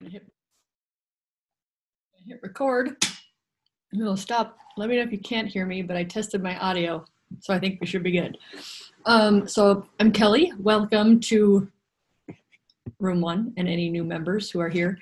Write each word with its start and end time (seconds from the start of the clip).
Hit, 0.00 0.26
hit 2.26 2.40
record. 2.42 2.96
It'll 3.92 4.16
stop. 4.16 4.58
Let 4.76 4.88
me 4.88 4.96
know 4.96 5.02
if 5.02 5.10
you 5.10 5.18
can't 5.18 5.48
hear 5.48 5.66
me, 5.66 5.82
but 5.82 5.96
I 5.96 6.04
tested 6.04 6.42
my 6.42 6.56
audio, 6.58 7.04
so 7.40 7.52
I 7.52 7.58
think 7.58 7.80
we 7.80 7.86
should 7.86 8.02
be 8.02 8.12
good. 8.12 8.38
Um, 9.06 9.48
so 9.48 9.86
I'm 9.98 10.12
Kelly. 10.12 10.52
Welcome 10.58 11.18
to 11.20 11.68
Room 13.00 13.20
One 13.20 13.52
and 13.56 13.68
any 13.68 13.88
new 13.88 14.04
members 14.04 14.50
who 14.50 14.60
are 14.60 14.68
here. 14.68 14.98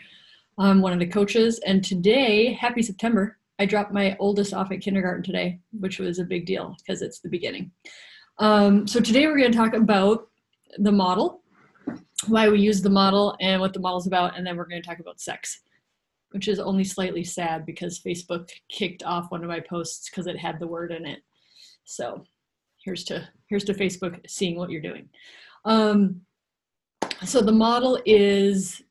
I'm 0.58 0.80
one 0.80 0.94
of 0.94 1.00
the 1.00 1.06
coaches, 1.06 1.60
and 1.66 1.84
today, 1.84 2.54
happy 2.54 2.82
September. 2.82 3.36
I 3.58 3.66
dropped 3.66 3.92
my 3.92 4.16
oldest 4.18 4.54
off 4.54 4.72
at 4.72 4.80
kindergarten 4.80 5.22
today, 5.22 5.60
which 5.78 5.98
was 5.98 6.18
a 6.18 6.24
big 6.24 6.46
deal 6.46 6.76
because 6.78 7.02
it's 7.02 7.18
the 7.18 7.28
beginning. 7.28 7.72
Um, 8.38 8.86
so 8.86 9.00
today 9.00 9.26
we're 9.26 9.38
going 9.38 9.52
to 9.52 9.56
talk 9.56 9.74
about 9.74 10.28
the 10.78 10.92
model, 10.92 11.42
why 12.26 12.48
we 12.48 12.60
use 12.60 12.82
the 12.82 12.90
model, 12.90 13.36
and 13.40 13.60
what 13.60 13.72
the 13.72 13.80
model's 13.80 14.06
about, 14.06 14.36
and 14.36 14.46
then 14.46 14.56
we're 14.56 14.66
going 14.66 14.80
to 14.80 14.88
talk 14.88 14.98
about 14.98 15.20
sex, 15.20 15.60
which 16.30 16.48
is 16.48 16.58
only 16.58 16.84
slightly 16.84 17.24
sad 17.24 17.66
because 17.66 18.00
Facebook 18.00 18.50
kicked 18.70 19.02
off 19.02 19.30
one 19.30 19.42
of 19.42 19.48
my 19.48 19.60
posts 19.60 20.08
because 20.10 20.26
it 20.26 20.38
had 20.38 20.58
the 20.58 20.66
word 20.66 20.92
in 20.92 21.06
it. 21.06 21.20
So 21.84 22.24
here's 22.84 23.04
to 23.04 23.28
here's 23.48 23.64
to 23.64 23.74
Facebook 23.74 24.18
seeing 24.28 24.56
what 24.56 24.70
you're 24.70 24.80
doing. 24.80 25.08
Um, 25.64 26.22
so 27.24 27.40
the 27.40 27.52
model 27.52 28.00
is 28.06 28.82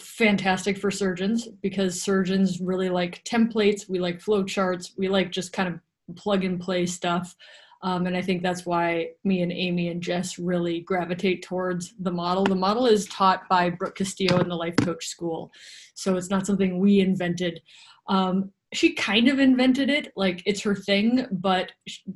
fantastic 0.00 0.76
for 0.76 0.90
surgeons 0.90 1.48
because 1.62 2.00
surgeons 2.02 2.60
really 2.60 2.88
like 2.88 3.22
templates 3.24 3.88
we 3.88 4.00
like 4.00 4.20
flow 4.20 4.42
charts 4.42 4.92
we 4.98 5.08
like 5.08 5.30
just 5.30 5.52
kind 5.52 5.68
of 5.68 6.16
plug 6.16 6.42
and 6.44 6.60
play 6.60 6.84
stuff 6.84 7.36
um, 7.84 8.06
and 8.06 8.16
i 8.16 8.22
think 8.22 8.42
that's 8.42 8.66
why 8.66 9.08
me 9.22 9.42
and 9.42 9.52
amy 9.52 9.88
and 9.88 10.02
jess 10.02 10.38
really 10.38 10.80
gravitate 10.80 11.42
towards 11.42 11.94
the 12.00 12.10
model. 12.10 12.44
The 12.44 12.54
model 12.54 12.86
is 12.86 13.06
taught 13.06 13.48
by 13.48 13.70
brooke 13.70 13.96
castillo 13.96 14.40
in 14.40 14.48
the 14.48 14.56
life 14.56 14.74
coach 14.76 15.06
school. 15.06 15.52
So 15.94 16.16
it's 16.16 16.30
not 16.30 16.46
something 16.46 16.78
we 16.78 17.00
invented. 17.00 17.60
Um, 18.08 18.50
she 18.72 18.92
kind 18.94 19.28
of 19.28 19.38
invented 19.38 19.88
it 19.88 20.12
like 20.16 20.42
it's 20.46 20.62
her 20.62 20.74
thing 20.74 21.26
but 21.30 21.70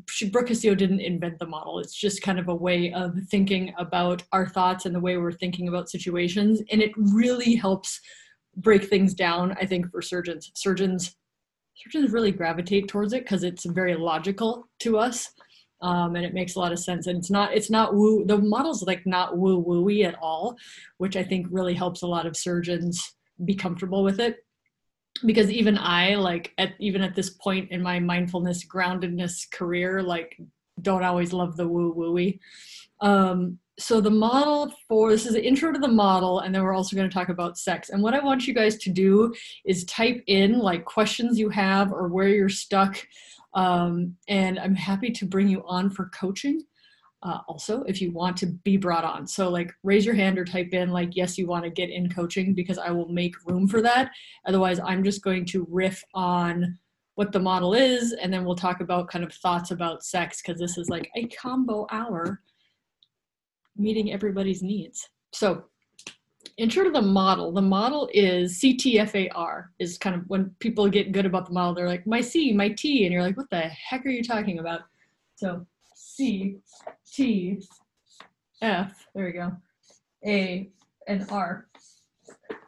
she, 0.08 0.28
brooke 0.28 0.48
castillo 0.48 0.74
didn't 0.74 1.00
invent 1.00 1.38
the 1.38 1.46
model. 1.46 1.78
It's 1.78 1.94
just 1.94 2.22
kind 2.22 2.38
of 2.38 2.48
a 2.48 2.54
way 2.54 2.92
of 2.92 3.14
thinking 3.30 3.72
about 3.78 4.24
our 4.32 4.48
thoughts 4.48 4.84
and 4.84 4.94
the 4.94 5.00
way 5.00 5.16
we're 5.18 5.32
thinking 5.32 5.68
about 5.68 5.88
situations. 5.88 6.60
And 6.72 6.82
it 6.82 6.92
really 6.96 7.54
helps 7.54 8.00
break 8.56 8.84
things 8.84 9.14
down 9.14 9.54
i 9.60 9.66
think 9.66 9.90
for 9.92 10.02
surgeons. 10.02 10.50
Surgeons 10.54 11.14
surgeons 11.76 12.10
really 12.10 12.32
gravitate 12.32 12.88
towards 12.88 13.12
it 13.12 13.22
because 13.22 13.44
it's 13.44 13.64
very 13.64 13.94
logical 13.94 14.68
to 14.80 14.98
us 14.98 15.30
um, 15.80 16.16
and 16.16 16.24
it 16.24 16.34
makes 16.34 16.56
a 16.56 16.58
lot 16.58 16.72
of 16.72 16.78
sense. 16.78 17.06
And 17.06 17.18
it's 17.18 17.30
not 17.30 17.54
it's 17.54 17.70
not 17.70 17.94
woo 17.94 18.24
the 18.24 18.38
model's 18.38 18.82
like 18.82 19.06
not 19.06 19.36
woo 19.36 19.62
wooey 19.62 20.04
at 20.04 20.16
all 20.20 20.56
which 20.98 21.16
i 21.16 21.22
think 21.22 21.46
really 21.50 21.74
helps 21.74 22.02
a 22.02 22.06
lot 22.06 22.26
of 22.26 22.36
surgeons 22.36 23.14
be 23.44 23.54
comfortable 23.54 24.02
with 24.02 24.20
it. 24.20 24.44
Because 25.24 25.50
even 25.50 25.76
I 25.78 26.14
like 26.14 26.52
at 26.58 26.74
even 26.78 27.02
at 27.02 27.16
this 27.16 27.30
point 27.30 27.70
in 27.72 27.82
my 27.82 27.98
mindfulness 27.98 28.64
groundedness 28.64 29.50
career, 29.50 30.02
like 30.02 30.38
don't 30.82 31.04
always 31.04 31.32
love 31.32 31.56
the 31.56 31.68
woo 31.68 31.94
wooey. 31.94 32.38
Um, 33.00 33.58
so 33.78 34.00
the 34.00 34.10
model 34.10 34.72
for 34.88 35.10
this 35.10 35.24
is 35.24 35.36
an 35.36 35.44
intro 35.44 35.72
to 35.72 35.78
the 35.78 35.86
model, 35.86 36.40
and 36.40 36.52
then 36.54 36.62
we're 36.62 36.74
also 36.74 36.96
going 36.96 37.08
to 37.08 37.14
talk 37.14 37.28
about 37.28 37.58
sex. 37.58 37.90
And 37.90 38.02
what 38.02 38.14
I 38.14 38.18
want 38.18 38.46
you 38.46 38.54
guys 38.54 38.76
to 38.78 38.90
do 38.90 39.32
is 39.64 39.84
type 39.84 40.22
in 40.26 40.58
like 40.58 40.84
questions 40.84 41.38
you 41.38 41.48
have 41.50 41.92
or 41.92 42.08
where 42.08 42.28
you're 42.28 42.48
stuck. 42.48 42.98
Um, 43.54 44.16
and 44.28 44.58
I'm 44.58 44.74
happy 44.74 45.10
to 45.10 45.24
bring 45.24 45.48
you 45.48 45.62
on 45.66 45.90
for 45.90 46.06
coaching 46.06 46.62
uh, 47.22 47.38
also 47.48 47.82
if 47.82 48.00
you 48.00 48.12
want 48.12 48.36
to 48.38 48.46
be 48.46 48.76
brought 48.76 49.04
on. 49.04 49.26
So, 49.26 49.48
like, 49.48 49.72
raise 49.82 50.06
your 50.06 50.14
hand 50.14 50.38
or 50.38 50.44
type 50.44 50.72
in, 50.72 50.90
like, 50.90 51.16
yes, 51.16 51.36
you 51.36 51.46
want 51.46 51.64
to 51.64 51.70
get 51.70 51.90
in 51.90 52.08
coaching 52.08 52.54
because 52.54 52.78
I 52.78 52.90
will 52.90 53.08
make 53.08 53.34
room 53.46 53.66
for 53.66 53.82
that. 53.82 54.10
Otherwise, 54.46 54.78
I'm 54.80 55.02
just 55.02 55.22
going 55.22 55.44
to 55.46 55.66
riff 55.70 56.02
on 56.14 56.78
what 57.18 57.32
the 57.32 57.40
model 57.40 57.74
is 57.74 58.12
and 58.12 58.32
then 58.32 58.44
we'll 58.44 58.54
talk 58.54 58.80
about 58.80 59.08
kind 59.08 59.24
of 59.24 59.32
thoughts 59.32 59.72
about 59.72 60.04
sex 60.04 60.40
because 60.40 60.56
this 60.56 60.78
is 60.78 60.88
like 60.88 61.10
a 61.16 61.26
combo 61.26 61.84
hour 61.90 62.40
meeting 63.76 64.12
everybody's 64.12 64.62
needs. 64.62 65.08
So, 65.32 65.64
intro 66.58 66.84
to 66.84 66.90
the 66.92 67.02
model. 67.02 67.50
The 67.50 67.60
model 67.60 68.08
is 68.14 68.60
CTFAR, 68.60 69.64
is 69.80 69.98
kind 69.98 70.14
of 70.14 70.22
when 70.28 70.54
people 70.60 70.88
get 70.88 71.10
good 71.10 71.26
about 71.26 71.46
the 71.46 71.52
model, 71.52 71.74
they're 71.74 71.88
like, 71.88 72.06
my 72.06 72.20
C, 72.20 72.52
my 72.52 72.68
T, 72.68 73.04
and 73.04 73.12
you're 73.12 73.22
like, 73.22 73.36
what 73.36 73.50
the 73.50 73.62
heck 73.62 74.06
are 74.06 74.10
you 74.10 74.22
talking 74.22 74.60
about? 74.60 74.82
So, 75.34 75.66
C, 75.96 76.58
T, 77.12 77.60
F, 78.62 79.08
there 79.16 79.24
we 79.24 79.32
go, 79.32 79.56
A, 80.24 80.70
and 81.08 81.26
R. 81.32 81.66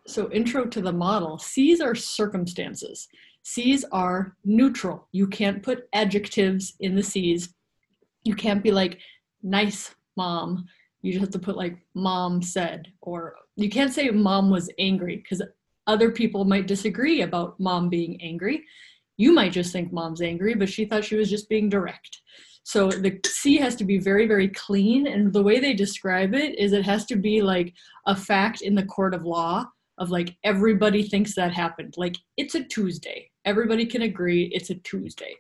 So 0.09 0.29
intro 0.33 0.65
to 0.65 0.81
the 0.81 0.93
model. 0.93 1.39
C's 1.39 1.81
are 1.81 1.95
circumstances. 1.95 3.07
C's 3.43 3.85
are 3.93 4.37
neutral. 4.45 5.09
You 5.13 5.27
can't 5.27 5.63
put 5.63 5.89
adjectives 5.93 6.75
in 6.81 6.95
the 6.95 7.03
C's. 7.03 7.55
You 8.25 8.35
can't 8.35 8.63
be 8.63 8.71
like, 8.71 8.99
nice 9.43 9.95
mom. 10.17 10.67
You 11.03 11.13
just 11.13 11.23
have 11.23 11.31
to 11.31 11.39
put 11.39 11.57
like, 11.57 11.79
mom 11.95 12.43
said, 12.43 12.89
or 13.01 13.35
you 13.57 13.71
can't 13.71 13.93
say 13.93 14.11
mom 14.11 14.51
was 14.51 14.71
angry 14.79 15.17
because 15.17 15.43
other 15.87 16.11
people 16.11 16.45
might 16.45 16.67
disagree 16.67 17.23
about 17.23 17.59
mom 17.59 17.89
being 17.89 18.21
angry. 18.21 18.65
You 19.17 19.33
might 19.33 19.53
just 19.53 19.73
think 19.73 19.93
mom's 19.93 20.23
angry, 20.23 20.55
but 20.55 20.69
she 20.69 20.85
thought 20.85 21.05
she 21.05 21.17
was 21.17 21.31
just 21.31 21.49
being 21.49 21.69
direct. 21.69 22.21
So 22.63 22.91
the 22.91 23.19
C 23.27 23.57
has 23.57 23.75
to 23.77 23.85
be 23.85 23.99
very, 23.99 24.27
very 24.27 24.49
clean. 24.49 25.07
And 25.07 25.33
the 25.33 25.43
way 25.43 25.61
they 25.61 25.75
describe 25.75 26.35
it 26.35 26.59
is 26.59 26.73
it 26.73 26.85
has 26.85 27.05
to 27.07 27.17
be 27.17 27.43
like 27.43 27.75
a 28.07 28.15
fact 28.15 28.61
in 28.61 28.75
the 28.75 28.85
court 28.85 29.15
of 29.15 29.25
law 29.25 29.67
of 30.01 30.11
like 30.11 30.35
everybody 30.43 31.03
thinks 31.03 31.35
that 31.35 31.53
happened. 31.53 31.95
Like 31.97 32.17
it's 32.37 32.55
a 32.57 32.65
Tuesday. 32.65 33.31
Everybody 33.45 33.87
can 33.87 34.03
agree 34.03 34.51
it's 34.53 34.71
a 34.71 34.75
Tuesday. 34.77 35.37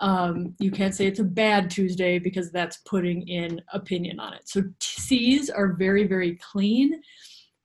Um, 0.00 0.54
you 0.58 0.72
can't 0.72 0.94
say 0.94 1.06
it's 1.06 1.20
a 1.20 1.24
bad 1.24 1.70
Tuesday 1.70 2.18
because 2.18 2.50
that's 2.50 2.78
putting 2.78 3.26
in 3.28 3.60
opinion 3.72 4.18
on 4.18 4.34
it. 4.34 4.48
So 4.48 4.62
C's 4.80 5.48
are 5.48 5.74
very, 5.74 6.06
very 6.06 6.36
clean. 6.36 7.00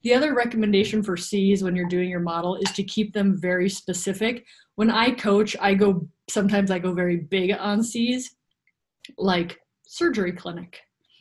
The 0.04 0.14
other 0.14 0.36
recommendation 0.36 1.02
for 1.02 1.18
C's 1.18 1.64
when 1.64 1.76
you're 1.76 1.90
doing 1.90 2.10
your 2.10 2.20
model 2.20 2.56
is 2.56 2.72
to 2.74 2.84
keep 2.84 3.14
them 3.14 3.42
very 3.42 3.68
specific. 3.68 4.46
When 4.76 4.92
I 4.92 5.12
coach, 5.12 5.58
I 5.60 5.74
go 5.74 6.08
sometimes 6.30 6.70
I 6.70 6.78
go 6.78 6.94
very 6.94 7.18
big 7.18 7.56
on 7.58 7.82
C's 7.82 8.36
like 9.18 9.60
surgery 9.88 10.32
clinic 10.32 10.80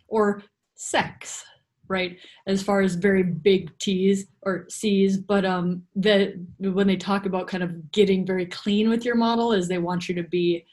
or 0.08 0.42
sex 0.74 1.44
right 1.88 2.18
as 2.46 2.62
far 2.62 2.80
as 2.80 2.94
very 2.94 3.22
big 3.22 3.76
t's 3.78 4.26
or 4.42 4.66
c's 4.68 5.16
but 5.16 5.44
um 5.44 5.82
that 5.94 6.34
when 6.58 6.86
they 6.86 6.96
talk 6.96 7.26
about 7.26 7.46
kind 7.46 7.62
of 7.62 7.90
getting 7.92 8.26
very 8.26 8.46
clean 8.46 8.88
with 8.88 9.04
your 9.04 9.14
model 9.14 9.52
is 9.52 9.68
they 9.68 9.78
want 9.78 10.08
you 10.08 10.14
to 10.14 10.22
be 10.22 10.64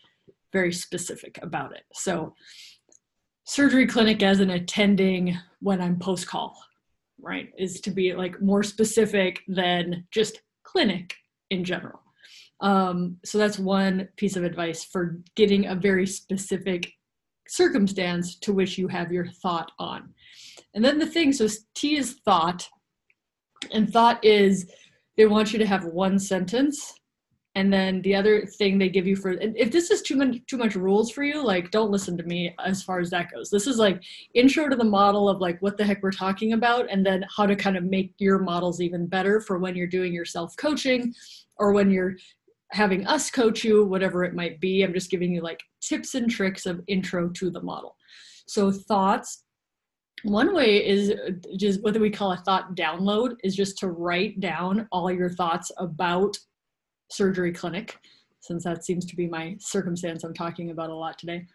very 0.52 0.72
specific 0.72 1.40
about 1.42 1.76
it 1.76 1.84
so 1.94 2.34
surgery 3.46 3.88
clinic 3.88 4.24
as 4.24 4.40
an 4.40 4.52
attending 4.52 5.38
when 5.60 5.82
i'm 5.82 5.98
post 5.98 6.28
call 6.28 6.58
right 7.22 7.52
is 7.58 7.82
to 7.82 7.92
be 7.92 8.14
like 8.14 8.42
more 8.42 8.64
specific 8.64 9.42
than 9.48 10.06
just 10.12 10.42
clinic 10.64 11.16
in 11.50 11.64
general 11.64 12.00
um, 12.64 13.18
so 13.26 13.38
that's 13.38 13.60
one 13.60 14.08
piece 14.16 14.38
of 14.38 14.46
advice 14.46 14.86
for 14.86 15.20
getting 15.36 15.66
a 15.66 15.76
very 15.76 16.08
specific 16.08 16.94
circumstance 17.48 18.36
to 18.36 18.54
which 18.54 18.78
you 18.78 18.88
have 18.88 19.12
your 19.12 19.28
thought 19.28 19.72
on. 19.80 20.14
And 20.74 20.84
then 20.84 20.98
the 20.98 21.06
thing, 21.06 21.32
so 21.34 21.48
T 21.76 21.98
is 21.98 22.18
thought, 22.26 22.68
and 23.72 23.92
thought 23.92 24.24
is 24.24 24.70
they 25.18 25.26
want 25.26 25.54
you 25.54 25.60
to 25.60 25.66
have 25.66 25.86
one 25.86 26.20
sentence. 26.20 26.94
And 27.56 27.72
then 27.72 28.02
the 28.02 28.16
other 28.16 28.48
thing 28.48 28.80
they 28.80 28.90
give 28.90 29.06
you 29.06 29.16
for 29.16 29.34
if 29.40 29.72
this 29.72 29.92
is 29.92 30.02
too 30.02 30.16
much 30.16 30.38
too 30.48 30.58
much 30.58 30.76
rules 30.76 31.12
for 31.12 31.24
you, 31.24 31.44
like 31.44 31.70
don't 31.70 31.92
listen 31.92 32.18
to 32.18 32.24
me 32.24 32.56
as 32.66 32.82
far 32.82 33.00
as 33.00 33.12
that 33.12 33.32
goes. 33.32 33.52
This 33.52 33.68
is 33.68 33.78
like 33.78 34.02
intro 34.34 34.68
to 34.68 34.76
the 34.76 34.84
model 34.84 35.30
of 35.30 35.40
like 35.40 35.62
what 35.62 35.78
the 35.78 35.86
heck 35.86 36.02
we're 36.02 36.12
talking 36.12 36.54
about, 36.54 36.90
and 36.90 37.06
then 37.06 37.24
how 37.36 37.46
to 37.46 37.56
kind 37.56 37.78
of 37.78 37.84
make 37.84 38.16
your 38.18 38.40
models 38.40 38.82
even 38.82 39.06
better 39.06 39.40
for 39.40 39.60
when 39.60 39.76
you're 39.76 39.86
doing 39.86 40.14
your 40.14 40.26
self 40.26 40.58
coaching 40.58 41.14
or 41.58 41.74
when 41.74 41.92
you're 41.92 42.16
having 42.72 43.06
us 43.06 43.30
coach 43.30 43.64
you, 43.64 43.86
whatever 43.86 44.24
it 44.24 44.34
might 44.34 44.60
be. 44.60 44.82
I'm 44.82 44.94
just 44.94 45.12
giving 45.12 45.32
you 45.32 45.42
like 45.42 45.62
tips 45.80 46.16
and 46.16 46.32
tricks 46.32 46.66
of 46.66 46.82
intro 46.88 47.30
to 47.30 47.52
the 47.52 47.62
model. 47.62 47.96
So 48.48 48.72
thoughts. 48.72 49.44
One 50.24 50.54
way 50.54 50.86
is 50.86 51.12
uh, 51.12 51.32
just 51.58 51.84
what 51.84 52.00
we 52.00 52.10
call 52.10 52.32
a 52.32 52.38
thought 52.38 52.76
download 52.76 53.36
is 53.44 53.56
just 53.56 53.78
to 53.80 53.88
write 53.90 54.40
down 54.40 54.88
all 54.92 55.12
your 55.12 55.30
thoughts 55.30 55.72
about 55.78 56.38
surgery 57.10 57.52
clinic, 57.52 57.98
since 58.40 58.64
that 58.64 58.86
seems 58.86 59.06
to 59.06 59.16
be 59.16 59.28
my 59.28 59.56
circumstance 59.60 60.24
I'm 60.24 60.34
talking 60.34 60.72
about 60.72 60.90
a 60.90 60.96
lot 60.96 61.20
today. 61.20 61.46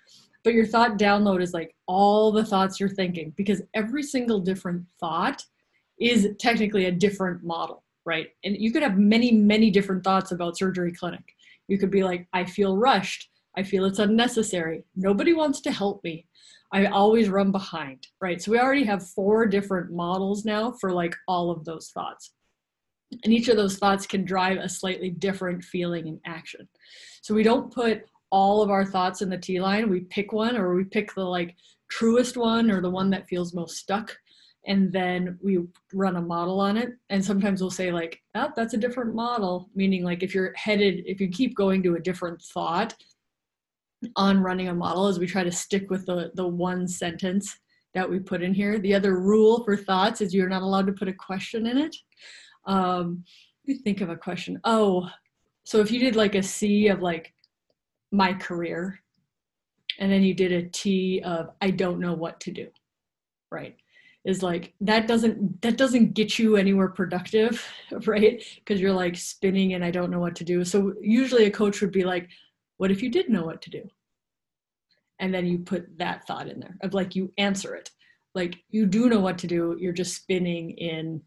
But 0.44 0.54
your 0.54 0.66
thought 0.66 0.98
download 0.98 1.42
is 1.42 1.52
like 1.52 1.74
all 1.86 2.30
the 2.30 2.44
thoughts 2.44 2.78
you're 2.78 2.88
thinking 2.88 3.32
because 3.36 3.62
every 3.74 4.02
single 4.02 4.38
different 4.38 4.84
thought 5.00 5.42
is 5.98 6.28
technically 6.38 6.84
a 6.84 6.92
different 6.92 7.42
model 7.42 7.82
right? 8.08 8.28
And 8.42 8.56
you 8.56 8.72
could 8.72 8.82
have 8.82 8.96
many, 8.96 9.30
many 9.30 9.70
different 9.70 10.02
thoughts 10.02 10.32
about 10.32 10.56
surgery 10.56 10.92
clinic. 10.92 11.36
You 11.68 11.76
could 11.76 11.90
be 11.90 12.02
like, 12.02 12.26
I 12.32 12.42
feel 12.42 12.74
rushed. 12.74 13.28
I 13.54 13.62
feel 13.62 13.84
it's 13.84 13.98
unnecessary. 13.98 14.82
Nobody 14.96 15.34
wants 15.34 15.60
to 15.62 15.70
help 15.70 16.02
me. 16.02 16.24
I 16.72 16.86
always 16.86 17.28
run 17.28 17.50
behind, 17.50 18.06
right? 18.20 18.40
So 18.40 18.52
we 18.52 18.58
already 18.58 18.84
have 18.84 19.08
four 19.10 19.46
different 19.46 19.90
models 19.90 20.44
now 20.44 20.72
for 20.72 20.92
like 20.92 21.16
all 21.26 21.50
of 21.50 21.64
those 21.64 21.90
thoughts. 21.90 22.32
And 23.24 23.32
each 23.32 23.48
of 23.48 23.56
those 23.56 23.78
thoughts 23.78 24.06
can 24.06 24.24
drive 24.24 24.58
a 24.58 24.68
slightly 24.68 25.08
different 25.08 25.64
feeling 25.64 26.08
and 26.08 26.20
action. 26.26 26.68
So 27.22 27.34
we 27.34 27.42
don't 27.42 27.72
put 27.72 28.02
all 28.30 28.60
of 28.60 28.68
our 28.68 28.84
thoughts 28.84 29.22
in 29.22 29.30
the 29.30 29.38
T 29.38 29.60
line. 29.60 29.88
We 29.88 30.00
pick 30.00 30.32
one 30.32 30.56
or 30.56 30.74
we 30.74 30.84
pick 30.84 31.14
the 31.14 31.24
like 31.24 31.56
truest 31.90 32.36
one 32.36 32.70
or 32.70 32.82
the 32.82 32.90
one 32.90 33.08
that 33.10 33.28
feels 33.28 33.54
most 33.54 33.76
stuck. 33.76 34.14
And 34.66 34.92
then 34.92 35.38
we 35.42 35.60
run 35.94 36.16
a 36.16 36.20
model 36.20 36.60
on 36.60 36.76
it. 36.76 36.90
And 37.08 37.24
sometimes 37.24 37.62
we'll 37.62 37.70
say, 37.70 37.90
like, 37.90 38.20
oh, 38.34 38.50
that's 38.54 38.74
a 38.74 38.78
different 38.78 39.14
model, 39.14 39.70
meaning 39.74 40.04
like 40.04 40.22
if 40.22 40.34
you're 40.34 40.52
headed, 40.56 41.04
if 41.06 41.20
you 41.20 41.28
keep 41.28 41.56
going 41.56 41.82
to 41.84 41.94
a 41.94 42.00
different 42.00 42.42
thought 42.42 42.94
on 44.16 44.40
running 44.40 44.68
a 44.68 44.74
model, 44.74 45.08
is 45.08 45.18
we 45.18 45.26
try 45.26 45.44
to 45.44 45.52
stick 45.52 45.90
with 45.90 46.06
the, 46.06 46.30
the 46.34 46.46
one 46.46 46.86
sentence 46.86 47.58
that 47.94 48.08
we 48.08 48.18
put 48.18 48.42
in 48.42 48.54
here. 48.54 48.78
The 48.78 48.94
other 48.94 49.18
rule 49.18 49.64
for 49.64 49.76
thoughts 49.76 50.20
is 50.20 50.34
you're 50.34 50.48
not 50.48 50.62
allowed 50.62 50.86
to 50.86 50.92
put 50.92 51.08
a 51.08 51.12
question 51.12 51.66
in 51.66 51.78
it. 51.78 51.96
Um, 52.66 53.24
think 53.84 54.00
of 54.00 54.10
a 54.10 54.16
question. 54.16 54.60
Oh, 54.64 55.08
so 55.64 55.80
if 55.80 55.90
you 55.90 56.00
did 56.00 56.16
like 56.16 56.34
a 56.34 56.42
C 56.42 56.88
of 56.88 57.02
like 57.02 57.34
my 58.10 58.32
career, 58.32 59.00
and 59.98 60.10
then 60.10 60.22
you 60.22 60.34
did 60.34 60.52
a 60.52 60.68
T 60.68 61.20
of 61.24 61.50
I 61.60 61.70
don't 61.70 62.00
know 62.00 62.14
what 62.14 62.40
to 62.40 62.52
do, 62.52 62.68
right? 63.50 63.76
Is 64.24 64.42
like 64.42 64.74
that 64.80 65.06
doesn't 65.06 65.60
that 65.62 65.76
doesn't 65.76 66.14
get 66.14 66.38
you 66.38 66.56
anywhere 66.56 66.88
productive, 66.88 67.66
right? 68.06 68.42
Because 68.56 68.80
you're 68.80 68.92
like 68.92 69.16
spinning 69.16 69.74
and 69.74 69.84
I 69.84 69.90
don't 69.90 70.10
know 70.10 70.20
what 70.20 70.36
to 70.36 70.44
do. 70.44 70.64
So 70.64 70.94
usually 71.00 71.46
a 71.46 71.50
coach 71.50 71.80
would 71.80 71.92
be 71.92 72.04
like, 72.04 72.28
what 72.78 72.90
if 72.90 73.02
you 73.02 73.10
did 73.10 73.28
know 73.28 73.44
what 73.44 73.62
to 73.62 73.70
do? 73.70 73.82
And 75.20 75.34
then 75.34 75.46
you 75.46 75.58
put 75.58 75.98
that 75.98 76.26
thought 76.26 76.48
in 76.48 76.60
there 76.60 76.76
of 76.82 76.94
like 76.94 77.14
you 77.14 77.32
answer 77.38 77.74
it. 77.74 77.90
Like 78.34 78.56
you 78.70 78.86
do 78.86 79.08
know 79.08 79.20
what 79.20 79.38
to 79.38 79.46
do, 79.46 79.76
you're 79.78 79.92
just 79.92 80.14
spinning 80.14 80.70
in 80.70 81.20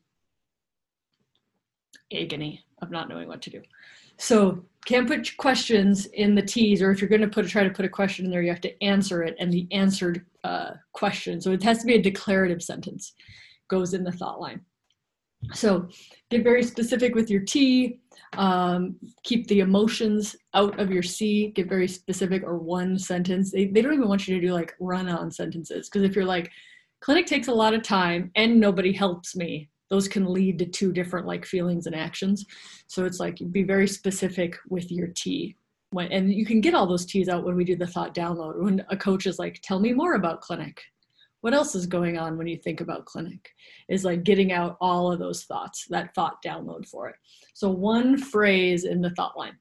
agony 2.13 2.63
of 2.81 2.89
not 2.89 3.09
knowing 3.09 3.27
what 3.27 3.41
to 3.43 3.49
do. 3.49 3.61
So 4.17 4.63
can't 4.85 5.07
put 5.07 5.35
questions 5.37 6.05
in 6.07 6.35
the 6.35 6.41
T's, 6.41 6.81
or 6.81 6.91
if 6.91 7.01
you're 7.01 7.09
going 7.09 7.21
to 7.21 7.27
put 7.27 7.45
a, 7.45 7.47
try 7.47 7.63
to 7.63 7.69
put 7.69 7.85
a 7.85 7.89
question 7.89 8.25
in 8.25 8.31
there, 8.31 8.41
you 8.41 8.49
have 8.49 8.61
to 8.61 8.83
answer 8.83 9.23
it 9.23 9.35
and 9.39 9.51
the 9.51 9.67
answered 9.71 10.25
uh, 10.43 10.71
question. 10.93 11.41
So 11.41 11.51
it 11.51 11.63
has 11.63 11.79
to 11.79 11.85
be 11.85 11.95
a 11.95 12.01
declarative 12.01 12.63
sentence, 12.63 13.13
goes 13.67 13.93
in 13.93 14.03
the 14.03 14.11
thought 14.11 14.39
line. 14.39 14.61
So 15.53 15.87
get 16.29 16.43
very 16.43 16.63
specific 16.63 17.15
with 17.15 17.29
your 17.29 17.41
T. 17.41 17.99
Um, 18.37 18.95
keep 19.23 19.47
the 19.47 19.59
emotions 19.59 20.35
out 20.53 20.79
of 20.79 20.91
your 20.91 21.03
C. 21.03 21.49
Get 21.49 21.67
very 21.67 21.87
specific 21.87 22.43
or 22.43 22.57
one 22.57 22.97
sentence. 22.97 23.51
They, 23.51 23.65
they 23.65 23.81
don't 23.81 23.93
even 23.93 24.07
want 24.07 24.27
you 24.27 24.39
to 24.39 24.47
do 24.47 24.53
like 24.53 24.73
run 24.79 25.09
on 25.09 25.31
sentences 25.31 25.89
because 25.89 26.03
if 26.03 26.15
you're 26.15 26.25
like, 26.25 26.49
clinic 27.01 27.25
takes 27.25 27.47
a 27.47 27.53
lot 27.53 27.73
of 27.73 27.83
time 27.83 28.31
and 28.35 28.59
nobody 28.59 28.93
helps 28.93 29.35
me, 29.35 29.69
those 29.89 30.07
can 30.07 30.31
lead 30.31 30.57
to 30.59 30.65
two 30.65 30.93
different 30.93 31.27
like 31.27 31.45
feelings 31.45 31.85
and 31.85 31.95
actions. 31.95 32.45
So 32.87 33.05
it's 33.05 33.19
like 33.19 33.39
be 33.51 33.63
very 33.63 33.87
specific 33.87 34.57
with 34.69 34.89
your 34.91 35.07
T. 35.07 35.57
When, 35.89 36.09
and 36.11 36.31
you 36.31 36.45
can 36.45 36.61
get 36.61 36.73
all 36.73 36.87
those 36.87 37.05
T's 37.05 37.27
out 37.27 37.43
when 37.43 37.57
we 37.57 37.65
do 37.65 37.75
the 37.75 37.87
thought 37.87 38.15
download. 38.15 38.63
When 38.63 38.85
a 38.89 38.95
coach 38.95 39.25
is 39.25 39.39
like, 39.39 39.59
tell 39.61 39.79
me 39.79 39.91
more 39.91 40.13
about 40.13 40.39
clinic. 40.39 40.81
What 41.41 41.53
else 41.53 41.75
is 41.75 41.85
going 41.85 42.17
on 42.17 42.37
when 42.37 42.47
you 42.47 42.57
think 42.57 42.81
about 42.81 43.05
clinic? 43.05 43.49
Is 43.89 44.05
like 44.05 44.23
getting 44.23 44.51
out 44.51 44.77
all 44.79 45.11
of 45.11 45.19
those 45.19 45.43
thoughts, 45.43 45.85
that 45.89 46.13
thought 46.15 46.43
download 46.45 46.87
for 46.87 47.09
it. 47.09 47.15
So 47.53 47.69
one 47.69 48.17
phrase 48.17 48.85
in 48.85 49.01
the 49.01 49.11
thought 49.11 49.37
line. 49.37 49.57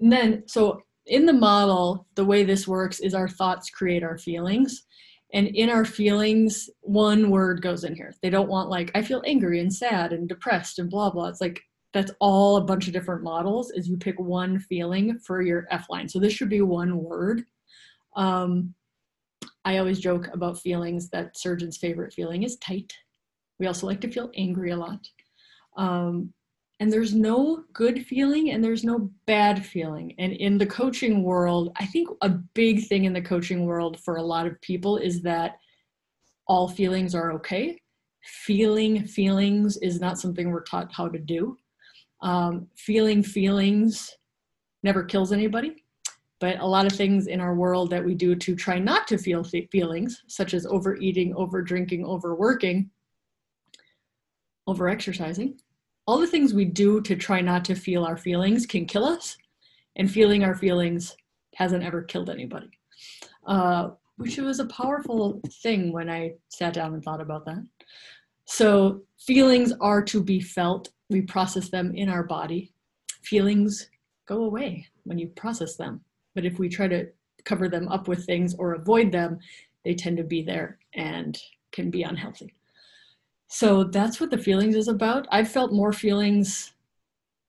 And 0.00 0.12
then, 0.12 0.44
so 0.46 0.82
in 1.06 1.26
the 1.26 1.32
model, 1.32 2.06
the 2.14 2.24
way 2.24 2.44
this 2.44 2.66
works 2.68 3.00
is 3.00 3.14
our 3.14 3.28
thoughts 3.28 3.70
create 3.70 4.02
our 4.02 4.18
feelings 4.18 4.86
and 5.34 5.48
in 5.48 5.68
our 5.68 5.84
feelings 5.84 6.70
one 6.80 7.30
word 7.30 7.60
goes 7.60 7.84
in 7.84 7.94
here 7.94 8.14
they 8.22 8.30
don't 8.30 8.48
want 8.48 8.68
like 8.68 8.90
i 8.94 9.02
feel 9.02 9.22
angry 9.26 9.60
and 9.60 9.72
sad 9.72 10.12
and 10.12 10.28
depressed 10.28 10.78
and 10.78 10.90
blah 10.90 11.10
blah 11.10 11.28
it's 11.28 11.40
like 11.40 11.60
that's 11.92 12.12
all 12.20 12.56
a 12.56 12.64
bunch 12.64 12.86
of 12.86 12.92
different 12.92 13.22
models 13.22 13.70
is 13.72 13.88
you 13.88 13.96
pick 13.96 14.18
one 14.18 14.58
feeling 14.58 15.18
for 15.18 15.42
your 15.42 15.66
f 15.70 15.86
line 15.90 16.08
so 16.08 16.18
this 16.18 16.32
should 16.32 16.48
be 16.48 16.60
one 16.60 17.02
word 17.02 17.44
um, 18.16 18.74
i 19.68 19.76
always 19.76 20.00
joke 20.00 20.28
about 20.32 20.58
feelings 20.58 21.10
that 21.10 21.36
surgeon's 21.36 21.76
favorite 21.76 22.12
feeling 22.14 22.42
is 22.42 22.56
tight. 22.56 22.90
We 23.58 23.66
also 23.66 23.86
like 23.86 24.00
to 24.00 24.10
feel 24.10 24.30
angry 24.34 24.70
a 24.70 24.76
lot. 24.76 25.06
Um, 25.76 26.32
and 26.80 26.90
there's 26.90 27.14
no 27.14 27.64
good 27.74 28.06
feeling 28.06 28.50
and 28.50 28.64
there's 28.64 28.84
no 28.84 29.10
bad 29.26 29.66
feeling. 29.66 30.14
And 30.18 30.32
in 30.32 30.56
the 30.56 30.72
coaching 30.80 31.22
world 31.22 31.72
i 31.76 31.86
think 31.86 32.08
a 32.22 32.30
big 32.62 32.86
thing 32.88 33.04
in 33.04 33.12
the 33.12 33.28
coaching 33.32 33.66
world 33.66 34.00
for 34.00 34.16
a 34.16 34.28
lot 34.34 34.46
of 34.46 34.60
people 34.62 34.96
is 34.96 35.20
that 35.22 35.56
all 36.46 36.66
feelings 36.66 37.14
are 37.14 37.32
okay. 37.32 37.78
Feeling 38.22 39.04
feelings 39.04 39.76
is 39.88 40.00
not 40.00 40.18
something 40.18 40.50
we're 40.50 40.62
taught 40.62 40.90
how 40.98 41.08
to 41.08 41.18
do. 41.18 41.58
Um, 42.22 42.68
feeling 42.74 43.22
feelings 43.22 44.16
never 44.82 45.04
kills 45.04 45.30
anybody 45.30 45.84
but 46.40 46.58
a 46.60 46.66
lot 46.66 46.86
of 46.86 46.92
things 46.92 47.26
in 47.26 47.40
our 47.40 47.54
world 47.54 47.90
that 47.90 48.04
we 48.04 48.14
do 48.14 48.34
to 48.34 48.54
try 48.54 48.78
not 48.78 49.06
to 49.08 49.18
feel 49.18 49.44
feelings 49.44 50.22
such 50.26 50.54
as 50.54 50.66
overeating 50.66 51.34
over 51.34 51.62
drinking 51.62 52.04
overworking 52.04 52.90
over 54.66 54.88
exercising 54.88 55.58
all 56.08 56.18
the 56.18 56.26
things 56.26 56.54
we 56.54 56.64
do 56.64 57.02
to 57.02 57.14
try 57.14 57.42
not 57.42 57.66
to 57.66 57.74
feel 57.74 58.02
our 58.02 58.16
feelings 58.16 58.64
can 58.64 58.86
kill 58.86 59.04
us, 59.04 59.36
and 59.96 60.10
feeling 60.10 60.42
our 60.42 60.54
feelings 60.54 61.14
hasn't 61.54 61.84
ever 61.84 62.00
killed 62.00 62.30
anybody. 62.30 62.70
Uh, 63.46 63.90
which 64.16 64.38
was 64.38 64.58
a 64.58 64.64
powerful 64.64 65.38
thing 65.62 65.92
when 65.92 66.08
I 66.08 66.32
sat 66.48 66.72
down 66.72 66.94
and 66.94 67.04
thought 67.04 67.20
about 67.20 67.44
that. 67.44 67.62
So, 68.46 69.02
feelings 69.18 69.74
are 69.82 70.02
to 70.04 70.22
be 70.22 70.40
felt. 70.40 70.88
We 71.10 71.20
process 71.20 71.68
them 71.68 71.94
in 71.94 72.08
our 72.08 72.22
body. 72.22 72.72
Feelings 73.22 73.90
go 74.26 74.44
away 74.44 74.86
when 75.04 75.18
you 75.18 75.28
process 75.28 75.76
them. 75.76 76.00
But 76.38 76.46
if 76.46 76.60
we 76.60 76.68
try 76.68 76.86
to 76.86 77.08
cover 77.44 77.68
them 77.68 77.88
up 77.88 78.06
with 78.06 78.24
things 78.24 78.54
or 78.54 78.74
avoid 78.74 79.10
them, 79.10 79.40
they 79.84 79.92
tend 79.92 80.18
to 80.18 80.22
be 80.22 80.40
there 80.40 80.78
and 80.94 81.36
can 81.72 81.90
be 81.90 82.04
unhealthy. 82.04 82.54
So 83.48 83.82
that's 83.82 84.20
what 84.20 84.30
the 84.30 84.38
feelings 84.38 84.76
is 84.76 84.86
about. 84.86 85.26
I've 85.32 85.50
felt 85.50 85.72
more 85.72 85.92
feelings 85.92 86.74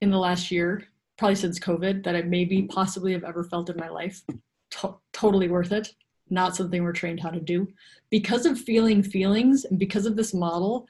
in 0.01 0.09
the 0.09 0.17
last 0.17 0.49
year, 0.49 0.85
probably 1.19 1.35
since 1.35 1.59
COVID, 1.59 2.03
that 2.03 2.15
I 2.15 2.23
maybe 2.23 2.63
possibly 2.63 3.13
have 3.13 3.23
ever 3.23 3.43
felt 3.43 3.69
in 3.69 3.77
my 3.77 3.89
life. 3.89 4.23
To- 4.71 4.97
totally 5.13 5.49
worth 5.49 5.71
it. 5.71 5.93
Not 6.31 6.55
something 6.55 6.83
we're 6.83 6.91
trained 6.91 7.19
how 7.19 7.29
to 7.29 7.39
do. 7.39 7.67
Because 8.09 8.47
of 8.47 8.59
feeling 8.59 9.03
feelings 9.03 9.65
and 9.65 9.77
because 9.77 10.07
of 10.07 10.15
this 10.15 10.33
model, 10.33 10.87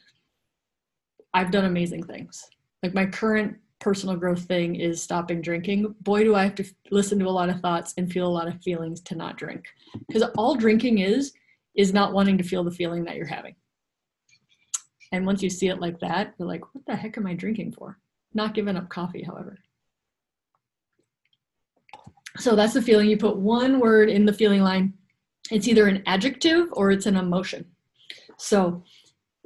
I've 1.34 1.52
done 1.52 1.66
amazing 1.66 2.04
things. 2.04 2.50
Like 2.82 2.94
my 2.94 3.08
current 3.08 3.58
personal 3.80 4.16
growth 4.16 4.44
thing 4.44 4.76
is 4.76 5.02
stopping 5.02 5.42
drinking. 5.42 5.96
Boy, 6.02 6.24
do 6.24 6.36
I 6.36 6.44
have 6.44 6.56
to 6.56 6.66
listen 6.92 7.18
to 7.20 7.28
a 7.28 7.30
lot 7.30 7.50
of 7.50 7.62
thoughts 7.62 7.94
and 7.98 8.12
feel 8.12 8.28
a 8.28 8.30
lot 8.30 8.48
of 8.48 8.62
feelings 8.62 9.02
to 9.02 9.16
not 9.16 9.38
drink. 9.38 9.66
Because 10.08 10.24
all 10.38 10.56
drinking 10.56 11.00
is, 11.00 11.34
is 11.76 11.94
not 11.94 12.14
wanting 12.14 12.38
to 12.38 12.44
feel 12.44 12.64
the 12.64 12.72
feeling 12.72 13.04
that 13.06 13.16
you're 13.16 13.26
having. 13.26 13.56
And 15.12 15.26
once 15.26 15.42
you 15.42 15.50
see 15.50 15.70
it 15.70 15.80
like 15.80 16.00
that, 16.02 16.34
you're 16.38 16.48
like, 16.48 16.64
what 16.74 16.86
the 16.86 16.96
heck 16.96 17.18
am 17.18 17.26
I 17.26 17.34
drinking 17.34 17.72
for? 17.72 17.98
Not 18.34 18.54
giving 18.54 18.78
up 18.78 18.90
coffee, 18.90 19.24
however. 19.24 19.58
So 22.38 22.56
that's 22.56 22.74
the 22.74 22.82
feeling. 22.82 23.10
You 23.10 23.18
put 23.18 23.38
one 23.38 23.80
word 23.80 24.10
in 24.10 24.26
the 24.26 24.34
feeling 24.34 24.62
line. 24.62 24.94
It's 25.52 25.68
either 25.68 25.88
an 25.88 26.04
adjective 26.06 26.68
or 26.74 26.92
it's 26.92 27.08
an 27.08 27.16
emotion. 27.16 27.66
So 28.38 28.84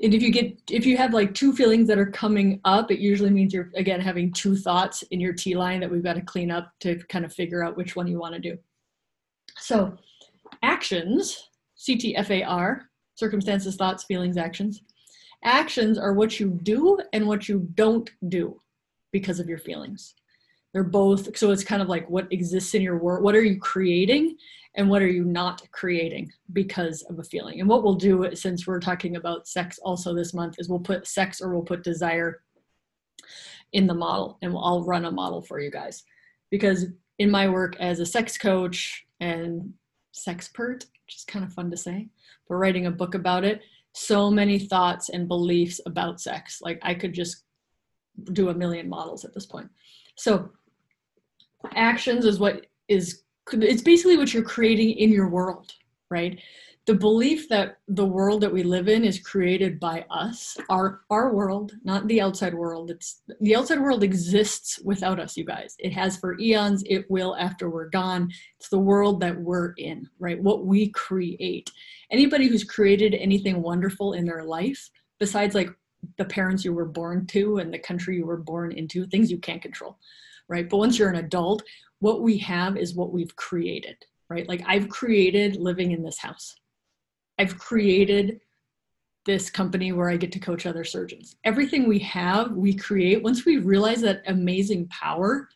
and 0.03 0.13
if 0.13 0.21
you 0.21 0.31
get 0.31 0.61
if 0.69 0.85
you 0.85 0.97
have 0.97 1.13
like 1.13 1.33
two 1.33 1.53
feelings 1.53 1.87
that 1.87 1.97
are 1.97 2.11
coming 2.11 2.59
up, 2.65 2.91
it 2.91 2.99
usually 2.99 3.29
means 3.29 3.53
you're 3.53 3.71
again 3.75 3.99
having 3.99 4.31
two 4.31 4.55
thoughts 4.55 5.01
in 5.11 5.19
your 5.19 5.33
T 5.33 5.55
line 5.55 5.79
that 5.79 5.89
we've 5.89 6.03
got 6.03 6.13
to 6.13 6.21
clean 6.21 6.51
up 6.51 6.71
to 6.81 7.01
kind 7.09 7.25
of 7.25 7.33
figure 7.33 7.63
out 7.63 7.77
which 7.77 7.95
one 7.95 8.07
you 8.07 8.19
want 8.19 8.35
to 8.35 8.39
do. 8.39 8.57
So 9.57 9.97
actions, 10.61 11.49
CTFAR, 11.77 12.81
circumstances, 13.15 13.75
thoughts, 13.75 14.03
feelings, 14.03 14.37
actions 14.37 14.81
actions 15.43 15.97
are 15.97 16.13
what 16.13 16.39
you 16.39 16.59
do 16.63 16.97
and 17.11 17.27
what 17.27 17.49
you 17.49 17.67
don't 17.75 18.09
do 18.29 18.59
because 19.11 19.39
of 19.39 19.47
your 19.47 19.57
feelings 19.57 20.15
they're 20.73 20.83
both 20.83 21.35
so 21.37 21.51
it's 21.51 21.63
kind 21.63 21.81
of 21.81 21.89
like 21.89 22.09
what 22.09 22.31
exists 22.31 22.73
in 22.73 22.81
your 22.81 22.97
world 22.97 23.23
what 23.23 23.35
are 23.35 23.43
you 23.43 23.59
creating 23.59 24.35
and 24.75 24.89
what 24.89 25.01
are 25.01 25.07
you 25.07 25.23
not 25.23 25.61
creating 25.71 26.31
because 26.51 27.03
of 27.03 27.19
a 27.19 27.23
feeling 27.23 27.59
and 27.59 27.69
what 27.69 27.83
we'll 27.83 27.93
do 27.93 28.27
since 28.35 28.65
we're 28.65 28.79
talking 28.79 29.15
about 29.15 29.47
sex 29.47 29.79
also 29.83 30.13
this 30.13 30.33
month 30.33 30.55
is 30.57 30.69
we'll 30.69 30.79
put 30.79 31.07
sex 31.07 31.41
or 31.41 31.53
we'll 31.53 31.61
put 31.61 31.83
desire 31.83 32.41
in 33.73 33.87
the 33.87 33.93
model 33.93 34.37
and 34.41 34.51
we'll, 34.51 34.63
i'll 34.63 34.83
run 34.83 35.05
a 35.05 35.11
model 35.11 35.41
for 35.41 35.59
you 35.59 35.71
guys 35.71 36.03
because 36.49 36.87
in 37.19 37.29
my 37.29 37.47
work 37.47 37.75
as 37.79 37.99
a 37.99 38.05
sex 38.05 38.37
coach 38.37 39.05
and 39.19 39.73
sexpert 40.13 40.85
which 41.05 41.15
is 41.17 41.25
kind 41.27 41.45
of 41.45 41.53
fun 41.53 41.69
to 41.69 41.77
say 41.77 42.07
but 42.47 42.55
writing 42.55 42.85
a 42.85 42.91
book 42.91 43.15
about 43.15 43.43
it 43.43 43.61
so 43.93 44.31
many 44.31 44.59
thoughts 44.59 45.09
and 45.09 45.27
beliefs 45.27 45.79
about 45.85 46.19
sex. 46.19 46.59
Like 46.61 46.79
I 46.81 46.93
could 46.93 47.13
just 47.13 47.43
do 48.33 48.49
a 48.49 48.53
million 48.53 48.89
models 48.89 49.23
at 49.23 49.33
this 49.33 49.45
point. 49.45 49.69
So 50.17 50.49
actions 51.75 52.25
is 52.25 52.39
what 52.39 52.65
is 52.87 53.23
it's 53.51 53.81
basically 53.81 54.17
what 54.17 54.33
you're 54.33 54.43
creating 54.43 54.91
in 54.91 55.11
your 55.11 55.27
world, 55.27 55.71
right? 56.09 56.39
The 56.85 56.93
belief 56.93 57.47
that 57.47 57.77
the 57.87 58.05
world 58.05 58.41
that 58.41 58.51
we 58.51 58.61
live 58.61 58.89
in 58.89 59.05
is 59.05 59.19
created 59.19 59.79
by 59.79 60.05
us, 60.09 60.57
our 60.69 61.01
our 61.09 61.33
world, 61.33 61.73
not 61.83 62.07
the 62.07 62.19
outside 62.19 62.53
world. 62.53 62.91
It's 62.91 63.21
the 63.39 63.55
outside 63.55 63.79
world 63.79 64.03
exists 64.03 64.79
without 64.83 65.19
us, 65.19 65.37
you 65.37 65.45
guys. 65.45 65.75
It 65.79 65.93
has 65.93 66.17
for 66.17 66.37
eons, 66.39 66.83
it 66.85 67.09
will 67.09 67.37
after 67.37 67.69
we're 67.69 67.89
gone. 67.89 68.29
It's 68.59 68.69
the 68.69 68.79
world 68.79 69.21
that 69.21 69.39
we're 69.39 69.73
in, 69.77 70.09
right? 70.19 70.41
What 70.41 70.65
we 70.65 70.89
create. 70.89 71.71
Anybody 72.11 72.47
who's 72.47 72.65
created 72.65 73.13
anything 73.15 73.61
wonderful 73.61 74.13
in 74.13 74.25
their 74.25 74.43
life, 74.43 74.89
besides 75.19 75.55
like 75.55 75.69
the 76.17 76.25
parents 76.25 76.65
you 76.65 76.73
were 76.73 76.85
born 76.85 77.25
to 77.27 77.59
and 77.59 77.73
the 77.73 77.79
country 77.79 78.17
you 78.17 78.25
were 78.25 78.37
born 78.37 78.73
into, 78.73 79.05
things 79.05 79.31
you 79.31 79.37
can't 79.37 79.61
control, 79.61 79.97
right? 80.49 80.69
But 80.69 80.77
once 80.77 80.97
you're 80.97 81.09
an 81.09 81.23
adult, 81.23 81.63
what 81.99 82.21
we 82.21 82.37
have 82.39 82.77
is 82.77 82.95
what 82.95 83.13
we've 83.13 83.35
created, 83.35 83.97
right? 84.29 84.47
Like 84.47 84.63
I've 84.67 84.89
created 84.89 85.55
living 85.55 85.91
in 85.91 86.03
this 86.03 86.19
house. 86.19 86.55
I've 87.39 87.57
created 87.57 88.39
this 89.25 89.49
company 89.49 89.93
where 89.93 90.09
I 90.09 90.17
get 90.17 90.31
to 90.33 90.39
coach 90.39 90.65
other 90.65 90.83
surgeons. 90.83 91.37
Everything 91.45 91.87
we 91.87 91.99
have, 91.99 92.51
we 92.51 92.73
create. 92.73 93.23
Once 93.23 93.45
we 93.45 93.57
realize 93.57 94.01
that 94.01 94.21
amazing 94.27 94.87
power, 94.87 95.47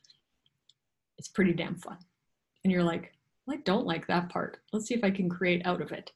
it's 1.17 1.27
pretty 1.27 1.53
damn 1.53 1.75
fun. 1.75 1.97
And 2.63 2.71
you're 2.71 2.83
like, 2.83 3.13
well, 3.45 3.57
I 3.57 3.61
don't 3.61 3.85
like 3.85 4.07
that 4.07 4.29
part. 4.29 4.59
Let's 4.71 4.87
see 4.87 4.93
if 4.93 5.03
I 5.03 5.11
can 5.11 5.29
create 5.29 5.65
out 5.65 5.81
of 5.81 5.91
it. 5.91 6.11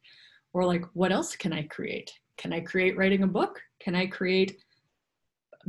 Or 0.54 0.66
like, 0.66 0.86
what 0.94 1.12
else 1.12 1.36
can 1.36 1.54
I 1.54 1.64
create? 1.64 2.12
Can 2.38 2.54
I 2.54 2.60
create 2.62 2.98
writing 2.98 3.24
a 3.24 3.28
book? 3.28 3.62
Can 3.80 3.96
I 3.96 4.06
create 4.08 4.58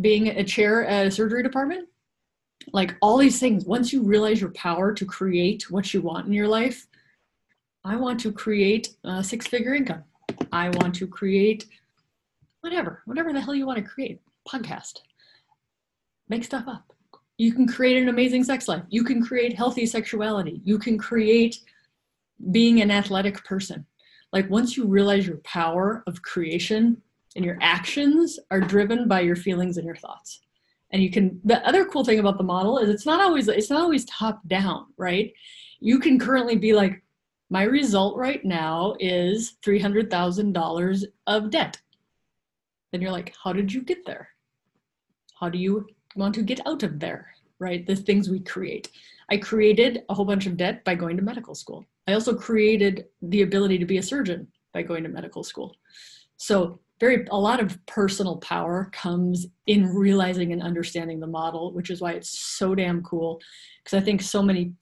being 0.01 0.29
a 0.29 0.45
chair 0.45 0.87
at 0.87 1.07
a 1.07 1.11
surgery 1.11 1.43
department? 1.43 1.89
Like 2.73 2.95
all 3.01 3.17
these 3.17 3.39
things 3.39 3.65
once 3.65 3.93
you 3.93 4.03
realize 4.03 4.41
your 4.41 4.51
power 4.51 4.93
to 4.93 5.05
create 5.05 5.71
what 5.71 5.93
you 5.93 6.01
want 6.01 6.27
in 6.27 6.33
your 6.33 6.49
life 6.49 6.87
i 7.85 7.97
want 7.97 8.21
to 8.21 8.33
create 8.33 8.97
a 9.05 9.23
six 9.23 9.47
figure 9.47 9.75
income. 9.75 10.05
I 10.53 10.69
want 10.71 10.95
to 10.97 11.07
create 11.07 11.67
whatever 12.61 13.03
whatever 13.07 13.33
the 13.33 13.41
hell 13.41 13.55
you 13.55 13.67
want 13.67 13.79
to 13.79 13.85
create 13.85 14.21
podcast. 14.49 15.01
Make 16.29 16.45
stuff 16.45 16.65
up. 16.67 16.93
You 17.39 17.53
can 17.53 17.67
create 17.67 18.01
an 18.01 18.09
amazing 18.09 18.45
sex 18.45 18.69
life. 18.69 18.83
You 18.89 19.05
can 19.05 19.25
create 19.25 19.57
healthy 19.57 19.87
sexuality. 19.87 20.61
You 20.65 20.79
can 20.79 20.99
create 20.99 21.59
being 22.51 22.81
an 22.81 22.91
athletic 22.91 23.45
person. 23.45 23.87
Like 24.33 24.49
once 24.49 24.77
you 24.77 24.87
realize 24.87 25.27
your 25.27 25.39
power 25.39 26.03
of 26.07 26.23
creation 26.23 27.03
and 27.35 27.45
your 27.45 27.59
actions 27.61 28.39
are 28.51 28.61
driven 28.61 29.09
by 29.09 29.21
your 29.21 29.37
feelings 29.37 29.77
and 29.77 29.87
your 29.87 29.97
thoughts 29.97 30.42
and 30.93 31.03
you 31.03 31.11
can 31.11 31.41
the 31.45 31.67
other 31.67 31.85
cool 31.85 32.05
thing 32.05 32.19
about 32.19 32.39
the 32.39 32.45
model 32.45 32.79
is 32.79 32.89
it's 32.89 33.07
not 33.07 33.21
always 33.21 33.49
it's 33.49 33.71
not 33.71 33.83
always 33.83 34.05
top 34.05 34.41
down 34.47 34.87
right? 34.97 35.33
You 35.81 35.99
can 35.99 36.19
currently 36.19 36.57
be 36.57 36.73
like 36.73 37.03
my 37.51 37.65
result 37.65 38.17
right 38.17 38.43
now 38.45 38.97
is 38.99 39.57
$300000 39.63 41.05
of 41.27 41.51
debt. 41.51 41.81
Then 42.91 43.03
you're 43.03 43.11
like 43.11 43.35
how 43.43 43.53
did 43.53 43.73
you 43.73 43.83
get 43.83 44.05
there? 44.05 44.29
How 45.39 45.49
do 45.49 45.59
you 45.59 45.87
want 46.15 46.35
to 46.37 46.43
get 46.43 46.61
out 46.67 46.83
of 46.83 47.01
there? 47.01 47.29
Right? 47.59 47.87
The 47.87 47.97
things 47.97 48.29
we 48.29 48.41
create. 48.41 48.91
I 49.31 49.37
created 49.39 50.03
a 50.09 50.15
whole 50.15 50.25
bunch 50.25 50.47
of 50.47 50.57
debt 50.57 50.85
by 50.85 50.95
going 50.95 51.17
to 51.17 51.23
medical 51.23 51.55
school. 51.55 51.87
I 52.07 52.15
also 52.15 52.35
created 52.35 53.07
the 53.23 53.43
ability 53.43 53.79
to 53.79 53.87
be 53.87 53.99
a 53.99 54.03
surgeon 54.03 54.49
by 54.75 54.83
going 54.83 55.05
to 55.05 55.09
medical 55.09 55.45
school. 55.45 55.77
So 56.37 56.81
very 57.03 57.27
a 57.33 57.37
lot 57.37 57.59
of 57.59 57.85
personal 57.87 58.37
power 58.37 58.89
comes 58.93 59.49
in 59.67 59.93
realizing 59.93 60.53
and 60.53 60.63
understanding 60.63 61.19
the 61.19 61.27
model 61.27 61.73
which 61.73 61.91
is 61.91 62.01
why 62.01 62.13
it's 62.13 62.39
so 62.39 62.77
damn 62.77 63.03
cool. 63.03 63.41
Because 63.83 64.01
i 64.01 64.05
think 64.05 64.23
so 64.23 64.41
many 64.41 64.73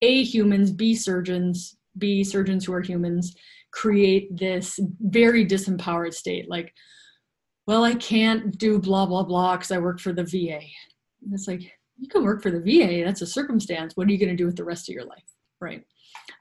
a 0.00 0.24
humans 0.24 0.72
b 0.72 0.94
surgeons 0.94 1.76
b 1.98 2.24
surgeons 2.24 2.64
who 2.64 2.72
are 2.72 2.80
humans 2.80 3.36
create 3.72 4.34
this 4.36 4.80
very 5.00 5.44
disempowered 5.44 6.14
state 6.14 6.48
like 6.48 6.72
well 7.66 7.84
i 7.84 7.94
can't 7.94 8.56
do 8.56 8.78
blah 8.78 9.04
blah 9.04 9.22
blah 9.22 9.54
because 9.56 9.70
i 9.70 9.78
work 9.78 10.00
for 10.00 10.14
the 10.14 10.24
va 10.24 10.60
and 11.24 11.34
it's 11.34 11.46
like 11.46 11.60
you 11.98 12.08
can 12.08 12.24
work 12.24 12.42
for 12.42 12.50
the 12.50 12.60
va 12.60 13.04
that's 13.04 13.22
a 13.22 13.26
circumstance. 13.26 13.92
What 13.96 14.08
are 14.08 14.12
you 14.12 14.18
going 14.18 14.30
to 14.30 14.42
do 14.42 14.46
with 14.46 14.56
the 14.56 14.64
rest 14.64 14.88
of 14.88 14.94
your 14.94 15.04
life? 15.04 15.28
Right. 15.60 15.84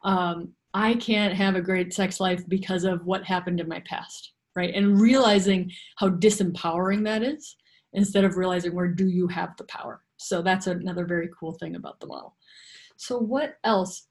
Um, 0.05 0.53
i 0.73 0.93
can't 0.93 1.33
have 1.33 1.55
a 1.55 1.61
great 1.69 1.93
sex 1.93 2.21
life 2.21 2.41
because 2.47 2.85
of 2.85 3.05
what 3.05 3.25
happened 3.25 3.59
in 3.59 3.67
my 3.67 3.81
past 3.81 4.31
right? 4.55 4.73
And 4.73 4.99
realizing 4.99 5.71
how 5.97 6.09
disempowering 6.09 7.03
that 7.03 7.23
is 7.23 7.55
instead 7.93 8.23
of 8.23 8.37
realizing 8.37 8.73
where 8.73 8.87
do 8.87 9.07
you 9.07 9.27
have 9.27 9.55
the 9.57 9.63
power. 9.65 10.01
So 10.17 10.41
that's 10.41 10.67
another 10.67 11.05
very 11.05 11.29
cool 11.37 11.53
thing 11.53 11.75
about 11.75 11.99
the 11.99 12.07
model. 12.07 12.35
So 12.97 13.17
what 13.17 13.57
else? 13.63 14.07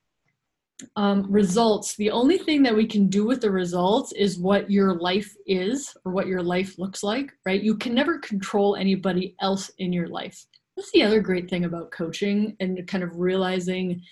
Um, 0.97 1.31
results. 1.31 1.95
The 1.97 2.11
only 2.11 2.37
thing 2.37 2.63
that 2.65 2.75
we 2.75 2.87
can 2.87 3.09
do 3.09 3.25
with 3.25 3.41
the 3.41 3.51
results 3.51 4.13
is 4.13 4.41
what 4.41 4.71
your 4.71 4.97
life 4.97 5.33
is 5.47 5.97
or 6.05 6.13
what 6.13 6.27
your 6.27 6.43
life 6.43 6.79
looks 6.79 7.05
like, 7.05 7.33
right? 7.47 7.63
You 7.63 7.77
can 7.77 7.95
never 7.95 8.19
control 8.19 8.75
anybody 8.75 9.37
else 9.41 9.71
in 9.79 9.93
your 9.93 10.09
life. 10.09 10.45
That's 10.77 10.91
the 10.91 11.05
other 11.05 11.21
great 11.21 11.49
thing 11.49 11.65
about 11.65 11.93
coaching 11.93 12.57
and 12.59 12.87
kind 12.89 13.05
of 13.05 13.17
realizing 13.17 14.03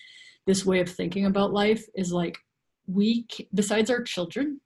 this 0.47 0.65
way 0.65 0.81
of 0.81 0.89
thinking 0.89 1.27
about 1.27 1.53
life 1.53 1.85
is 1.97 2.13
like 2.13 2.39
we, 2.87 3.27
besides 3.55 3.91
our 3.91 4.03
children, 4.03 4.61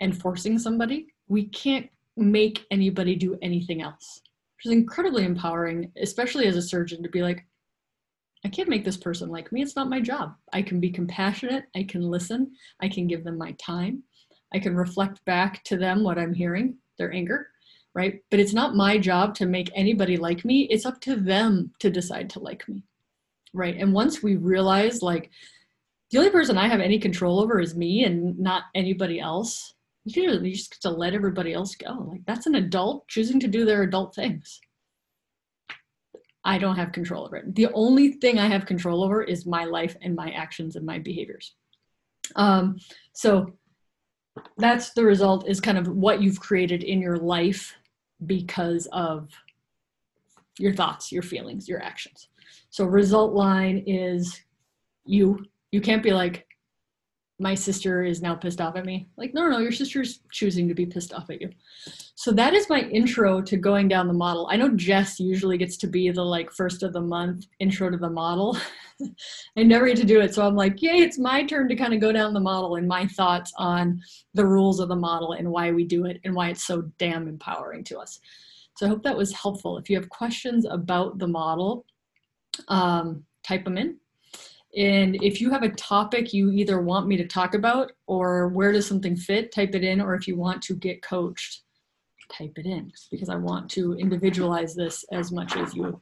and 0.00 0.18
forcing 0.20 0.58
somebody, 0.58 1.06
we 1.28 1.44
can't 1.44 1.88
make 2.16 2.66
anybody 2.70 3.14
do 3.14 3.38
anything 3.42 3.82
else. 3.82 4.20
Which 4.56 4.66
is 4.66 4.72
incredibly 4.72 5.24
empowering, 5.24 5.90
especially 6.02 6.46
as 6.46 6.56
a 6.56 6.62
surgeon, 6.62 7.02
to 7.02 7.08
be 7.08 7.22
like, 7.22 7.46
I 8.44 8.48
can't 8.48 8.68
make 8.68 8.84
this 8.84 8.96
person 8.96 9.28
like 9.28 9.52
me. 9.52 9.62
It's 9.62 9.76
not 9.76 9.88
my 9.90 10.00
job. 10.00 10.34
I 10.52 10.62
can 10.62 10.80
be 10.80 10.90
compassionate. 10.90 11.64
I 11.76 11.84
can 11.84 12.02
listen. 12.02 12.52
I 12.80 12.88
can 12.88 13.06
give 13.06 13.22
them 13.22 13.38
my 13.38 13.52
time. 13.52 14.02
I 14.52 14.58
can 14.58 14.74
reflect 14.74 15.24
back 15.24 15.62
to 15.64 15.76
them 15.76 16.02
what 16.02 16.18
I'm 16.18 16.34
hearing, 16.34 16.76
their 16.98 17.12
anger, 17.12 17.48
right? 17.94 18.20
But 18.30 18.40
it's 18.40 18.54
not 18.54 18.74
my 18.74 18.98
job 18.98 19.34
to 19.36 19.46
make 19.46 19.70
anybody 19.74 20.16
like 20.16 20.44
me. 20.44 20.62
It's 20.62 20.86
up 20.86 21.00
to 21.02 21.16
them 21.16 21.72
to 21.80 21.90
decide 21.90 22.30
to 22.30 22.40
like 22.40 22.68
me, 22.68 22.82
right? 23.52 23.76
And 23.76 23.92
once 23.92 24.22
we 24.22 24.36
realize, 24.36 25.02
like, 25.02 25.30
the 26.10 26.18
only 26.18 26.30
person 26.30 26.58
I 26.58 26.66
have 26.66 26.80
any 26.80 26.98
control 26.98 27.40
over 27.40 27.60
is 27.60 27.76
me 27.76 28.04
and 28.04 28.38
not 28.38 28.64
anybody 28.74 29.20
else, 29.20 29.74
you 30.16 30.52
just 30.52 30.72
get 30.72 30.80
to 30.82 30.90
let 30.90 31.14
everybody 31.14 31.52
else 31.52 31.74
go. 31.74 32.06
Like 32.10 32.24
that's 32.26 32.46
an 32.46 32.54
adult 32.54 33.08
choosing 33.08 33.40
to 33.40 33.48
do 33.48 33.64
their 33.64 33.82
adult 33.82 34.14
things. 34.14 34.60
I 36.44 36.58
don't 36.58 36.76
have 36.76 36.92
control 36.92 37.26
over 37.26 37.36
it. 37.36 37.54
The 37.54 37.68
only 37.74 38.12
thing 38.12 38.38
I 38.38 38.46
have 38.46 38.64
control 38.64 39.04
over 39.04 39.22
is 39.22 39.44
my 39.46 39.64
life 39.64 39.96
and 40.00 40.14
my 40.14 40.30
actions 40.30 40.76
and 40.76 40.86
my 40.86 40.98
behaviors. 40.98 41.54
Um, 42.36 42.78
so 43.12 43.52
that's 44.56 44.90
the 44.92 45.04
result 45.04 45.48
is 45.48 45.60
kind 45.60 45.76
of 45.76 45.88
what 45.88 46.22
you've 46.22 46.40
created 46.40 46.82
in 46.82 47.00
your 47.00 47.16
life 47.16 47.74
because 48.26 48.86
of 48.92 49.28
your 50.58 50.74
thoughts, 50.74 51.10
your 51.10 51.22
feelings, 51.22 51.68
your 51.68 51.82
actions. 51.82 52.28
So 52.70 52.84
result 52.84 53.32
line 53.34 53.82
is 53.86 54.40
you. 55.04 55.44
You 55.72 55.80
can't 55.80 56.02
be 56.02 56.12
like, 56.12 56.46
my 57.40 57.54
sister 57.54 58.04
is 58.04 58.20
now 58.20 58.34
pissed 58.34 58.60
off 58.60 58.76
at 58.76 58.84
me. 58.84 59.08
Like, 59.16 59.32
no, 59.32 59.48
no, 59.48 59.58
your 59.58 59.72
sister's 59.72 60.20
choosing 60.30 60.68
to 60.68 60.74
be 60.74 60.84
pissed 60.84 61.14
off 61.14 61.30
at 61.30 61.40
you. 61.40 61.50
So 62.14 62.32
that 62.32 62.52
is 62.52 62.68
my 62.68 62.82
intro 62.82 63.40
to 63.40 63.56
going 63.56 63.88
down 63.88 64.08
the 64.08 64.12
model. 64.14 64.46
I 64.50 64.56
know 64.56 64.68
Jess 64.68 65.18
usually 65.18 65.56
gets 65.56 65.78
to 65.78 65.86
be 65.86 66.10
the 66.10 66.22
like 66.22 66.52
first 66.52 66.82
of 66.82 66.92
the 66.92 67.00
month 67.00 67.46
intro 67.58 67.88
to 67.88 67.96
the 67.96 68.10
model. 68.10 68.58
I 69.56 69.62
never 69.62 69.86
get 69.86 69.96
to 69.96 70.04
do 70.04 70.20
it. 70.20 70.34
So 70.34 70.46
I'm 70.46 70.54
like, 70.54 70.82
yay, 70.82 70.98
it's 70.98 71.18
my 71.18 71.42
turn 71.42 71.66
to 71.68 71.76
kind 71.76 71.94
of 71.94 72.00
go 72.00 72.12
down 72.12 72.34
the 72.34 72.40
model 72.40 72.76
and 72.76 72.86
my 72.86 73.06
thoughts 73.06 73.52
on 73.56 74.00
the 74.34 74.46
rules 74.46 74.78
of 74.78 74.88
the 74.88 74.96
model 74.96 75.32
and 75.32 75.50
why 75.50 75.72
we 75.72 75.84
do 75.84 76.04
it 76.04 76.20
and 76.24 76.34
why 76.34 76.50
it's 76.50 76.66
so 76.66 76.82
damn 76.98 77.26
empowering 77.26 77.84
to 77.84 77.98
us. 77.98 78.20
So 78.76 78.84
I 78.84 78.90
hope 78.90 79.02
that 79.04 79.16
was 79.16 79.32
helpful. 79.32 79.78
If 79.78 79.88
you 79.88 79.96
have 79.96 80.10
questions 80.10 80.66
about 80.66 81.18
the 81.18 81.26
model, 81.26 81.86
um, 82.68 83.24
type 83.42 83.64
them 83.64 83.78
in 83.78 83.96
and 84.76 85.16
if 85.22 85.40
you 85.40 85.50
have 85.50 85.62
a 85.62 85.70
topic 85.70 86.32
you 86.32 86.50
either 86.50 86.80
want 86.80 87.08
me 87.08 87.16
to 87.16 87.26
talk 87.26 87.54
about 87.54 87.92
or 88.06 88.48
where 88.48 88.72
does 88.72 88.86
something 88.86 89.16
fit, 89.16 89.52
type 89.52 89.74
it 89.74 89.82
in. 89.82 90.00
Or 90.00 90.14
if 90.14 90.28
you 90.28 90.36
want 90.36 90.62
to 90.62 90.74
get 90.74 91.02
coached, 91.02 91.62
type 92.30 92.52
it 92.56 92.66
in 92.66 92.92
because 93.10 93.28
I 93.28 93.34
want 93.34 93.68
to 93.72 93.94
individualize 93.94 94.74
this 94.74 95.04
as 95.12 95.32
much 95.32 95.56
as 95.56 95.74
you 95.74 95.98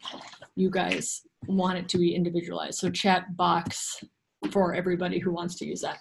you 0.57 0.71
guys 0.71 1.23
want 1.47 1.79
it 1.79 1.89
to 1.91 1.99
be 1.99 2.15
individualized. 2.15 2.79
So 2.79 2.91
chat 2.91 3.37
box 3.37 4.05
for 4.51 4.75
everybody 4.75 5.19
who 5.19 5.33
wants 5.33 5.55
to 5.57 5.67
use 5.67 5.81
that. 5.81 5.99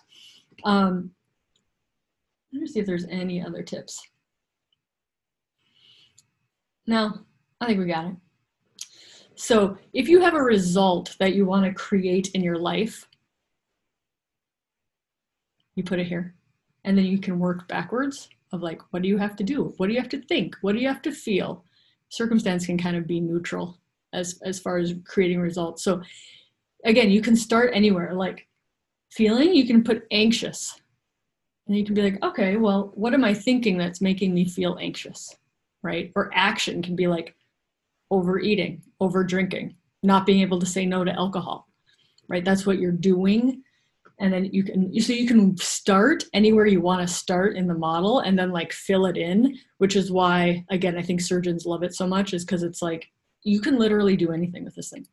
Um, 0.66 1.12
let 2.52 2.62
me 2.62 2.68
see 2.68 2.80
if 2.80 2.86
there's 2.86 3.06
any 3.10 3.44
other 3.44 3.64
tips. 3.64 4.02
No, 6.86 7.20
I 7.62 7.66
think 7.66 7.80
we 7.80 7.86
got 7.86 8.08
it. 8.08 8.16
So 9.38 9.78
if 9.94 10.10
you 10.10 10.20
have 10.22 10.34
a 10.34 10.42
result 10.42 11.16
that 11.20 11.36
you 11.36 11.46
want 11.46 11.66
to 11.66 11.72
create 11.72 12.32
in 12.34 12.42
your 12.44 12.58
life, 12.58 13.08
you 15.76 15.84
put 15.84 16.00
it 16.00 16.08
here. 16.08 16.34
And 16.84 16.98
then 16.98 17.06
you 17.06 17.20
can 17.20 17.38
work 17.38 17.68
backwards 17.68 18.30
of 18.52 18.64
like, 18.64 18.82
what 18.90 19.04
do 19.04 19.08
you 19.08 19.18
have 19.18 19.36
to 19.36 19.44
do? 19.44 19.74
What 19.78 19.88
do 19.88 19.94
you 19.94 20.00
have 20.00 20.10
to 20.10 20.22
think? 20.24 20.56
What 20.62 20.74
do 20.74 20.80
you 20.80 20.88
have 20.88 21.04
to 21.04 21.12
feel? 21.12 21.64
Circumstance 22.10 22.66
can 22.66 22.80
kind 22.80 22.98
of 22.98 23.06
be 23.06 23.20
neutral 23.20 23.78
as, 24.12 24.40
as 24.44 24.60
far 24.60 24.78
as 24.78 24.96
creating 25.06 25.40
results. 25.40 25.84
So 25.84 26.02
again, 26.84 27.12
you 27.12 27.22
can 27.22 27.36
start 27.36 27.72
anywhere 27.74 28.16
like 28.16 28.48
feeling, 29.12 29.54
you 29.54 29.68
can 29.68 29.84
put 29.84 30.08
anxious. 30.10 30.82
And 31.68 31.78
you 31.78 31.86
can 31.86 31.94
be 31.94 32.02
like, 32.02 32.24
okay, 32.24 32.56
well, 32.56 32.92
what 32.96 33.14
am 33.14 33.24
I 33.24 33.36
thinking 33.36 33.78
that's 33.78 34.02
making 34.02 34.34
me 34.34 34.46
feel 34.46 34.80
anxious? 34.82 35.36
Right? 35.84 36.12
Or 36.16 36.32
action 36.34 36.82
can 36.82 36.96
be 36.96 37.06
like 37.06 37.36
overeating, 38.10 38.82
over 39.00 39.24
drinking, 39.24 39.76
not 40.04 40.26
being 40.26 40.42
able 40.42 40.60
to 40.60 40.66
say 40.66 40.86
no 40.86 41.04
to 41.04 41.12
alcohol. 41.12 41.68
Right? 42.28 42.44
That's 42.44 42.66
what 42.66 42.80
you're 42.80 42.92
doing. 42.92 43.64
And 44.20 44.34
then 44.34 44.46
you 44.46 44.64
can 44.64 45.00
so 45.00 45.14
you 45.14 45.28
can 45.28 45.56
start 45.58 46.24
anywhere 46.34 46.66
you 46.66 46.82
want 46.82 47.08
to 47.08 47.14
start 47.14 47.56
in 47.56 47.68
the 47.68 47.76
model 47.76 48.20
and 48.20 48.38
then 48.38 48.52
like 48.52 48.74
fill 48.74 49.06
it 49.06 49.16
in, 49.16 49.58
which 49.78 49.96
is 49.96 50.12
why 50.12 50.66
again 50.70 50.98
I 50.98 51.04
think 51.04 51.22
surgeons 51.22 51.66
love 51.66 51.84
it 51.84 51.94
so 51.94 52.08
much, 52.08 52.34
is 52.34 52.44
because 52.44 52.64
it's 52.64 52.82
like 52.82 53.12
you 53.44 53.62
can 53.62 53.78
literally 53.78 54.18
do 54.18 54.32
anything 54.32 54.66
with 54.66 54.76
this 54.76 54.90
thing 54.90 55.06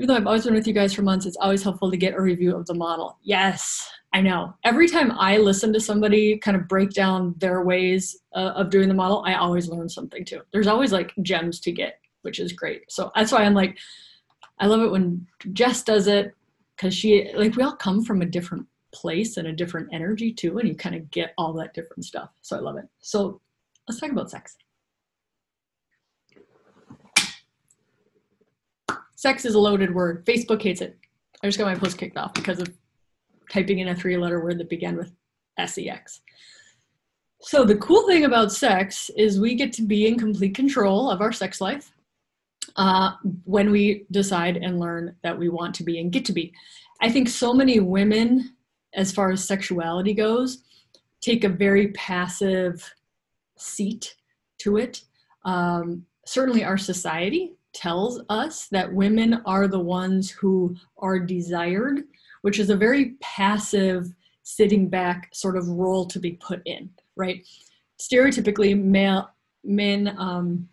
even 0.00 0.08
though 0.08 0.16
I've 0.16 0.26
always 0.26 0.44
been 0.44 0.54
with 0.54 0.66
you 0.66 0.72
guys 0.72 0.94
for 0.94 1.02
months, 1.02 1.26
it's 1.26 1.36
always 1.36 1.62
helpful 1.62 1.90
to 1.90 1.96
get 1.98 2.14
a 2.14 2.22
review 2.22 2.56
of 2.56 2.64
the 2.64 2.72
model. 2.72 3.18
Yes, 3.22 3.86
I 4.14 4.22
know. 4.22 4.54
Every 4.64 4.88
time 4.88 5.12
I 5.12 5.36
listen 5.36 5.74
to 5.74 5.80
somebody 5.80 6.38
kind 6.38 6.56
of 6.56 6.66
break 6.66 6.92
down 6.92 7.34
their 7.36 7.62
ways 7.62 8.16
uh, 8.34 8.52
of 8.56 8.70
doing 8.70 8.88
the 8.88 8.94
model, 8.94 9.22
I 9.26 9.34
always 9.34 9.68
learn 9.68 9.90
something 9.90 10.24
too. 10.24 10.40
There's 10.54 10.68
always 10.68 10.90
like 10.90 11.12
gems 11.20 11.60
to 11.60 11.70
get, 11.70 11.99
which 12.22 12.38
is 12.38 12.52
great. 12.52 12.90
So 12.90 13.10
that's 13.14 13.32
why 13.32 13.44
I'm 13.44 13.54
like, 13.54 13.78
I 14.58 14.66
love 14.66 14.82
it 14.82 14.90
when 14.90 15.26
Jess 15.52 15.82
does 15.82 16.06
it 16.06 16.34
because 16.76 16.94
she, 16.94 17.30
like, 17.34 17.56
we 17.56 17.62
all 17.62 17.76
come 17.76 18.04
from 18.04 18.22
a 18.22 18.26
different 18.26 18.66
place 18.92 19.36
and 19.36 19.48
a 19.48 19.52
different 19.52 19.88
energy 19.92 20.32
too, 20.32 20.58
and 20.58 20.68
you 20.68 20.74
kind 20.74 20.94
of 20.94 21.10
get 21.10 21.32
all 21.38 21.52
that 21.54 21.74
different 21.74 22.04
stuff. 22.04 22.30
So 22.42 22.56
I 22.56 22.60
love 22.60 22.76
it. 22.76 22.86
So 23.00 23.40
let's 23.88 24.00
talk 24.00 24.10
about 24.10 24.30
sex. 24.30 24.56
Sex 29.14 29.44
is 29.44 29.54
a 29.54 29.58
loaded 29.58 29.94
word. 29.94 30.24
Facebook 30.24 30.62
hates 30.62 30.80
it. 30.80 30.98
I 31.42 31.46
just 31.46 31.58
got 31.58 31.66
my 31.66 31.78
post 31.78 31.98
kicked 31.98 32.16
off 32.16 32.32
because 32.34 32.58
of 32.58 32.68
typing 33.50 33.80
in 33.80 33.88
a 33.88 33.94
three 33.94 34.16
letter 34.16 34.42
word 34.42 34.58
that 34.58 34.70
began 34.70 34.96
with 34.96 35.12
sex. 35.66 36.20
So, 37.42 37.64
the 37.64 37.76
cool 37.76 38.06
thing 38.06 38.24
about 38.24 38.52
sex 38.52 39.10
is 39.16 39.40
we 39.40 39.54
get 39.54 39.72
to 39.74 39.82
be 39.82 40.06
in 40.06 40.18
complete 40.18 40.54
control 40.54 41.10
of 41.10 41.20
our 41.20 41.32
sex 41.32 41.60
life 41.60 41.92
uh, 42.76 43.12
when 43.44 43.70
we 43.70 44.06
decide 44.10 44.56
and 44.56 44.80
learn 44.80 45.14
that 45.22 45.38
we 45.38 45.48
want 45.48 45.74
to 45.74 45.84
be 45.84 45.98
and 45.98 46.12
get 46.12 46.24
to 46.26 46.32
be. 46.32 46.52
I 47.00 47.10
think 47.10 47.28
so 47.28 47.52
many 47.52 47.80
women, 47.80 48.54
as 48.94 49.12
far 49.12 49.30
as 49.30 49.44
sexuality 49.44 50.14
goes, 50.14 50.62
take 51.20 51.44
a 51.44 51.48
very 51.48 51.88
passive 51.88 52.92
seat 53.56 54.14
to 54.58 54.76
it. 54.76 55.02
Um, 55.44 56.04
certainly, 56.26 56.64
our 56.64 56.78
society 56.78 57.54
tells 57.72 58.20
us 58.28 58.66
that 58.68 58.92
women 58.92 59.42
are 59.46 59.68
the 59.68 59.78
ones 59.78 60.30
who 60.30 60.76
are 60.98 61.18
desired, 61.18 62.02
which 62.42 62.58
is 62.58 62.70
a 62.70 62.76
very 62.76 63.16
passive, 63.20 64.12
sitting 64.42 64.88
back 64.88 65.28
sort 65.32 65.56
of 65.56 65.68
role 65.68 66.06
to 66.06 66.18
be 66.18 66.32
put 66.32 66.60
in, 66.64 66.90
right? 67.16 67.46
Stereotypically, 68.00 68.80
male 68.80 69.30
men. 69.64 70.14
Um, 70.18 70.68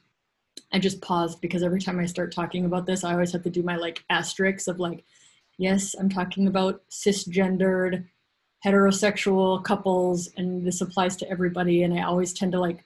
I 0.74 0.80
just 0.80 1.02
paused 1.02 1.42
because 1.42 1.64
every 1.64 1.80
time 1.80 2.00
I 2.00 2.06
start 2.06 2.32
talking 2.32 2.66
about 2.66 2.86
this, 2.86 3.04
I 3.04 3.14
always 3.14 3.32
have 3.32 3.44
to 3.44 3.50
do 3.50 3.64
my 3.64 3.78
like 3.78 4.04
asterisks 4.10 4.68
of 4.68 4.80
like, 4.80 5.04
yes, 5.58 5.96
I'm 5.98 6.10
talking 6.10 6.48
about 6.48 6.82
cisgendered, 6.90 8.06
heterosexual 8.66 9.64
couples, 9.64 10.30
and 10.38 10.66
this 10.66 10.82
applies 10.82 11.16
to 11.18 11.30
everybody. 11.30 11.84
And 11.84 11.94
I 11.94 12.04
always 12.04 12.34
tend 12.34 12.52
to 12.52 12.60
like 12.60 12.84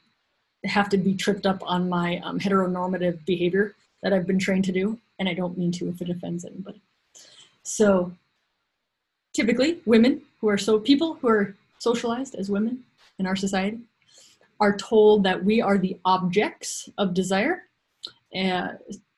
have 0.66 0.90
to 0.90 0.98
be 0.98 1.16
tripped 1.16 1.46
up 1.46 1.62
on 1.66 1.90
my 1.90 2.20
um, 2.24 2.40
heteronormative 2.40 3.26
behavior 3.26 3.76
that 4.04 4.14
I've 4.14 4.28
been 4.28 4.40
trained 4.40 4.66
to 4.66 4.72
do, 4.72 5.00
and 5.20 5.28
I 5.28 5.34
don't 5.34 5.58
mean 5.58 5.72
to 5.74 5.90
if 5.90 6.02
it 6.02 6.10
offends 6.10 6.46
anybody. 6.46 6.82
So 7.64 8.12
typically, 9.34 9.80
women 9.86 10.22
who 10.40 10.50
are 10.50 10.58
so 10.58 10.80
people 10.80 11.16
who 11.16 11.28
are 11.30 11.56
socialized 11.80 12.36
as 12.36 12.50
women 12.50 12.84
in 13.18 13.26
our 13.26 13.36
society 13.36 13.80
are 14.60 14.76
told 14.76 15.24
that 15.24 15.44
we 15.44 15.62
are 15.62 15.78
the 15.78 15.98
objects 16.06 16.88
of 16.98 17.14
desire. 17.14 17.64
Uh, 18.36 18.70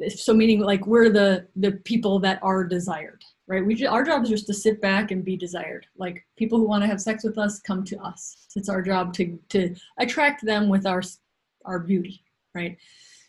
so 0.09 0.33
meaning 0.33 0.59
like 0.59 0.87
we're 0.87 1.09
the 1.09 1.47
the 1.55 1.73
people 1.83 2.19
that 2.19 2.39
are 2.41 2.63
desired, 2.63 3.23
right? 3.47 3.65
We 3.65 3.85
our 3.85 4.03
job 4.03 4.23
is 4.23 4.29
just 4.29 4.47
to 4.47 4.53
sit 4.53 4.81
back 4.81 5.11
and 5.11 5.23
be 5.23 5.37
desired. 5.37 5.85
Like 5.97 6.25
people 6.35 6.57
who 6.57 6.67
want 6.67 6.83
to 6.83 6.87
have 6.87 6.99
sex 6.99 7.23
with 7.23 7.37
us 7.37 7.59
come 7.59 7.83
to 7.85 7.97
us. 7.99 8.47
It's 8.55 8.69
our 8.69 8.81
job 8.81 9.13
to 9.15 9.37
to 9.49 9.75
attract 9.99 10.43
them 10.45 10.67
with 10.67 10.87
our 10.87 11.03
our 11.65 11.79
beauty, 11.79 12.23
right? 12.55 12.77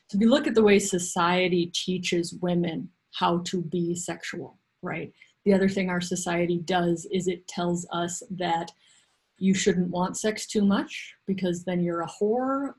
So 0.08 0.16
if 0.16 0.22
you 0.22 0.30
look 0.30 0.46
at 0.46 0.54
the 0.54 0.62
way 0.62 0.78
society 0.78 1.66
teaches 1.74 2.34
women 2.40 2.88
how 3.12 3.38
to 3.38 3.62
be 3.62 3.94
sexual, 3.94 4.58
right? 4.82 5.12
The 5.44 5.52
other 5.52 5.68
thing 5.68 5.90
our 5.90 6.00
society 6.00 6.58
does 6.58 7.06
is 7.12 7.28
it 7.28 7.46
tells 7.46 7.86
us 7.92 8.22
that 8.30 8.72
you 9.38 9.54
shouldn't 9.54 9.90
want 9.90 10.16
sex 10.16 10.46
too 10.46 10.64
much 10.64 11.14
because 11.26 11.64
then 11.64 11.82
you're 11.82 12.02
a 12.02 12.08
whore 12.08 12.74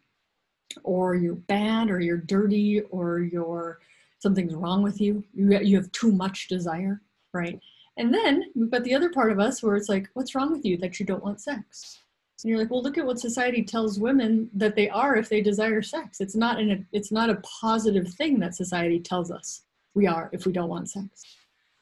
or 0.84 1.16
you're 1.16 1.36
bad 1.36 1.90
or 1.90 2.00
you're 2.00 2.18
dirty 2.18 2.82
or 2.92 3.20
you're 3.20 3.80
something's 4.20 4.56
wrong 4.56 4.82
with 4.82 5.00
you. 5.00 5.24
You, 5.34 5.60
you 5.60 5.78
have 5.78 5.92
too 5.92 6.12
much 6.12 6.48
desire, 6.48 7.02
right? 7.34 7.60
And 7.98 8.14
then 8.14 8.52
we've 8.56 8.72
got 8.72 8.84
the 8.84 8.96
other 8.96 9.10
part 9.10 9.32
of 9.32 9.40
us 9.40 9.64
where 9.64 9.76
it's 9.76 9.90
like, 9.90 10.10
what's 10.14 10.36
wrong 10.36 10.52
with 10.52 10.66
you 10.66 10.78
that 10.78 11.00
you 11.00 11.06
don't 11.06 11.24
want 11.24 11.42
sex? 11.42 12.00
and 12.46 12.50
you're 12.52 12.60
like 12.60 12.70
well 12.70 12.84
look 12.84 12.98
at 12.98 13.06
what 13.06 13.20
society 13.20 13.64
tells 13.64 14.00
women 14.00 14.50
that 14.54 14.76
they 14.76 14.88
are 14.90 15.16
if 15.16 15.30
they 15.30 15.42
desire 15.42 15.82
sex 15.82 16.22
it's 16.22 16.36
not 16.36 16.60
in 16.60 16.72
a 16.72 16.78
it's 16.92 17.12
not 17.12 17.30
a 17.30 17.42
positive 17.62 18.08
thing 18.14 18.40
that 18.40 18.56
society 18.56 19.00
tells 19.00 19.32
us 19.32 19.64
we 19.96 20.06
are 20.06 20.30
if 20.32 20.46
we 20.46 20.52
don't 20.52 20.70
want 20.70 20.90
sex 20.90 21.24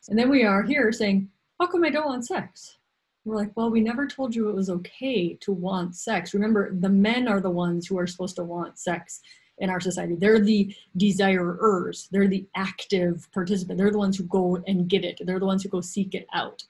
and 0.09 0.17
then 0.17 0.29
we 0.29 0.43
are 0.43 0.63
here 0.63 0.91
saying 0.91 1.29
how 1.59 1.67
come 1.67 1.83
i 1.83 1.89
don't 1.89 2.07
want 2.07 2.25
sex 2.25 2.77
we're 3.25 3.35
like 3.35 3.51
well 3.55 3.69
we 3.69 3.81
never 3.81 4.05
told 4.05 4.35
you 4.35 4.49
it 4.49 4.55
was 4.55 4.69
okay 4.69 5.35
to 5.35 5.51
want 5.51 5.95
sex. 5.95 6.33
Remember 6.33 6.73
the 6.73 6.89
men 6.89 7.27
are 7.27 7.39
the 7.39 7.49
ones 7.49 7.87
who 7.87 7.97
are 7.97 8.07
supposed 8.07 8.35
to 8.35 8.43
want 8.43 8.79
sex 8.79 9.21
in 9.59 9.69
our 9.69 9.79
society. 9.79 10.15
They're 10.15 10.39
the 10.39 10.75
desirers. 10.97 12.09
They're 12.11 12.27
the 12.27 12.45
active 12.55 13.27
participant. 13.31 13.77
They're 13.77 13.91
the 13.91 13.99
ones 13.99 14.17
who 14.17 14.23
go 14.23 14.61
and 14.67 14.89
get 14.89 15.05
it. 15.05 15.21
They're 15.23 15.39
the 15.39 15.45
ones 15.45 15.63
who 15.63 15.69
go 15.69 15.79
seek 15.79 16.15
it 16.15 16.27
out 16.33 16.63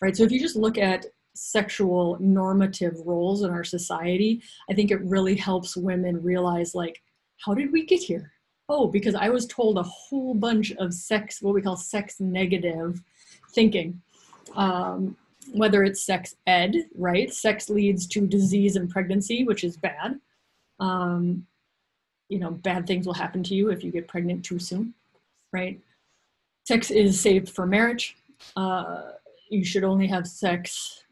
right? 0.00 0.16
So 0.16 0.24
if 0.24 0.32
you 0.32 0.40
just 0.40 0.56
look 0.56 0.78
at 0.78 1.06
sexual 1.34 2.16
normative 2.20 2.94
roles 3.04 3.42
in 3.42 3.50
our 3.50 3.64
society, 3.64 4.42
I 4.70 4.74
think 4.74 4.90
it 4.90 5.02
really 5.02 5.36
helps 5.36 5.76
women 5.76 6.22
realize 6.22 6.74
like, 6.74 7.02
how 7.44 7.54
did 7.54 7.72
we 7.72 7.84
get 7.84 8.00
here? 8.00 8.32
Oh, 8.68 8.88
because 8.88 9.14
I 9.14 9.28
was 9.28 9.46
told 9.46 9.78
a 9.78 9.82
whole 9.82 10.34
bunch 10.34 10.72
of 10.72 10.92
sex, 10.92 11.40
what 11.40 11.54
we 11.54 11.62
call 11.62 11.76
sex 11.76 12.18
negative 12.18 13.00
thinking. 13.52 14.00
Um, 14.54 15.16
whether 15.52 15.84
it's 15.84 16.04
sex 16.04 16.36
ed, 16.46 16.74
right? 16.96 17.32
Sex 17.32 17.68
leads 17.68 18.06
to 18.08 18.26
disease 18.26 18.76
and 18.76 18.90
pregnancy, 18.90 19.44
which 19.44 19.64
is 19.64 19.76
bad. 19.76 20.20
Um, 20.80 21.46
you 22.28 22.38
know, 22.38 22.50
bad 22.50 22.86
things 22.86 23.06
will 23.06 23.14
happen 23.14 23.42
to 23.44 23.54
you 23.54 23.70
if 23.70 23.84
you 23.84 23.90
get 23.90 24.08
pregnant 24.08 24.44
too 24.44 24.58
soon, 24.58 24.94
right? 25.52 25.80
Sex 26.64 26.90
is 26.90 27.20
saved 27.20 27.48
for 27.48 27.66
marriage. 27.66 28.16
Uh, 28.56 29.12
you 29.48 29.64
should 29.64 29.84
only 29.84 30.06
have 30.06 30.26
sex 30.26 31.04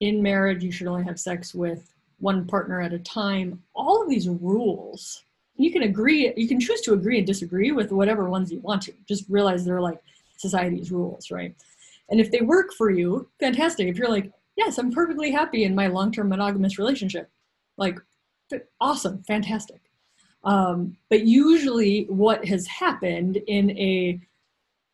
in 0.00 0.22
marriage, 0.22 0.64
you 0.64 0.72
should 0.72 0.88
only 0.88 1.04
have 1.04 1.18
sex 1.18 1.54
with 1.54 1.92
one 2.18 2.46
partner 2.46 2.80
at 2.80 2.92
a 2.92 2.98
time. 2.98 3.62
All 3.74 4.02
of 4.02 4.08
these 4.08 4.28
rules, 4.28 5.24
you 5.56 5.70
can 5.70 5.82
agree, 5.82 6.32
you 6.36 6.48
can 6.48 6.60
choose 6.60 6.80
to 6.82 6.92
agree 6.92 7.18
and 7.18 7.26
disagree 7.26 7.72
with 7.72 7.92
whatever 7.92 8.28
ones 8.28 8.50
you 8.50 8.58
want 8.60 8.82
to. 8.82 8.92
Just 9.06 9.24
realize 9.28 9.64
they're 9.64 9.80
like 9.80 10.00
society's 10.36 10.90
rules, 10.90 11.30
right? 11.30 11.54
And 12.12 12.20
if 12.20 12.30
they 12.30 12.42
work 12.42 12.74
for 12.74 12.90
you, 12.90 13.28
fantastic. 13.40 13.88
If 13.88 13.96
you're 13.96 14.10
like, 14.10 14.30
yes, 14.56 14.76
I'm 14.76 14.92
perfectly 14.92 15.30
happy 15.30 15.64
in 15.64 15.74
my 15.74 15.86
long 15.86 16.12
term 16.12 16.28
monogamous 16.28 16.78
relationship, 16.78 17.30
like, 17.78 17.98
awesome, 18.82 19.22
fantastic. 19.22 19.80
Um, 20.44 20.94
but 21.08 21.24
usually, 21.24 22.04
what 22.10 22.44
has 22.44 22.66
happened 22.66 23.38
in 23.46 23.70
a 23.78 24.20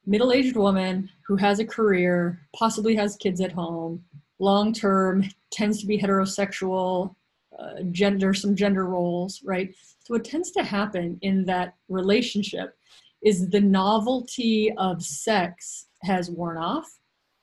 middle 0.07 0.31
aged 0.31 0.55
woman 0.55 1.11
who 1.27 1.35
has 1.35 1.59
a 1.59 1.65
career, 1.65 2.41
possibly 2.55 2.95
has 2.95 3.17
kids 3.17 3.41
at 3.41 3.51
home, 3.51 4.05
long 4.39 4.73
term 4.73 5.25
tends 5.51 5.81
to 5.81 5.87
be 5.87 5.99
heterosexual, 5.99 7.17
uh, 7.59 7.83
gender, 7.91 8.33
some 8.33 8.55
gender 8.55 8.85
roles, 8.85 9.43
right? 9.43 9.75
So, 10.05 10.15
what 10.15 10.25
tends 10.25 10.53
to 10.53 10.63
happen 10.63 11.19
in 11.23 11.45
that 11.47 11.75
relationship 11.89 12.77
is 13.23 13.49
the 13.49 13.61
novelty 13.61 14.73
of 14.79 15.03
sex 15.03 15.87
has 16.03 16.31
worn 16.31 16.57
off. 16.57 16.98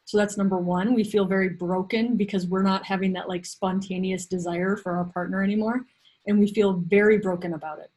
So, 0.05 0.17
that's 0.17 0.37
number 0.37 0.57
one. 0.57 0.93
We 0.93 1.03
feel 1.03 1.25
very 1.25 1.49
broken 1.49 2.15
because 2.15 2.47
we're 2.47 2.63
not 2.63 2.85
having 2.85 3.13
that 3.13 3.27
like 3.27 3.45
spontaneous 3.45 4.25
desire 4.25 4.77
for 4.77 4.93
our 4.93 5.05
partner 5.05 5.43
anymore. 5.43 5.85
And 6.27 6.39
we 6.39 6.47
feel 6.47 6.73
very 6.73 7.17
broken 7.17 7.53
about 7.53 7.79
it 7.79 7.91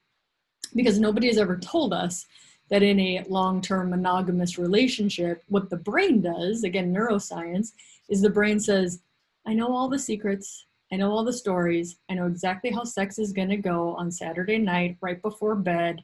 because 0.75 0.99
nobody 0.99 1.29
has 1.29 1.39
ever 1.39 1.57
told 1.57 1.93
us 1.93 2.27
that 2.69 2.83
in 2.83 3.01
a 3.01 3.25
long 3.29 3.61
term 3.61 3.91
monogamous 3.91 4.59
relationship, 4.59 5.43
what 5.49 5.71
the 5.71 5.77
brain 5.77 6.21
does, 6.21 6.65
again, 6.65 6.93
neuroscience, 6.93 7.73
is 8.09 8.21
the 8.21 8.31
brain 8.31 8.61
says, 8.61 9.01
I 9.47 9.55
know 9.55 9.75
all 9.75 9.89
the 9.89 9.99
secrets, 9.99 10.67
I 10.93 10.97
know 10.97 11.11
all 11.11 11.25
the 11.25 11.33
stories, 11.33 11.97
I 12.09 12.15
know 12.15 12.27
exactly 12.27 12.71
how 12.71 12.85
sex 12.85 13.19
is 13.19 13.33
going 13.33 13.49
to 13.49 13.57
go 13.57 13.95
on 13.97 14.11
Saturday 14.11 14.59
night 14.59 14.97
right 15.01 15.21
before 15.21 15.55
bed. 15.55 16.03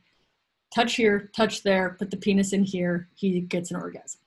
Touch 0.75 0.97
here, 0.97 1.31
touch 1.37 1.63
there, 1.63 1.97
put 1.99 2.11
the 2.11 2.17
penis 2.17 2.53
in 2.53 2.65
here, 2.65 3.09
he 3.15 3.41
gets 3.41 3.71
an 3.71 3.77
orgasm. 3.77 4.21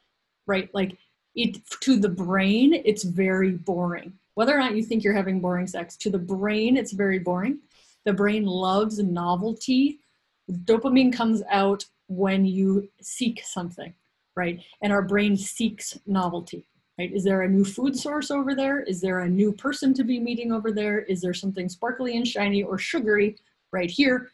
Right? 0.45 0.69
Like 0.73 0.97
it 1.37 1.61
to 1.81 1.97
the 1.97 2.09
brain, 2.09 2.81
it's 2.83 3.03
very 3.03 3.51
boring. 3.51 4.13
whether 4.33 4.55
or 4.55 4.59
not 4.59 4.75
you 4.75 4.83
think 4.83 5.03
you're 5.03 5.13
having 5.13 5.39
boring 5.39 5.65
sex, 5.65 5.95
to 5.97 6.11
the 6.11 6.17
brain, 6.19 6.77
it's 6.77 6.91
very 6.91 7.17
boring. 7.17 7.57
The 8.05 8.13
brain 8.13 8.45
loves 8.45 8.99
novelty. 8.99 9.99
Dopamine 10.51 11.11
comes 11.11 11.41
out 11.49 11.85
when 12.07 12.45
you 12.45 12.87
seek 13.01 13.41
something, 13.43 13.93
right? 14.35 14.61
And 14.81 14.93
our 14.93 15.01
brain 15.01 15.35
seeks 15.37 15.97
novelty, 16.05 16.67
right? 16.99 17.11
Is 17.11 17.23
there 17.23 17.41
a 17.41 17.49
new 17.49 17.65
food 17.65 17.97
source 17.97 18.29
over 18.29 18.53
there? 18.53 18.81
Is 18.81 19.01
there 19.01 19.19
a 19.19 19.29
new 19.29 19.51
person 19.51 19.93
to 19.95 20.03
be 20.03 20.19
meeting 20.19 20.51
over 20.51 20.71
there? 20.71 20.99
Is 20.99 21.21
there 21.21 21.33
something 21.33 21.67
sparkly 21.67 22.15
and 22.15 22.27
shiny 22.27 22.61
or 22.63 22.77
sugary 22.77 23.37
right 23.71 23.89
here? 23.89 24.29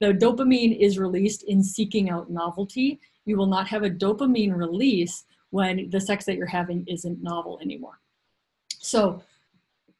The 0.00 0.12
dopamine 0.12 0.78
is 0.78 0.98
released 0.98 1.42
in 1.44 1.62
seeking 1.62 2.10
out 2.10 2.30
novelty. 2.30 3.00
You 3.24 3.36
will 3.36 3.46
not 3.46 3.66
have 3.68 3.82
a 3.82 3.90
dopamine 3.90 4.54
release 4.54 5.24
when 5.50 5.90
the 5.90 6.00
sex 6.00 6.24
that 6.26 6.36
you're 6.36 6.46
having 6.46 6.84
isn't 6.86 7.22
novel 7.22 7.58
anymore. 7.62 7.98
So 8.78 9.22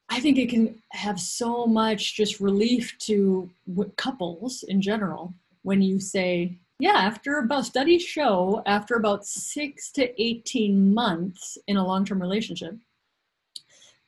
I 0.08 0.20
think 0.20 0.38
it 0.38 0.48
can 0.48 0.80
have 0.92 1.20
so 1.20 1.66
much 1.66 2.14
just 2.14 2.40
relief 2.40 2.96
to 3.00 3.50
couples 3.96 4.62
in 4.64 4.80
general 4.80 5.34
when 5.62 5.82
you 5.82 6.00
say, 6.00 6.56
yeah, 6.78 6.92
after 6.96 7.38
about 7.38 7.66
studies 7.66 8.02
show 8.02 8.62
after 8.66 8.94
about 8.94 9.26
six 9.26 9.90
to 9.92 10.22
18 10.22 10.94
months 10.94 11.58
in 11.66 11.76
a 11.76 11.86
long 11.86 12.04
term 12.04 12.20
relationship, 12.20 12.76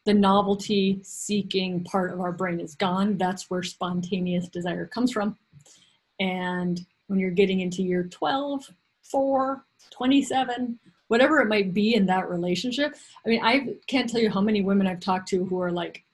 the 0.07 0.15
novelty 0.15 1.01
seeking 1.03 1.85
part 1.85 2.13
of 2.13 2.21
our 2.21 2.33
brain 2.33 2.61
is 2.61 2.75
gone. 2.75 3.19
That's 3.19 3.51
where 3.51 3.63
spontaneous 3.63 4.49
desire 4.49 4.87
comes 4.87 5.13
from. 5.13 5.37
And 6.21 6.85
when 7.09 7.19
you're 7.19 7.31
getting 7.31 7.61
into 7.61 7.83
year 7.83 8.05
12, 8.05 8.71
4, 9.03 9.65
27, 9.91 10.79
whatever 11.11 11.41
it 11.41 11.49
might 11.49 11.75
be 11.75 11.97
in 11.97 12.07
that 12.07 12.31
relationship. 12.31 12.95
I 13.27 13.29
mean, 13.29 13.41
I 13.43 13.75
can't 13.89 14.09
tell 14.09 14.21
you 14.21 14.31
how 14.31 14.41
many 14.41 14.63
women 14.63 14.87
I've 14.87 15.01
talked 15.01 15.29
to 15.31 15.45
who 15.45 15.61
are 15.61 15.73
like, 15.73 16.05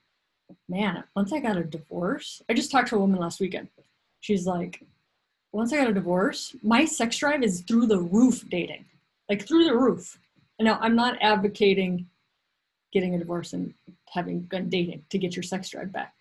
man, 0.71 1.05
once 1.15 1.35
I 1.35 1.39
got 1.39 1.59
a 1.59 1.65
divorce, 1.65 2.41
I 2.49 2.55
just 2.55 2.71
talked 2.71 2.89
to 2.89 2.97
a 2.97 2.99
woman 2.99 3.21
last 3.21 3.39
weekend. 3.39 3.69
She's 4.21 4.47
like, 4.47 4.83
once 5.53 5.71
I 5.71 5.77
got 5.77 5.91
a 5.91 5.93
divorce, 5.93 6.57
my 6.63 6.87
sex 6.87 7.19
drive 7.19 7.43
is 7.43 7.61
through 7.61 7.89
the 7.89 8.01
roof 8.01 8.49
dating, 8.49 8.87
like 9.29 9.47
through 9.47 9.65
the 9.65 9.77
roof. 9.77 10.19
And 10.59 10.65
now 10.65 10.79
I'm 10.81 10.97
not 10.97 11.19
advocating 11.21 12.07
getting 12.91 13.15
a 13.15 13.19
divorce 13.19 13.53
and 13.53 13.75
having 14.09 14.47
good 14.49 14.71
dating 14.71 15.05
to 15.11 15.19
get 15.19 15.37
your 15.37 15.43
sex 15.43 15.69
drive 15.69 15.93
back, 15.93 16.15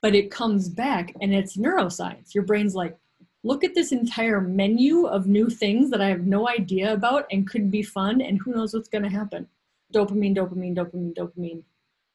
but 0.00 0.14
it 0.14 0.30
comes 0.30 0.70
back 0.70 1.14
and 1.20 1.34
it's 1.34 1.58
neuroscience. 1.58 2.34
Your 2.34 2.44
brain's 2.44 2.74
like, 2.74 2.96
look 3.44 3.64
at 3.64 3.74
this 3.74 3.92
entire 3.92 4.40
menu 4.40 5.06
of 5.06 5.26
new 5.26 5.48
things 5.48 5.90
that 5.90 6.00
I 6.00 6.08
have 6.08 6.26
no 6.26 6.48
idea 6.48 6.92
about 6.92 7.26
and 7.30 7.48
could 7.48 7.70
be 7.70 7.82
fun, 7.82 8.20
and 8.20 8.38
who 8.38 8.52
knows 8.52 8.72
what's 8.72 8.88
going 8.88 9.04
to 9.04 9.10
happen. 9.10 9.48
Dopamine, 9.92 10.36
dopamine, 10.36 10.76
dopamine, 10.76 11.14
dopamine, 11.14 11.62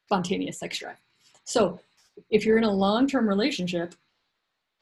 spontaneous 0.06 0.58
sex 0.58 0.78
drive. 0.78 0.96
So 1.44 1.80
if 2.30 2.44
you're 2.44 2.58
in 2.58 2.64
a 2.64 2.70
long 2.70 3.06
term 3.06 3.28
relationship 3.28 3.94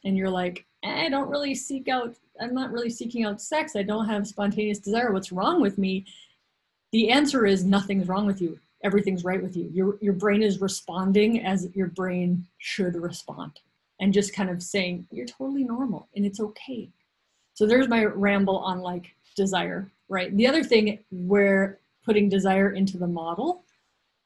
and 0.05 0.17
you're 0.17 0.31
like, 0.31 0.65
eh, 0.85 1.07
I 1.07 1.09
don't 1.09 1.29
really 1.29 1.55
seek 1.55 1.89
out, 1.89 2.15
I'm 2.41 2.55
not 2.55 2.73
really 2.73 2.91
seeking 2.91 3.25
out 3.25 3.41
sex, 3.41 3.77
I 3.77 3.83
don't 3.83 4.07
have 4.07 4.27
spontaneous 4.27 4.79
desire, 4.79 5.13
what's 5.13 5.33
wrong 5.33 5.61
with 5.61 5.79
me? 5.79 6.07
The 6.93 7.11
answer 7.11 7.45
is 7.45 7.65
nothing's 7.65 8.09
wrong 8.09 8.27
with 8.27 8.41
you. 8.41 8.59
Everything's 8.85 9.25
right 9.25 9.43
with 9.43 9.57
you. 9.57 9.69
Your, 9.73 9.99
your 10.01 10.13
brain 10.13 10.43
is 10.43 10.61
responding 10.61 11.45
as 11.45 11.69
your 11.75 11.89
brain 11.89 12.47
should 12.59 12.95
respond 12.95 13.59
and 14.01 14.13
just 14.13 14.35
kind 14.35 14.51
of 14.51 14.63
saying 14.63 15.07
you're 15.11 15.27
totally 15.27 15.65
normal 15.65 16.09
and 16.15 16.27
it's 16.27 16.41
okay. 16.41 16.89
So 17.55 17.67
there's 17.67 17.89
my 17.89 18.05
ramble 18.05 18.59
on 18.59 18.81
like 18.81 19.15
desire 19.37 19.91
right? 20.09 20.37
The 20.37 20.47
other 20.47 20.63
thing 20.63 21.01
where 21.11 21.79
putting 22.05 22.29
desire 22.29 22.71
into 22.73 22.99
the 22.99 23.07
model 23.07 23.65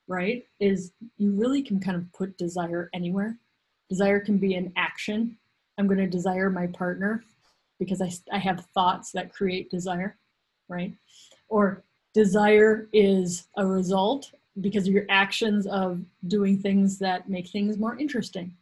right 0.08 0.44
is 0.58 0.92
you 1.16 1.32
really 1.32 1.62
can 1.62 1.80
kind 1.80 1.96
of 1.96 2.12
put 2.12 2.36
desire 2.36 2.90
anywhere. 2.92 3.38
Desire 3.88 4.20
can 4.20 4.38
be 4.38 4.54
an 4.54 4.72
action. 4.76 5.36
I'm 5.78 5.86
going 5.86 5.98
to 5.98 6.06
desire 6.06 6.50
my 6.50 6.66
partner 6.66 7.24
because 7.78 8.02
I, 8.02 8.10
I 8.32 8.38
have 8.38 8.66
thoughts 8.74 9.12
that 9.12 9.32
create 9.32 9.70
desire 9.70 10.16
right? 10.68 10.94
Or 11.48 11.82
desire 12.14 12.88
is 12.92 13.48
a 13.56 13.66
result 13.66 14.32
because 14.60 14.86
of 14.86 14.92
your 14.92 15.06
actions 15.10 15.66
of 15.66 16.00
doing 16.28 16.58
things 16.58 16.98
that 16.98 17.28
make 17.28 17.48
things 17.48 17.76
more 17.76 17.98
interesting 17.98 18.54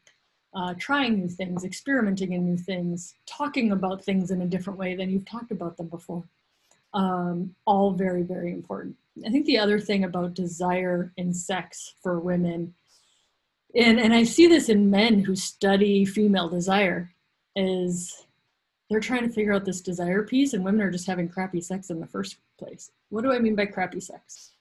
uh, 0.54 0.74
trying 0.78 1.18
new 1.18 1.28
things, 1.28 1.64
experimenting 1.64 2.32
in 2.32 2.44
new 2.44 2.56
things, 2.56 3.14
talking 3.26 3.72
about 3.72 4.04
things 4.04 4.30
in 4.30 4.42
a 4.42 4.46
different 4.46 4.78
way 4.78 4.94
than 4.94 5.10
you've 5.10 5.26
talked 5.26 5.50
about 5.50 5.76
them 5.76 5.88
before. 5.88 6.24
Um, 6.94 7.54
all 7.66 7.92
very, 7.92 8.22
very 8.22 8.52
important. 8.52 8.96
I 9.26 9.30
think 9.30 9.46
the 9.46 9.58
other 9.58 9.78
thing 9.78 10.04
about 10.04 10.34
desire 10.34 11.12
in 11.16 11.34
sex 11.34 11.94
for 12.02 12.18
women, 12.18 12.74
and, 13.74 14.00
and 14.00 14.14
I 14.14 14.24
see 14.24 14.46
this 14.46 14.68
in 14.68 14.90
men 14.90 15.22
who 15.22 15.36
study 15.36 16.04
female 16.04 16.48
desire, 16.48 17.12
is 17.54 18.24
they're 18.88 19.00
trying 19.00 19.28
to 19.28 19.34
figure 19.34 19.52
out 19.52 19.66
this 19.66 19.82
desire 19.82 20.22
piece, 20.22 20.54
and 20.54 20.64
women 20.64 20.80
are 20.80 20.90
just 20.90 21.06
having 21.06 21.28
crappy 21.28 21.60
sex 21.60 21.90
in 21.90 22.00
the 22.00 22.06
first 22.06 22.36
place. 22.58 22.90
What 23.10 23.22
do 23.22 23.32
I 23.32 23.38
mean 23.38 23.54
by 23.54 23.66
crappy 23.66 24.00
sex? 24.00 24.52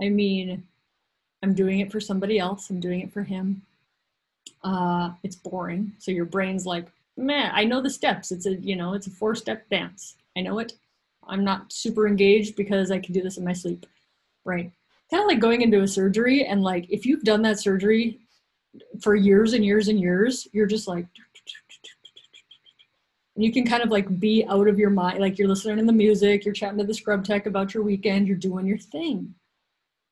I 0.00 0.08
mean, 0.08 0.66
I'm 1.42 1.54
doing 1.54 1.80
it 1.80 1.92
for 1.92 2.00
somebody 2.00 2.38
else, 2.38 2.70
I'm 2.70 2.80
doing 2.80 3.00
it 3.00 3.12
for 3.12 3.22
him, 3.22 3.62
uh, 4.64 5.10
it's 5.22 5.36
boring. 5.36 5.92
So 5.98 6.10
your 6.10 6.24
brain's 6.24 6.66
like, 6.66 6.88
man, 7.16 7.50
I 7.54 7.64
know 7.64 7.80
the 7.80 7.90
steps. 7.90 8.32
It's 8.32 8.46
a, 8.46 8.56
you 8.56 8.74
know, 8.74 8.94
it's 8.94 9.06
a 9.06 9.10
four 9.10 9.34
step 9.34 9.68
dance. 9.68 10.16
I 10.36 10.40
know 10.40 10.58
it. 10.58 10.72
I'm 11.26 11.44
not 11.44 11.72
super 11.72 12.08
engaged 12.08 12.56
because 12.56 12.90
I 12.90 12.98
can 12.98 13.12
do 13.14 13.22
this 13.22 13.36
in 13.36 13.44
my 13.44 13.52
sleep. 13.52 13.86
Right. 14.44 14.72
Kind 15.10 15.22
of 15.22 15.28
like 15.28 15.38
going 15.38 15.62
into 15.62 15.82
a 15.82 15.88
surgery 15.88 16.44
and 16.44 16.62
like 16.62 16.86
if 16.90 17.06
you've 17.06 17.22
done 17.22 17.42
that 17.42 17.60
surgery 17.60 18.18
for 19.00 19.14
years 19.14 19.52
and 19.52 19.64
years 19.64 19.88
and 19.88 20.00
years, 20.00 20.48
you're 20.52 20.66
just 20.66 20.88
like 20.88 21.06
and 23.36 23.44
you 23.44 23.52
can 23.52 23.66
kind 23.66 23.82
of 23.82 23.90
like 23.90 24.20
be 24.20 24.44
out 24.48 24.68
of 24.68 24.78
your 24.78 24.90
mind 24.90 25.18
like 25.18 25.38
you're 25.38 25.48
listening 25.48 25.76
to 25.76 25.84
the 25.84 25.92
music 25.92 26.44
you're 26.44 26.54
chatting 26.54 26.78
to 26.78 26.84
the 26.84 26.94
scrub 26.94 27.24
tech 27.24 27.46
about 27.46 27.74
your 27.74 27.82
weekend 27.82 28.26
you're 28.26 28.36
doing 28.36 28.66
your 28.66 28.78
thing 28.78 29.34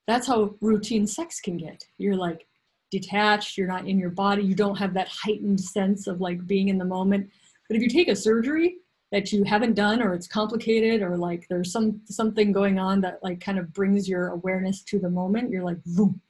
that's 0.07 0.27
how 0.27 0.55
routine 0.61 1.07
sex 1.07 1.41
can 1.41 1.57
get 1.57 1.85
you're 1.99 2.17
like 2.17 2.47
detached, 2.93 3.57
you're 3.57 3.67
not 3.67 3.89
in 3.89 3.99
your 3.99 4.11
body, 4.11 4.45
you 4.45 4.55
don't 4.55 4.77
have 4.77 4.95
that 4.95 5.09
heightened 5.09 5.61
sense 5.61 6.07
of 6.07 6.21
like 6.21 6.47
being 6.47 6.69
in 6.69 6.79
the 6.79 6.85
moment. 6.85 7.29
But 7.69 7.77
if 7.77 7.83
you 7.83 7.89
take 7.89 8.09
a 8.09 8.15
surgery 8.15 8.77
that 9.11 9.33
you 9.33 9.43
haven't 9.45 9.75
done 9.75 10.03
or 10.03 10.15
it's 10.15 10.29
complicated 10.29 11.03
or 11.03 11.17
like 11.17 11.47
there's 11.49 11.73
some 11.73 12.01
something 12.05 12.53
going 12.53 12.79
on 12.79 13.01
that 13.01 13.19
like 13.23 13.41
kind 13.41 13.59
of 13.59 13.73
brings 13.73 14.09
your 14.09 14.29
awareness 14.29 14.83
to 14.85 14.99
the 14.99 15.11
moment, 15.11 15.51
you're 15.51 15.65
like 15.65 15.83
boom 15.85 16.21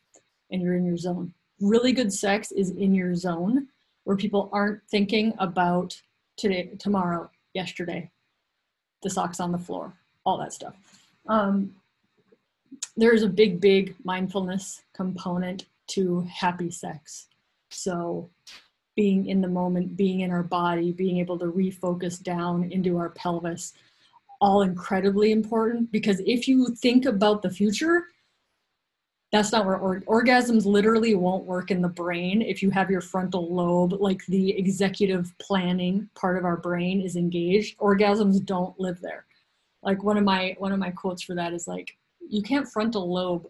and 0.50 0.62
you're 0.62 0.76
in 0.76 0.86
your 0.86 0.96
zone. 0.96 1.34
Really 1.60 1.92
good 1.92 2.12
sex 2.12 2.52
is 2.52 2.70
in 2.70 2.94
your 2.94 3.14
zone 3.14 3.66
where 4.04 4.16
people 4.16 4.48
aren't 4.52 4.80
thinking 4.88 5.34
about 5.38 6.00
today, 6.36 6.70
tomorrow, 6.78 7.28
yesterday, 7.54 8.10
the 9.02 9.10
socks 9.10 9.40
on 9.40 9.52
the 9.52 9.58
floor, 9.58 9.92
all 10.24 10.38
that 10.38 10.52
stuff. 10.52 10.74
Um, 11.28 11.74
there's 12.96 13.22
a 13.22 13.28
big, 13.28 13.60
big 13.60 13.94
mindfulness 14.04 14.82
component 14.94 15.66
to 15.88 16.20
happy 16.22 16.70
sex. 16.70 17.28
So 17.70 18.30
being 18.96 19.26
in 19.26 19.40
the 19.40 19.48
moment, 19.48 19.96
being 19.96 20.20
in 20.20 20.30
our 20.30 20.42
body, 20.42 20.92
being 20.92 21.18
able 21.18 21.38
to 21.38 21.46
refocus 21.46 22.22
down 22.22 22.70
into 22.70 22.96
our 22.98 23.10
pelvis, 23.10 23.72
all 24.40 24.62
incredibly 24.62 25.32
important 25.32 25.90
because 25.92 26.20
if 26.26 26.48
you 26.48 26.74
think 26.74 27.06
about 27.06 27.42
the 27.42 27.50
future, 27.50 28.06
that's 29.32 29.50
not 29.50 29.64
where 29.64 29.78
or- 29.78 30.02
orgasms 30.02 30.66
literally 30.66 31.14
won't 31.14 31.44
work 31.44 31.70
in 31.70 31.80
the 31.80 31.88
brain 31.88 32.42
if 32.42 32.62
you 32.62 32.70
have 32.70 32.90
your 32.90 33.00
frontal 33.00 33.52
lobe 33.52 33.94
like 33.94 34.24
the 34.26 34.50
executive 34.56 35.32
planning 35.38 36.08
part 36.14 36.36
of 36.36 36.44
our 36.44 36.58
brain 36.58 37.00
is 37.00 37.16
engaged 37.16 37.76
orgasms 37.78 38.44
don't 38.44 38.78
live 38.78 39.00
there 39.00 39.24
like 39.82 40.02
one 40.04 40.18
of 40.18 40.24
my 40.24 40.54
one 40.58 40.70
of 40.70 40.78
my 40.78 40.90
quotes 40.90 41.22
for 41.22 41.34
that 41.34 41.52
is 41.52 41.66
like 41.66 41.96
you 42.28 42.42
can't 42.42 42.68
frontal 42.68 43.12
lobe 43.12 43.46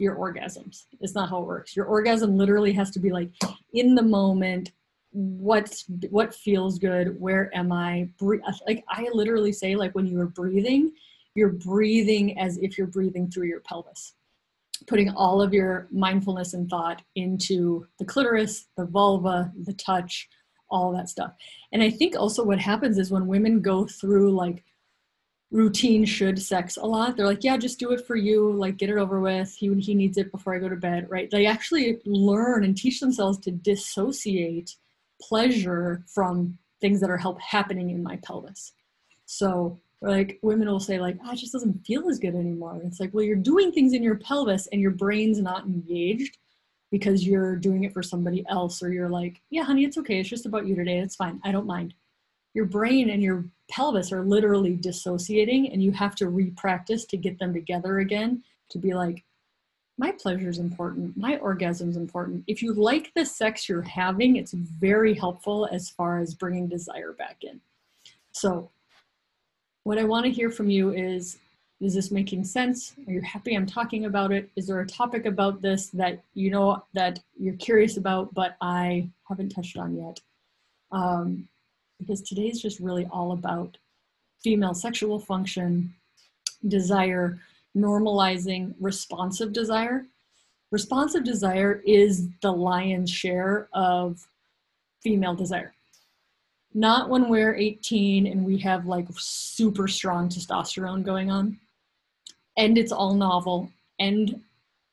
your 0.00 0.16
orgasms. 0.16 0.86
It's 1.00 1.14
not 1.14 1.28
how 1.28 1.42
it 1.42 1.46
works. 1.46 1.76
Your 1.76 1.86
orgasm 1.86 2.36
literally 2.36 2.72
has 2.72 2.90
to 2.92 2.98
be 2.98 3.10
like 3.10 3.30
in 3.74 3.94
the 3.94 4.02
moment. 4.02 4.72
What's 5.12 5.84
what 6.10 6.34
feels 6.34 6.78
good? 6.78 7.20
Where 7.20 7.50
am 7.54 7.72
I? 7.72 8.08
Like 8.20 8.84
I 8.88 9.08
literally 9.12 9.52
say, 9.52 9.76
like 9.76 9.94
when 9.94 10.06
you 10.06 10.20
are 10.20 10.26
breathing, 10.26 10.92
you're 11.34 11.50
breathing 11.50 12.38
as 12.38 12.58
if 12.58 12.78
you're 12.78 12.86
breathing 12.86 13.30
through 13.30 13.48
your 13.48 13.60
pelvis, 13.60 14.14
putting 14.86 15.10
all 15.10 15.42
of 15.42 15.52
your 15.52 15.88
mindfulness 15.90 16.54
and 16.54 16.68
thought 16.70 17.02
into 17.16 17.86
the 17.98 18.04
clitoris, 18.04 18.68
the 18.76 18.86
vulva, 18.86 19.52
the 19.64 19.74
touch, 19.74 20.28
all 20.70 20.92
that 20.92 21.08
stuff. 21.08 21.32
And 21.72 21.82
I 21.82 21.90
think 21.90 22.16
also 22.16 22.44
what 22.44 22.60
happens 22.60 22.96
is 22.96 23.10
when 23.10 23.26
women 23.26 23.60
go 23.60 23.86
through 23.86 24.32
like 24.32 24.64
routine 25.50 26.04
should 26.04 26.40
sex 26.40 26.76
a 26.76 26.84
lot. 26.84 27.16
They're 27.16 27.26
like, 27.26 27.44
yeah, 27.44 27.56
just 27.56 27.78
do 27.78 27.92
it 27.92 28.06
for 28.06 28.16
you, 28.16 28.52
like 28.52 28.76
get 28.76 28.90
it 28.90 28.98
over 28.98 29.20
with. 29.20 29.54
He 29.54 29.72
he 29.80 29.94
needs 29.94 30.16
it 30.18 30.30
before 30.32 30.54
I 30.54 30.58
go 30.58 30.68
to 30.68 30.76
bed, 30.76 31.06
right? 31.10 31.30
They 31.30 31.46
actually 31.46 31.98
learn 32.06 32.64
and 32.64 32.76
teach 32.76 33.00
themselves 33.00 33.38
to 33.40 33.50
dissociate 33.50 34.76
pleasure 35.20 36.04
from 36.12 36.58
things 36.80 37.00
that 37.00 37.10
are 37.10 37.18
help 37.18 37.40
happening 37.40 37.90
in 37.90 38.02
my 38.02 38.16
pelvis. 38.16 38.72
So 39.26 39.80
like 40.00 40.38
women 40.42 40.68
will 40.68 40.80
say 40.80 40.98
like, 40.98 41.18
oh, 41.24 41.32
it 41.32 41.36
just 41.36 41.52
doesn't 41.52 41.84
feel 41.86 42.08
as 42.08 42.18
good 42.18 42.34
anymore. 42.34 42.80
it's 42.84 43.00
like, 43.00 43.12
well, 43.12 43.24
you're 43.24 43.36
doing 43.36 43.70
things 43.70 43.92
in 43.92 44.02
your 44.02 44.16
pelvis 44.16 44.66
and 44.68 44.80
your 44.80 44.92
brain's 44.92 45.40
not 45.40 45.66
engaged. 45.66 46.38
because 46.90 47.24
you're 47.26 47.56
doing 47.56 47.84
it 47.84 47.92
for 47.92 48.02
somebody 48.02 48.44
else 48.48 48.82
or 48.82 48.92
you're 48.92 49.08
like, 49.08 49.40
yeah, 49.50 49.62
honey, 49.62 49.84
it's 49.84 49.98
okay. 49.98 50.18
It's 50.18 50.28
just 50.28 50.46
about 50.46 50.66
you 50.66 50.74
today. 50.74 50.98
It's 50.98 51.16
fine. 51.16 51.40
I 51.44 51.52
don't 51.52 51.66
mind. 51.66 51.94
Your 52.54 52.64
brain 52.64 53.10
and 53.10 53.22
your 53.22 53.44
pelvis 53.70 54.12
are 54.12 54.24
literally 54.24 54.74
dissociating 54.74 55.70
and 55.70 55.82
you 55.82 55.92
have 55.92 56.14
to 56.16 56.28
re-practice 56.28 57.04
to 57.06 57.16
get 57.16 57.38
them 57.38 57.54
together 57.54 58.00
again 58.00 58.42
to 58.70 58.78
be 58.78 58.94
like, 58.94 59.24
my 59.98 60.12
pleasure 60.12 60.48
is 60.48 60.58
important. 60.58 61.16
My 61.16 61.36
orgasm 61.36 61.90
is 61.90 61.96
important. 61.96 62.44
If 62.46 62.62
you 62.62 62.72
like 62.72 63.12
the 63.14 63.26
sex 63.26 63.68
you're 63.68 63.82
having, 63.82 64.36
it's 64.36 64.52
very 64.52 65.12
helpful 65.12 65.68
as 65.70 65.90
far 65.90 66.20
as 66.20 66.34
bringing 66.34 66.68
desire 66.68 67.12
back 67.12 67.38
in. 67.42 67.60
So, 68.32 68.70
what 69.84 69.98
I 69.98 70.04
want 70.04 70.24
to 70.24 70.32
hear 70.32 70.50
from 70.50 70.70
you 70.70 70.92
is 70.92 71.38
is 71.80 71.94
this 71.94 72.10
making 72.10 72.44
sense? 72.44 72.94
Are 73.06 73.12
you 73.12 73.22
happy 73.22 73.54
I'm 73.54 73.66
talking 73.66 74.04
about 74.04 74.32
it? 74.32 74.50
Is 74.54 74.66
there 74.66 74.80
a 74.80 74.86
topic 74.86 75.24
about 75.24 75.62
this 75.62 75.88
that 75.88 76.22
you 76.34 76.50
know 76.50 76.84
that 76.92 77.20
you're 77.38 77.56
curious 77.56 77.96
about, 77.96 78.32
but 78.34 78.56
I 78.60 79.08
haven't 79.28 79.50
touched 79.50 79.78
on 79.78 79.96
yet? 79.96 80.20
Um, 80.92 81.48
because 82.00 82.20
today 82.22 82.48
is 82.48 82.60
just 82.60 82.80
really 82.80 83.06
all 83.12 83.32
about 83.32 83.76
female 84.42 84.74
sexual 84.74 85.20
function, 85.20 85.94
desire, 86.66 87.38
normalizing 87.76 88.74
responsive 88.80 89.52
desire. 89.52 90.06
Responsive 90.72 91.24
desire 91.24 91.82
is 91.86 92.28
the 92.42 92.52
lion's 92.52 93.10
share 93.10 93.68
of 93.72 94.26
female 95.02 95.34
desire. 95.34 95.72
Not 96.74 97.10
when 97.10 97.28
we're 97.28 97.54
18 97.54 98.26
and 98.26 98.44
we 98.44 98.58
have 98.58 98.86
like 98.86 99.06
super 99.16 99.88
strong 99.88 100.28
testosterone 100.28 101.04
going 101.04 101.30
on 101.30 101.58
and 102.56 102.78
it's 102.78 102.92
all 102.92 103.14
novel 103.14 103.70
and 103.98 104.40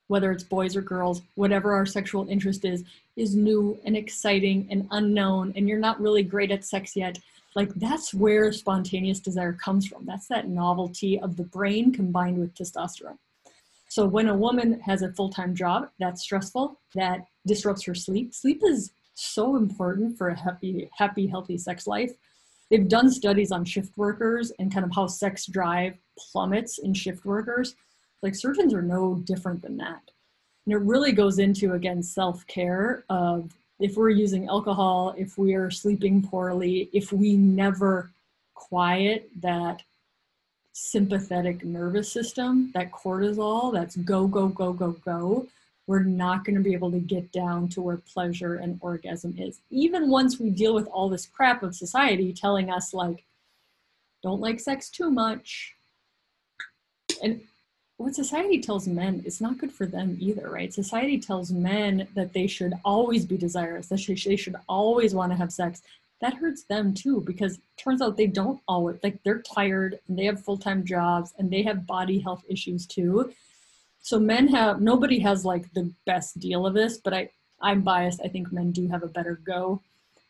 whether 0.08 0.32
it's 0.32 0.43
boys 0.43 0.76
or 0.76 0.82
girls 0.82 1.22
whatever 1.36 1.74
our 1.74 1.86
sexual 1.86 2.28
interest 2.30 2.65
is 2.65 2.84
is 3.15 3.36
new 3.36 3.78
and 3.86 3.96
exciting 3.98 4.67
and 4.70 4.88
unknown 4.91 5.54
and 5.56 5.67
you're 5.67 5.80
not 5.80 6.00
really 6.00 6.24
great 6.24 6.52
at 6.52 6.63
sex 6.63 6.96
yet 6.96 7.17
like 7.58 7.74
that's 7.74 8.13
where 8.13 8.52
spontaneous 8.54 9.20
desire 9.20 9.54
comes 9.54 9.88
from. 9.88 10.06
That's 10.06 10.28
that 10.28 10.48
novelty 10.48 11.20
of 11.20 11.38
the 11.38 11.43
brain 11.43 11.91
combined 11.91 12.38
with 12.38 12.54
testosterone. 12.54 13.17
So 13.89 14.06
when 14.06 14.28
a 14.28 14.38
woman 14.38 14.80
has 14.82 15.02
a 15.02 15.12
full-time 15.12 15.56
job 15.56 15.89
that's 15.98 16.22
stressful 16.22 16.80
that 16.93 17.26
disrupts 17.48 17.84
her 17.86 17.96
sleep 17.96 18.36
sleep 18.36 18.62
is 18.63 18.91
so 19.15 19.56
important 19.56 20.20
for 20.20 20.28
a 20.30 20.39
happy 20.39 20.88
happy 20.96 21.26
healthy 21.26 21.58
sex 21.58 21.88
life. 21.88 22.12
They've 22.70 22.88
done 22.88 23.10
studies 23.10 23.52
on 23.52 23.65
shift 23.65 23.98
workers 23.98 24.52
and 24.60 24.72
kind 24.72 24.86
of 24.86 24.91
how 24.93 25.08
sex 25.08 25.48
drive 25.48 25.96
plummets 26.20 26.78
in 26.78 26.93
shift 26.93 27.26
workers. 27.26 27.76
Like 28.21 28.36
surgeons 28.36 28.73
are 28.73 28.82
no 28.82 29.15
different 29.15 29.62
than 29.62 29.77
that. 29.77 30.01
And 30.65 30.73
it 30.73 30.80
really 30.80 31.12
goes 31.12 31.39
into, 31.39 31.73
again, 31.73 32.03
self 32.03 32.45
care 32.47 33.06
of 33.10 33.53
if 33.80 33.95
we're 33.95 34.10
using 34.10 34.47
alcohol, 34.47 35.13
if 35.17 35.38
we 35.38 35.53
are 35.53 35.69
sleeping 35.69 36.21
poorly, 36.21 36.89
if 36.93 37.13
we 37.13 37.38
never 37.38 38.10
quiet 38.56 39.30
that 39.41 39.84
sympathetic 40.73 41.63
nervous 41.63 42.12
system, 42.12 42.71
that 42.73 42.91
cortisol, 42.91 43.71
that's 43.71 43.95
go, 43.97 44.27
go, 44.27 44.47
go, 44.47 44.73
go, 44.73 44.91
go, 44.91 45.47
we're 45.88 46.03
not 46.03 46.43
going 46.43 46.56
to 46.56 46.62
be 46.62 46.73
able 46.73 46.91
to 46.91 46.99
get 46.99 47.32
down 47.32 47.69
to 47.69 47.82
where 47.82 47.97
pleasure 47.97 48.56
and 48.56 48.77
orgasm 48.82 49.34
is. 49.38 49.62
Even 49.69 50.10
once 50.10 50.39
we 50.39 50.49
deal 50.49 50.75
with 50.75 50.88
all 50.88 51.08
this 51.08 51.25
crap 51.25 51.63
of 51.63 51.75
society 51.75 52.34
telling 52.34 52.69
us, 52.69 52.93
like, 52.93 53.23
don't 54.21 54.41
like 54.41 54.60
sex 54.60 54.89
too 54.89 55.10
much. 55.10 55.75
And 57.23 57.41
what 57.98 58.16
society 58.16 58.60
tells 58.60 58.88
men 58.88 59.24
is 59.26 59.42
not 59.42 59.58
good 59.58 59.72
for 59.72 59.86
them 59.86 60.18
either, 60.20 60.50
right? 60.50 60.74
Society 60.74 61.20
tells 61.20 61.52
men 61.52 62.08
that 62.14 62.34
they 62.34 62.48
should 62.48 62.74
always 62.86 63.26
be 63.26 63.38
desirous, 63.38 63.88
that 63.88 64.06
they 64.26 64.36
should 64.36 64.56
always 64.70 65.16
want 65.16 65.32
to 65.32 65.38
have 65.38 65.52
sex. 65.52 65.82
That 66.22 66.36
hurts 66.36 66.64
them 66.64 66.94
too 66.94 67.22
because 67.22 67.60
turns 67.76 68.02
out 68.02 68.18
they 68.18 68.28
don't 68.28 68.62
always, 68.68 68.98
like, 69.04 69.22
they're 69.24 69.42
tired 69.42 70.00
and 70.08 70.18
they 70.18 70.26
have 70.26 70.44
full 70.44 70.58
time 70.58 70.86
jobs 70.86 71.34
and 71.38 71.50
they 71.50 71.64
have 71.64 71.88
body 71.88 72.20
health 72.20 72.44
issues 72.48 72.86
too 72.86 73.34
so 74.08 74.18
men 74.18 74.48
have 74.48 74.80
nobody 74.80 75.20
has 75.20 75.44
like 75.44 75.74
the 75.74 75.92
best 76.06 76.40
deal 76.40 76.66
of 76.66 76.74
this 76.74 76.98
but 76.98 77.14
i 77.14 77.30
i'm 77.62 77.82
biased 77.82 78.22
i 78.24 78.28
think 78.30 78.54
men 78.54 78.72
do 78.72 78.88
have 78.88 79.04
a 79.04 79.08
better 79.08 79.42
go 79.46 79.82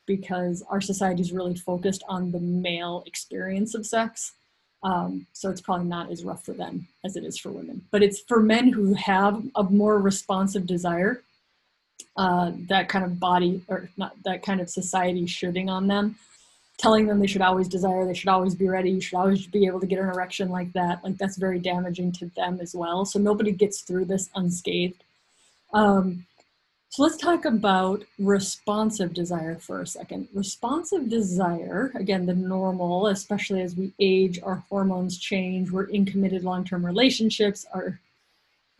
because 0.08 0.64
our 0.68 0.82
society 0.82 1.22
is 1.22 1.32
really 1.32 1.56
focused 1.56 2.04
on 2.10 2.32
the 2.32 2.40
male 2.40 3.04
experience 3.06 3.76
of 3.76 3.86
sex 3.86 4.34
um, 4.84 5.26
so 5.34 5.50
it's 5.50 5.62
probably 5.62 5.88
not 5.88 6.12
as 6.12 6.24
rough 6.24 6.46
for 6.46 6.54
them 6.54 6.88
as 7.04 7.16
it 7.16 7.24
is 7.24 7.38
for 7.38 7.52
women 7.52 7.82
but 7.92 8.04
it's 8.04 8.22
for 8.22 8.42
men 8.42 8.72
who 8.72 8.94
have 8.94 9.44
a 9.56 9.63
more 9.63 10.00
responsive 10.00 10.66
desire 10.66 11.22
uh, 12.16 12.52
that 12.68 12.90
kind 12.90 13.06
of 13.06 13.20
body 13.20 13.62
or 13.68 13.90
not 13.98 14.16
that 14.24 14.44
kind 14.44 14.62
of 14.62 14.70
society 14.70 15.26
shooting 15.26 15.70
on 15.70 15.88
them 15.88 16.16
telling 16.78 17.08
them 17.08 17.20
they 17.20 17.28
should 17.28 17.42
always 17.42 17.68
desire, 17.68 18.06
they 18.06 18.13
should 18.13 18.30
always 18.30 18.54
be 18.54 18.70
ready, 18.70 18.92
you 18.92 19.02
should 19.02 19.18
always 19.18 19.48
be 19.48 19.66
able 19.66 19.80
to 19.80 19.88
get 19.88 20.00
an 20.00 20.10
erection 20.10 20.50
like 20.50 20.72
that. 20.74 21.04
Like 21.04 21.18
that's 21.18 21.38
very 21.38 21.60
damaging 21.60 22.12
to 22.13 22.28
them 22.36 22.60
as 22.62 22.76
well. 22.76 23.04
So 23.04 23.20
nobody 23.20 23.52
gets 23.52 23.82
through 23.82 24.06
this 24.06 24.30
unscathed. 24.36 25.04
Um, 25.74 26.26
so 26.89 27.04
let's 27.04 27.17
talk 27.17 27.45
about 27.45 28.04
responsive 28.17 29.13
desire 29.13 29.56
for 29.56 29.82
a 29.82 29.88
second. 29.88 30.28
Responsive 30.34 31.10
desire, 31.10 31.91
again, 31.95 32.26
the 32.26 32.34
normal, 32.34 33.08
especially 33.08 33.62
as 33.62 33.76
we 33.76 33.93
age, 34.00 34.39
our 34.41 34.63
hormones 34.69 35.17
change, 35.17 35.69
we're 35.69 35.86
in 35.86 36.06
committed 36.06 36.43
long-term 36.43 36.86
relationships, 36.86 37.65
our 37.73 38.00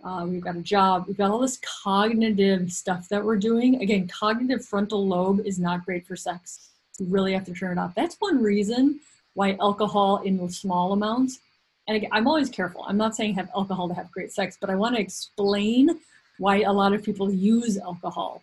uh, 0.03 0.25
we've 0.27 0.43
got 0.43 0.55
a 0.55 0.61
job, 0.61 1.05
we've 1.07 1.17
got 1.17 1.31
all 1.31 1.39
this 1.39 1.59
cognitive 1.83 2.71
stuff 2.71 3.09
that 3.09 3.23
we're 3.23 3.35
doing. 3.35 3.81
Again, 3.81 4.07
cognitive 4.07 4.63
frontal 4.63 5.05
lobe 5.05 5.41
is 5.43 5.57
not 5.59 5.83
great 5.83 6.05
for 6.05 6.15
sex 6.15 6.67
you 6.99 7.05
really 7.07 7.33
have 7.33 7.45
to 7.45 7.53
turn 7.53 7.77
it 7.77 7.81
off. 7.81 7.93
That's 7.95 8.15
one 8.19 8.41
reason 8.41 8.99
why 9.33 9.57
alcohol 9.59 10.17
in 10.23 10.49
small 10.49 10.93
amounts, 10.93 11.39
and 11.87 11.97
again, 11.97 12.09
I'm 12.11 12.27
always 12.27 12.49
careful. 12.49 12.83
I'm 12.87 12.97
not 12.97 13.15
saying 13.15 13.35
have 13.35 13.49
alcohol 13.55 13.87
to 13.87 13.93
have 13.93 14.11
great 14.11 14.33
sex, 14.33 14.57
but 14.59 14.69
I 14.69 14.75
want 14.75 14.95
to 14.95 15.01
explain 15.01 15.99
why 16.38 16.62
a 16.62 16.71
lot 16.71 16.93
of 16.93 17.04
people 17.04 17.32
use 17.32 17.78
alcohol 17.78 18.41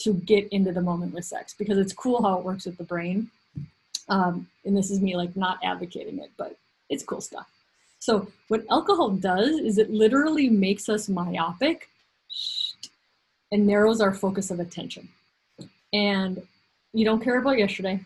to 0.00 0.14
get 0.14 0.48
into 0.48 0.72
the 0.72 0.80
moment 0.80 1.14
with 1.14 1.24
sex 1.24 1.54
because 1.56 1.78
it's 1.78 1.92
cool 1.92 2.22
how 2.22 2.38
it 2.38 2.44
works 2.44 2.66
with 2.66 2.76
the 2.76 2.84
brain. 2.84 3.30
Um, 4.08 4.48
and 4.64 4.76
this 4.76 4.90
is 4.90 5.00
me 5.00 5.16
like 5.16 5.36
not 5.36 5.58
advocating 5.62 6.18
it, 6.18 6.30
but 6.36 6.56
it's 6.90 7.04
cool 7.04 7.20
stuff. 7.20 7.48
So 8.00 8.28
what 8.48 8.64
alcohol 8.70 9.10
does 9.10 9.58
is 9.58 9.78
it 9.78 9.90
literally 9.90 10.50
makes 10.50 10.88
us 10.88 11.08
myopic 11.08 11.88
and 13.50 13.66
narrows 13.66 14.00
our 14.00 14.12
focus 14.12 14.50
of 14.50 14.60
attention. 14.60 15.08
And 15.92 16.42
you 16.92 17.04
don't 17.04 17.22
care 17.22 17.38
about 17.38 17.58
yesterday, 17.58 18.00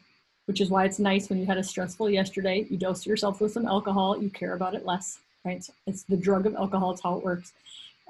which 0.46 0.60
is 0.60 0.70
why 0.70 0.84
it's 0.84 0.98
nice 0.98 1.28
when 1.28 1.38
you 1.38 1.46
had 1.46 1.58
a 1.58 1.64
stressful 1.64 2.10
yesterday, 2.10 2.66
you 2.70 2.76
dose 2.76 3.06
yourself 3.06 3.40
with 3.40 3.52
some 3.52 3.66
alcohol, 3.66 4.22
you 4.22 4.30
care 4.30 4.52
about 4.52 4.74
it 4.74 4.86
less, 4.86 5.18
right? 5.44 5.64
So 5.64 5.72
it's 5.86 6.04
the 6.04 6.16
drug 6.16 6.46
of 6.46 6.54
alcohol, 6.54 6.92
it's 6.92 7.02
how 7.02 7.16
it 7.16 7.24
works. 7.24 7.52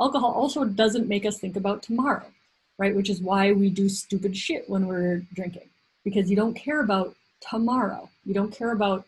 Alcohol 0.01 0.33
also 0.33 0.65
doesn't 0.65 1.09
make 1.09 1.27
us 1.27 1.39
think 1.39 1.57
about 1.57 1.83
tomorrow, 1.83 2.27
right? 2.79 2.95
Which 2.95 3.11
is 3.11 3.21
why 3.21 3.53
we 3.53 3.69
do 3.71 3.89
stupid 3.89 4.37
shit 4.37 4.69
when 4.69 4.87
we're 4.87 5.23
drinking, 5.35 5.69
because 6.05 6.31
you 6.31 6.37
don't 6.37 6.55
care 6.55 6.81
about 6.81 7.15
tomorrow. 7.41 8.09
You 8.25 8.35
don't 8.35 8.53
care 8.53 8.73
about 8.73 9.05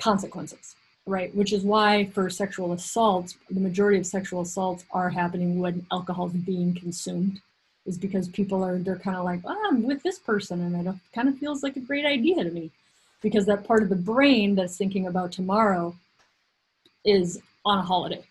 consequences, 0.00 0.74
right? 1.06 1.34
Which 1.34 1.52
is 1.52 1.62
why 1.62 2.06
for 2.06 2.28
sexual 2.30 2.72
assaults, 2.72 3.36
the 3.50 3.60
majority 3.60 3.98
of 3.98 4.06
sexual 4.06 4.42
assaults 4.42 4.84
are 4.90 5.10
happening 5.10 5.60
when 5.60 5.86
alcohol 5.90 6.28
is 6.28 6.34
being 6.34 6.74
consumed 6.74 7.40
is 7.88 7.98
because 7.98 8.28
people 8.28 8.62
are 8.62 8.78
they're 8.78 8.96
kind 8.96 9.16
of 9.16 9.24
like 9.24 9.40
oh, 9.44 9.68
i'm 9.68 9.82
with 9.82 10.02
this 10.02 10.18
person 10.18 10.60
and 10.60 10.86
it 10.86 10.94
kind 11.14 11.28
of 11.28 11.38
feels 11.38 11.62
like 11.62 11.76
a 11.76 11.80
great 11.80 12.04
idea 12.04 12.44
to 12.44 12.50
me 12.50 12.70
because 13.22 13.46
that 13.46 13.66
part 13.66 13.82
of 13.82 13.88
the 13.88 13.96
brain 13.96 14.54
that's 14.54 14.76
thinking 14.76 15.06
about 15.06 15.32
tomorrow 15.32 15.96
is 17.04 17.40
on 17.64 17.78
a 17.78 17.82
holiday 17.82 18.22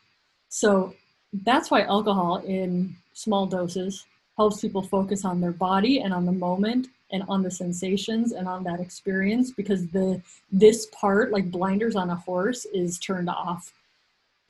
so 0.49 0.93
that's 1.34 1.70
why 1.70 1.82
alcohol 1.82 2.38
in 2.38 2.96
small 3.13 3.46
doses 3.46 4.06
helps 4.38 4.62
people 4.62 4.82
focus 4.82 5.26
on 5.26 5.42
their 5.42 5.52
body 5.52 6.00
and 6.00 6.13
on 6.13 6.26
the 6.26 6.32
moment 6.32 6.88
and 7.12 7.24
on 7.28 7.42
the 7.42 7.52
sensations 7.52 8.34
and 8.34 8.48
on 8.48 8.63
that 8.63 8.80
experience 8.80 9.52
because 9.52 9.88
the 9.88 10.22
this 10.52 10.88
part 10.88 11.32
like 11.32 11.50
blinders 11.52 11.96
on 11.96 12.10
a 12.10 12.16
horse 12.16 12.66
is 12.66 13.00
turned 13.00 13.30
off 13.30 13.74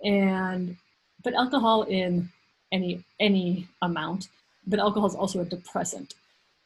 and 0.04 0.76
but 1.24 1.34
alcohol 1.34 1.84
in 1.84 2.30
any 2.72 3.04
any 3.20 3.68
amount 3.82 4.28
but 4.68 4.80
alcohol 4.80 5.08
is 5.08 5.16
also 5.16 5.40
a 5.40 5.46
depressant. 5.46 6.14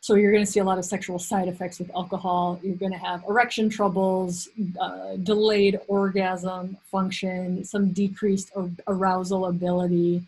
So 0.02 0.16
you're 0.16 0.32
going 0.32 0.44
to 0.44 0.52
see 0.52 0.60
a 0.60 0.64
lot 0.64 0.80
of 0.80 0.86
sexual 0.86 1.20
side 1.20 1.48
effects 1.48 1.78
with 1.78 1.92
alcohol. 1.96 2.60
You're 2.64 2.76
going 2.76 2.92
to 2.92 2.98
have 2.98 3.24
erection 3.30 3.70
troubles, 3.70 4.50
uh, 4.80 5.16
delayed 5.18 5.80
orgasm 5.88 6.76
function, 6.92 7.64
some 7.64 7.92
decreased 7.92 8.52
arousal 8.88 9.46
ability. 9.46 10.24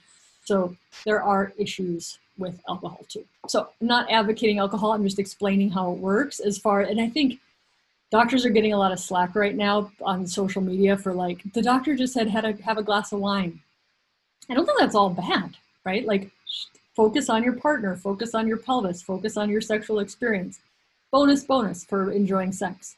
So 0.45 0.75
there 1.05 1.23
are 1.23 1.53
issues 1.57 2.19
with 2.38 2.59
alcohol 2.69 3.03
too. 3.09 3.25
So 3.47 3.69
I'm 3.81 3.88
not 3.88 4.12
advocating 4.12 4.59
alcohol. 4.59 4.91
I'm 4.91 5.03
just 5.03 5.19
explaining 5.19 5.71
how 5.71 5.91
it 5.91 5.97
works 5.97 6.39
as 6.39 6.57
far, 6.57 6.81
and 6.81 7.01
I 7.01 7.09
think 7.09 7.39
doctors 8.12 8.45
are 8.45 8.49
getting 8.49 8.73
a 8.73 8.77
lot 8.77 8.91
of 8.91 8.99
slack 8.99 9.36
right 9.36 9.55
now 9.55 9.91
on 10.01 10.27
social 10.27 10.62
media 10.62 10.95
for 10.95 11.13
like, 11.13 11.41
the 11.53 11.62
doctor 11.63 11.95
just 11.95 12.13
said, 12.13 12.29
had 12.29 12.41
to 12.41 12.53
have 12.63 12.77
a 12.77 12.83
glass 12.83 13.12
of 13.12 13.19
wine. 13.19 13.59
I 14.49 14.53
don't 14.53 14.65
think 14.65 14.79
that's 14.79 14.95
all 14.95 15.09
bad, 15.09 15.55
right? 15.83 16.05
Like 16.05 16.29
focus 16.95 17.29
on 17.29 17.43
your 17.43 17.53
partner, 17.53 17.95
focus 17.95 18.36
on 18.36 18.47
your 18.47 18.58
pelvis, 18.58 19.01
focus 19.01 19.38
on 19.38 19.49
your 19.49 19.62
sexual 19.62 19.99
experience. 19.99 20.60
Bonus, 21.12 21.43
bonus 21.43 21.84
for 21.84 22.12
enjoying 22.12 22.51
sex. 22.51 22.95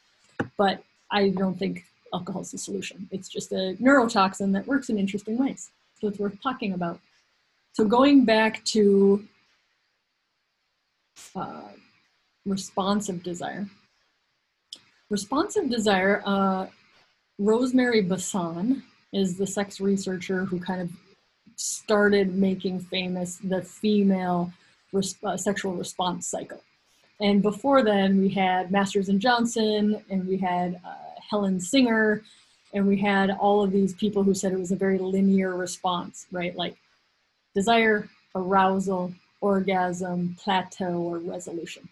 But 0.57 0.83
I 1.11 1.29
don't 1.29 1.57
think 1.57 1.85
alcohol 2.13 2.41
is 2.41 2.51
the 2.51 2.57
solution. 2.57 3.07
It's 3.11 3.27
just 3.27 3.51
a 3.51 3.75
neurotoxin 3.81 4.53
that 4.53 4.67
works 4.67 4.89
in 4.89 4.97
interesting 4.97 5.37
ways. 5.37 5.69
So 5.99 6.07
it's 6.07 6.19
worth 6.19 6.41
talking 6.41 6.73
about. 6.73 6.99
So 7.73 7.83
going 7.85 8.25
back 8.25 8.63
to 8.65 9.25
uh, 11.35 11.69
responsive 12.45 13.23
desire. 13.23 13.67
Responsive 15.09 15.69
desire, 15.69 16.21
uh, 16.25 16.67
Rosemary 17.37 18.03
Basson 18.03 18.81
is 19.13 19.37
the 19.37 19.47
sex 19.47 19.79
researcher 19.79 20.45
who 20.45 20.59
kind 20.59 20.81
of 20.81 20.89
started 21.55 22.35
making 22.35 22.79
famous 22.79 23.37
the 23.37 23.61
female 23.61 24.51
uh, 25.23 25.37
sexual 25.37 25.73
response 25.73 26.27
cycle. 26.27 26.61
And 27.19 27.41
before 27.41 27.83
then, 27.83 28.21
we 28.21 28.29
had 28.29 28.71
Masters 28.71 29.09
and 29.09 29.19
Johnson, 29.21 30.01
and 30.09 30.27
we 30.27 30.37
had 30.37 30.79
uh, 30.85 31.19
Helen 31.29 31.59
Singer, 31.59 32.23
and 32.73 32.85
we 32.85 32.97
had 32.97 33.31
all 33.31 33.63
of 33.63 33.71
these 33.71 33.93
people 33.93 34.23
who 34.23 34.33
said 34.33 34.51
it 34.51 34.59
was 34.59 34.71
a 34.71 34.75
very 34.75 34.97
linear 34.97 35.55
response, 35.55 36.27
right? 36.31 36.55
Like 36.55 36.75
desire, 37.53 38.09
arousal, 38.35 39.13
orgasm, 39.39 40.35
plateau, 40.39 40.93
or 40.93 41.19
resolution. 41.19 41.87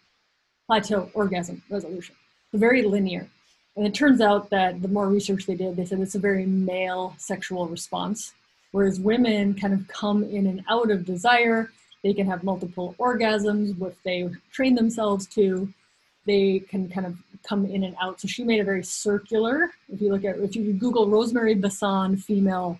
Plateau, 0.67 1.09
orgasm, 1.13 1.61
resolution. 1.69 2.15
Very 2.53 2.83
linear. 2.83 3.27
And 3.75 3.87
it 3.87 3.93
turns 3.93 4.21
out 4.21 4.49
that 4.49 4.81
the 4.81 4.87
more 4.87 5.07
research 5.07 5.45
they 5.45 5.55
did, 5.55 5.75
they 5.75 5.85
said 5.85 5.99
it's 5.99 6.15
a 6.15 6.19
very 6.19 6.45
male 6.45 7.15
sexual 7.17 7.67
response, 7.67 8.33
whereas 8.73 8.99
women 8.99 9.53
kind 9.53 9.73
of 9.73 9.87
come 9.87 10.23
in 10.23 10.47
and 10.47 10.63
out 10.69 10.91
of 10.91 11.05
desire. 11.05 11.71
They 12.03 12.13
can 12.13 12.27
have 12.27 12.43
multiple 12.43 12.95
orgasms, 12.99 13.81
if 13.81 13.95
they 14.03 14.29
train 14.51 14.75
themselves 14.75 15.25
to. 15.27 15.71
They 16.25 16.59
can 16.59 16.89
kind 16.89 17.05
of 17.05 17.15
come 17.47 17.65
in 17.65 17.83
and 17.83 17.95
out. 18.01 18.19
So 18.19 18.27
she 18.27 18.43
made 18.43 18.59
a 18.59 18.63
very 18.63 18.83
circular. 18.83 19.71
If 19.89 20.01
you 20.01 20.11
look 20.11 20.25
at, 20.25 20.37
if 20.39 20.55
you 20.55 20.73
Google 20.73 21.07
Rosemary 21.07 21.55
Basson 21.55 22.21
female 22.21 22.79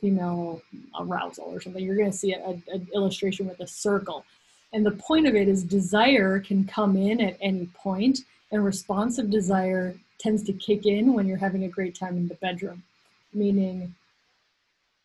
female 0.00 0.62
arousal 0.98 1.44
or 1.44 1.60
something, 1.60 1.84
you're 1.84 1.96
going 1.96 2.10
to 2.10 2.16
see 2.16 2.32
an 2.32 2.88
illustration 2.94 3.46
with 3.46 3.60
a 3.60 3.66
circle. 3.66 4.24
And 4.72 4.84
the 4.84 4.92
point 4.92 5.26
of 5.26 5.34
it 5.34 5.46
is 5.46 5.62
desire 5.62 6.40
can 6.40 6.64
come 6.64 6.96
in 6.96 7.20
at 7.20 7.36
any 7.40 7.66
point, 7.74 8.20
and 8.50 8.64
responsive 8.64 9.30
desire 9.30 9.94
tends 10.18 10.42
to 10.44 10.52
kick 10.54 10.86
in 10.86 11.12
when 11.12 11.26
you're 11.26 11.36
having 11.36 11.64
a 11.64 11.68
great 11.68 11.94
time 11.94 12.16
in 12.16 12.28
the 12.28 12.34
bedroom, 12.36 12.82
meaning 13.34 13.94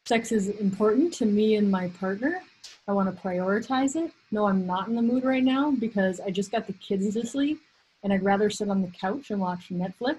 sex 0.06 0.32
is 0.32 0.50
important 0.50 1.14
to 1.16 1.26
me 1.26 1.56
and 1.56 1.70
my 1.70 1.90
partner. 1.90 2.42
I 2.88 2.92
want 2.94 3.14
to 3.14 3.22
prioritize 3.22 3.96
it. 3.96 4.12
No, 4.32 4.48
I'm 4.48 4.66
not 4.68 4.88
in 4.88 4.96
the 4.96 5.02
mood 5.02 5.24
right 5.24 5.44
now 5.44 5.72
because 5.72 6.20
I 6.20 6.30
just 6.30 6.52
got 6.52 6.68
the 6.68 6.74
kids 6.74 7.12
to 7.14 7.26
sleep 7.26 7.60
and 8.04 8.14
I'd 8.14 8.24
rather 8.24 8.52
sit 8.52 8.70
on 8.70 8.84
the 8.84 8.92
couch 8.92 9.32
and 9.32 9.40
watch 9.40 9.70
Netflix. 9.70 10.18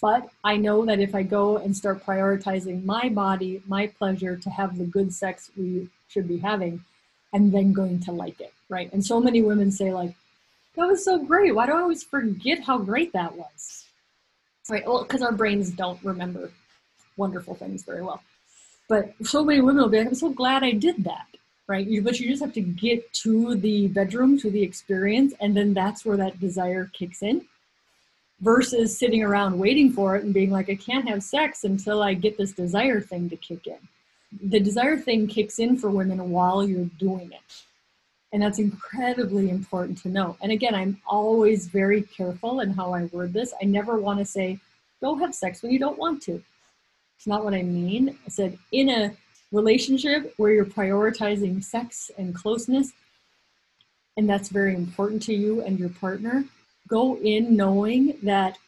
But 0.00 0.28
I 0.44 0.56
know 0.56 0.84
that 0.86 1.00
if 1.00 1.14
I 1.14 1.24
go 1.24 1.56
and 1.56 1.76
start 1.76 2.04
prioritizing 2.04 2.84
my 2.84 3.08
body, 3.08 3.62
my 3.66 3.88
pleasure 3.88 4.36
to 4.36 4.50
have 4.50 4.78
the 4.78 4.84
good 4.84 5.12
sex 5.12 5.50
we 5.56 5.88
should 6.08 6.28
be 6.28 6.38
having, 6.38 6.84
I'm 7.34 7.50
then 7.50 7.72
going 7.72 8.00
to 8.00 8.12
like 8.12 8.40
it, 8.40 8.52
right? 8.68 8.92
And 8.92 9.04
so 9.04 9.18
many 9.18 9.42
women 9.42 9.72
say, 9.72 9.92
like, 9.92 10.14
that 10.76 10.86
was 10.86 11.04
so 11.04 11.18
great. 11.18 11.54
Why 11.54 11.66
do 11.66 11.72
I 11.72 11.80
always 11.80 12.04
forget 12.04 12.62
how 12.62 12.78
great 12.78 13.12
that 13.14 13.34
was? 13.34 13.86
Right? 14.68 14.86
Well, 14.86 15.02
because 15.02 15.22
our 15.22 15.32
brains 15.32 15.70
don't 15.70 16.02
remember 16.04 16.52
wonderful 17.16 17.54
things 17.54 17.82
very 17.82 18.02
well. 18.02 18.22
But 18.88 19.14
so 19.22 19.44
many 19.44 19.60
women 19.60 19.82
will 19.82 19.88
be 19.88 19.98
like, 19.98 20.06
I'm 20.08 20.14
so 20.14 20.30
glad 20.30 20.62
I 20.62 20.72
did 20.72 21.04
that, 21.04 21.26
right? 21.66 21.86
You, 21.86 22.02
but 22.02 22.20
you 22.20 22.28
just 22.28 22.42
have 22.42 22.52
to 22.54 22.60
get 22.60 23.12
to 23.14 23.56
the 23.56 23.88
bedroom, 23.88 24.38
to 24.38 24.50
the 24.50 24.62
experience, 24.62 25.34
and 25.40 25.56
then 25.56 25.74
that's 25.74 26.04
where 26.04 26.16
that 26.16 26.38
desire 26.38 26.90
kicks 26.92 27.22
in 27.22 27.44
versus 28.40 28.96
sitting 28.96 29.22
around 29.22 29.58
waiting 29.58 29.90
for 29.90 30.16
it 30.16 30.24
and 30.24 30.34
being 30.34 30.50
like, 30.50 30.68
I 30.68 30.74
can't 30.74 31.08
have 31.08 31.22
sex 31.22 31.64
until 31.64 32.02
I 32.02 32.14
get 32.14 32.36
this 32.36 32.52
desire 32.52 33.00
thing 33.00 33.30
to 33.30 33.36
kick 33.36 33.66
in. 33.66 33.78
The 34.50 34.60
desire 34.60 34.98
thing 34.98 35.26
kicks 35.26 35.58
in 35.58 35.76
for 35.78 35.90
women 35.90 36.30
while 36.30 36.66
you're 36.66 36.90
doing 36.98 37.32
it. 37.32 37.62
And 38.32 38.42
that's 38.42 38.58
incredibly 38.58 39.48
important 39.48 39.98
to 39.98 40.08
know. 40.08 40.36
And 40.42 40.52
again, 40.52 40.74
I'm 40.74 41.00
always 41.06 41.66
very 41.68 42.02
careful 42.02 42.60
in 42.60 42.70
how 42.70 42.92
I 42.92 43.04
word 43.04 43.32
this. 43.32 43.54
I 43.62 43.64
never 43.64 43.98
want 43.98 44.18
to 44.18 44.24
say, 44.24 44.58
go 45.00 45.14
have 45.16 45.34
sex 45.34 45.62
when 45.62 45.72
you 45.72 45.78
don't 45.78 45.98
want 45.98 46.22
to. 46.24 46.42
It's 47.16 47.26
not 47.26 47.44
what 47.44 47.54
I 47.54 47.62
mean. 47.62 48.16
I 48.26 48.28
said, 48.28 48.58
in 48.72 48.88
a 48.88 49.12
relationship 49.52 50.34
where 50.36 50.52
you're 50.52 50.64
prioritizing 50.64 51.62
sex 51.62 52.10
and 52.18 52.34
closeness, 52.34 52.92
and 54.16 54.28
that's 54.28 54.48
very 54.48 54.74
important 54.74 55.22
to 55.24 55.34
you 55.34 55.62
and 55.62 55.78
your 55.78 55.88
partner, 55.88 56.44
go 56.88 57.16
in 57.18 57.56
knowing 57.56 58.18
that 58.22 58.58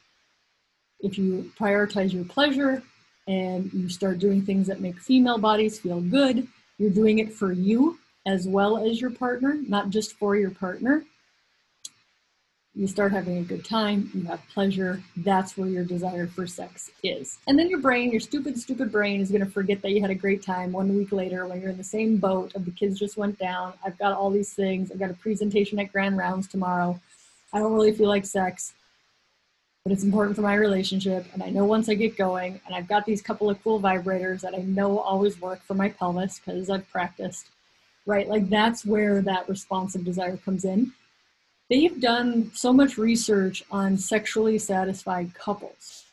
if 1.00 1.16
you 1.16 1.50
prioritize 1.58 2.12
your 2.12 2.24
pleasure 2.24 2.82
and 3.26 3.72
you 3.72 3.88
start 3.88 4.18
doing 4.18 4.42
things 4.42 4.66
that 4.66 4.80
make 4.80 4.98
female 4.98 5.38
bodies 5.38 5.78
feel 5.78 6.00
good, 6.00 6.46
you're 6.78 6.90
doing 6.90 7.18
it 7.18 7.32
for 7.32 7.52
you 7.52 7.98
as 8.26 8.46
well 8.46 8.78
as 8.78 9.00
your 9.00 9.10
partner, 9.10 9.58
not 9.68 9.90
just 9.90 10.12
for 10.14 10.36
your 10.36 10.50
partner. 10.50 11.04
You 12.78 12.86
start 12.86 13.10
having 13.10 13.38
a 13.38 13.42
good 13.42 13.64
time, 13.64 14.08
you 14.14 14.22
have 14.26 14.40
pleasure, 14.54 15.02
that's 15.16 15.56
where 15.56 15.66
your 15.66 15.82
desire 15.82 16.28
for 16.28 16.46
sex 16.46 16.92
is. 17.02 17.40
And 17.48 17.58
then 17.58 17.68
your 17.68 17.80
brain, 17.80 18.12
your 18.12 18.20
stupid, 18.20 18.56
stupid 18.56 18.92
brain, 18.92 19.20
is 19.20 19.32
gonna 19.32 19.46
forget 19.46 19.82
that 19.82 19.90
you 19.90 20.00
had 20.00 20.10
a 20.10 20.14
great 20.14 20.42
time 20.42 20.70
one 20.70 20.96
week 20.96 21.10
later 21.10 21.44
when 21.44 21.60
you're 21.60 21.70
in 21.70 21.76
the 21.76 21.82
same 21.82 22.18
boat 22.18 22.54
of 22.54 22.64
the 22.64 22.70
kids 22.70 22.96
just 22.96 23.16
went 23.16 23.36
down. 23.36 23.72
I've 23.84 23.98
got 23.98 24.12
all 24.12 24.30
these 24.30 24.54
things, 24.54 24.92
I've 24.92 25.00
got 25.00 25.10
a 25.10 25.14
presentation 25.14 25.80
at 25.80 25.90
Grand 25.90 26.16
Rounds 26.16 26.46
tomorrow. 26.46 27.00
I 27.52 27.58
don't 27.58 27.72
really 27.72 27.90
feel 27.90 28.08
like 28.08 28.24
sex, 28.24 28.74
but 29.82 29.92
it's 29.92 30.04
important 30.04 30.36
for 30.36 30.42
my 30.42 30.54
relationship. 30.54 31.26
And 31.34 31.42
I 31.42 31.50
know 31.50 31.64
once 31.64 31.88
I 31.88 31.94
get 31.94 32.16
going, 32.16 32.60
and 32.64 32.76
I've 32.76 32.86
got 32.86 33.04
these 33.04 33.20
couple 33.20 33.50
of 33.50 33.60
cool 33.64 33.80
vibrators 33.80 34.42
that 34.42 34.54
I 34.54 34.58
know 34.58 35.00
always 35.00 35.40
work 35.40 35.62
for 35.64 35.74
my 35.74 35.88
pelvis 35.88 36.38
because 36.38 36.70
I've 36.70 36.88
practiced, 36.90 37.48
right? 38.06 38.28
Like 38.28 38.48
that's 38.48 38.86
where 38.86 39.20
that 39.22 39.48
responsive 39.48 40.04
desire 40.04 40.36
comes 40.36 40.64
in. 40.64 40.92
They've 41.70 42.00
done 42.00 42.50
so 42.54 42.72
much 42.72 42.96
research 42.96 43.62
on 43.70 43.98
sexually 43.98 44.58
satisfied 44.58 45.34
couples. 45.34 46.04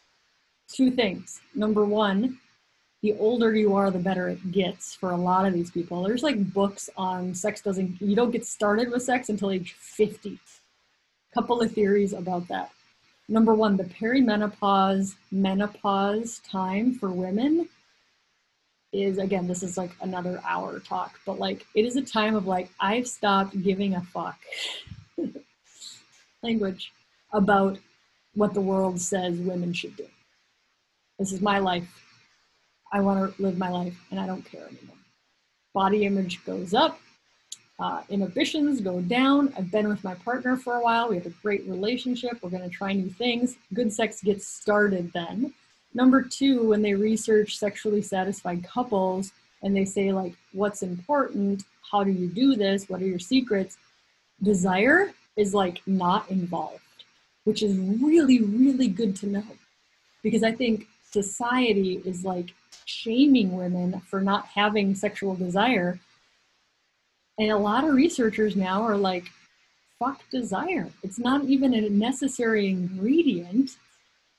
Two 0.68 0.92
things. 0.92 1.40
Number 1.54 1.86
one, 1.86 2.40
the 3.02 3.14
older 3.20 3.56
you 3.56 3.76
are, 3.76 3.92
the 3.92 4.00
better 4.00 4.28
it 4.30 4.52
gets 4.52 4.96
for 4.96 5.12
a 5.12 5.18
lot 5.18 5.46
of 5.46 5.54
these 5.54 5.72
people. 5.72 6.04
There's 6.04 6.24
like 6.24 6.54
books 6.54 6.90
on 6.98 7.34
sex 7.34 7.62
doesn't, 7.62 8.02
you 8.02 8.16
don't 8.16 8.32
get 8.32 8.46
started 8.46 8.92
with 8.92 9.04
sex 9.04 9.30
until 9.30 9.52
age 9.52 9.74
50 9.74 10.40
couple 11.36 11.62
of 11.62 11.72
theories 11.74 12.14
about 12.14 12.48
that. 12.48 12.72
Number 13.28 13.54
one, 13.54 13.76
the 13.76 13.84
perimenopause, 13.84 15.16
menopause 15.32 16.40
time 16.50 16.94
for 16.94 17.10
women 17.10 17.68
is 18.94 19.18
again, 19.18 19.46
this 19.46 19.62
is 19.62 19.78
like 19.78 19.92
another 20.02 20.42
hour 20.48 20.80
talk, 20.80 21.20
but 21.26 21.38
like 21.38 21.66
it 21.76 21.84
is 21.84 21.98
a 21.98 22.02
time 22.02 22.36
of 22.36 22.48
like, 22.48 22.70
I've 22.80 23.08
stopped 23.08 23.62
giving 23.62 23.96
a 23.96 24.02
fuck 24.02 24.40
language 26.46 26.92
about 27.34 27.78
what 28.34 28.54
the 28.54 28.62
world 28.62 29.00
says 29.00 29.34
women 29.40 29.74
should 29.74 29.96
do. 29.96 30.08
This 31.20 31.32
is 31.32 31.42
my 31.42 31.60
life. 31.60 31.90
I 32.92 33.00
want 33.02 33.18
to 33.20 33.42
live 33.42 33.58
my 33.58 33.70
life 33.70 33.98
and 34.12 34.20
I 34.20 34.28
don't 34.28 34.44
care 34.44 34.68
anymore. 34.74 35.02
Body 35.74 36.06
image 36.06 36.36
goes 36.46 36.74
up, 36.74 37.00
uh, 37.80 38.02
inhibitions 38.10 38.80
go 38.80 39.02
down. 39.02 39.54
I've 39.58 39.72
been 39.72 39.88
with 39.88 40.04
my 40.04 40.16
partner 40.16 40.56
for 40.56 40.76
a 40.76 40.82
while. 40.82 41.10
We 41.10 41.18
have 41.18 41.26
a 41.26 41.42
great 41.42 41.64
relationship. 41.68 42.34
We're 42.42 42.56
going 42.58 42.70
to 42.70 42.78
try 42.82 42.94
new 42.94 43.10
things. 43.10 43.58
Good 43.74 43.92
sex 43.92 44.22
gets 44.22 44.48
started 44.48 45.12
then. 45.14 45.54
Number 45.94 46.22
two, 46.22 46.70
when 46.70 46.82
they 46.82 46.94
research 46.94 47.58
sexually 47.58 48.02
satisfied 48.02 48.64
couples 48.64 49.32
and 49.62 49.76
they 49.76 49.86
say, 49.86 50.12
like, 50.12 50.34
what's 50.54 50.84
important? 50.84 51.64
How 51.92 52.04
do 52.04 52.12
you 52.12 52.28
do 52.28 52.56
this? 52.56 52.88
What 52.90 53.02
are 53.02 53.08
your 53.08 53.20
secrets? 53.20 53.78
Desire 54.42 55.14
is 55.38 55.54
like 55.54 55.82
not 55.86 56.30
involved, 56.30 57.04
which 57.44 57.62
is 57.62 57.78
really, 57.78 58.42
really 58.42 58.88
good 58.88 59.16
to 59.18 59.28
know. 59.28 59.46
Because 60.24 60.44
I 60.44 60.52
think 60.52 60.88
society 61.12 62.02
is 62.06 62.24
like 62.24 62.54
shaming 62.86 63.56
women 63.56 64.02
for 64.02 64.22
not 64.22 64.48
having 64.48 64.96
sexual 64.96 65.36
desire 65.36 66.00
and 67.38 67.52
a 67.52 67.58
lot 67.58 67.84
of 67.84 67.94
researchers 67.94 68.56
now 68.56 68.84
are 68.84 68.98
like, 68.98 69.26
fuck 70.00 70.22
desire. 70.30 70.90
It's 71.04 71.20
not 71.20 71.44
even 71.46 71.74
a 71.74 71.90
necessary 71.90 72.70
ingredient. 72.70 73.72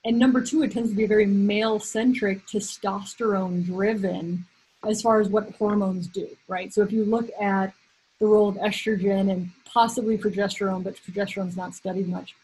And 0.05 0.19
number 0.19 0.41
two, 0.41 0.63
it 0.63 0.73
tends 0.73 0.91
to 0.91 0.97
be 0.97 1.07
very 1.07 1.27
male 1.27 1.79
centric, 1.79 2.47
testosterone 2.47 3.67
driven 3.67 4.47
as 4.87 5.03
far 5.03 5.21
as 5.21 5.29
what 5.29 5.51
hormones 5.57 6.07
do, 6.07 6.29
right? 6.49 6.73
So 6.73 6.83
if 6.83 6.93
you 6.93 7.05
look 7.05 7.29
at 7.41 7.75
the 8.21 8.27
role 8.27 8.49
of 8.49 8.57
estrogen 8.57 9.31
and 9.31 9.51
possibly 9.65 10.17
progesterone, 10.17 10.83
but 10.83 10.97
progesterone's 10.97 11.57
not 11.57 11.75
studied 11.75 12.09
much. 12.09 12.35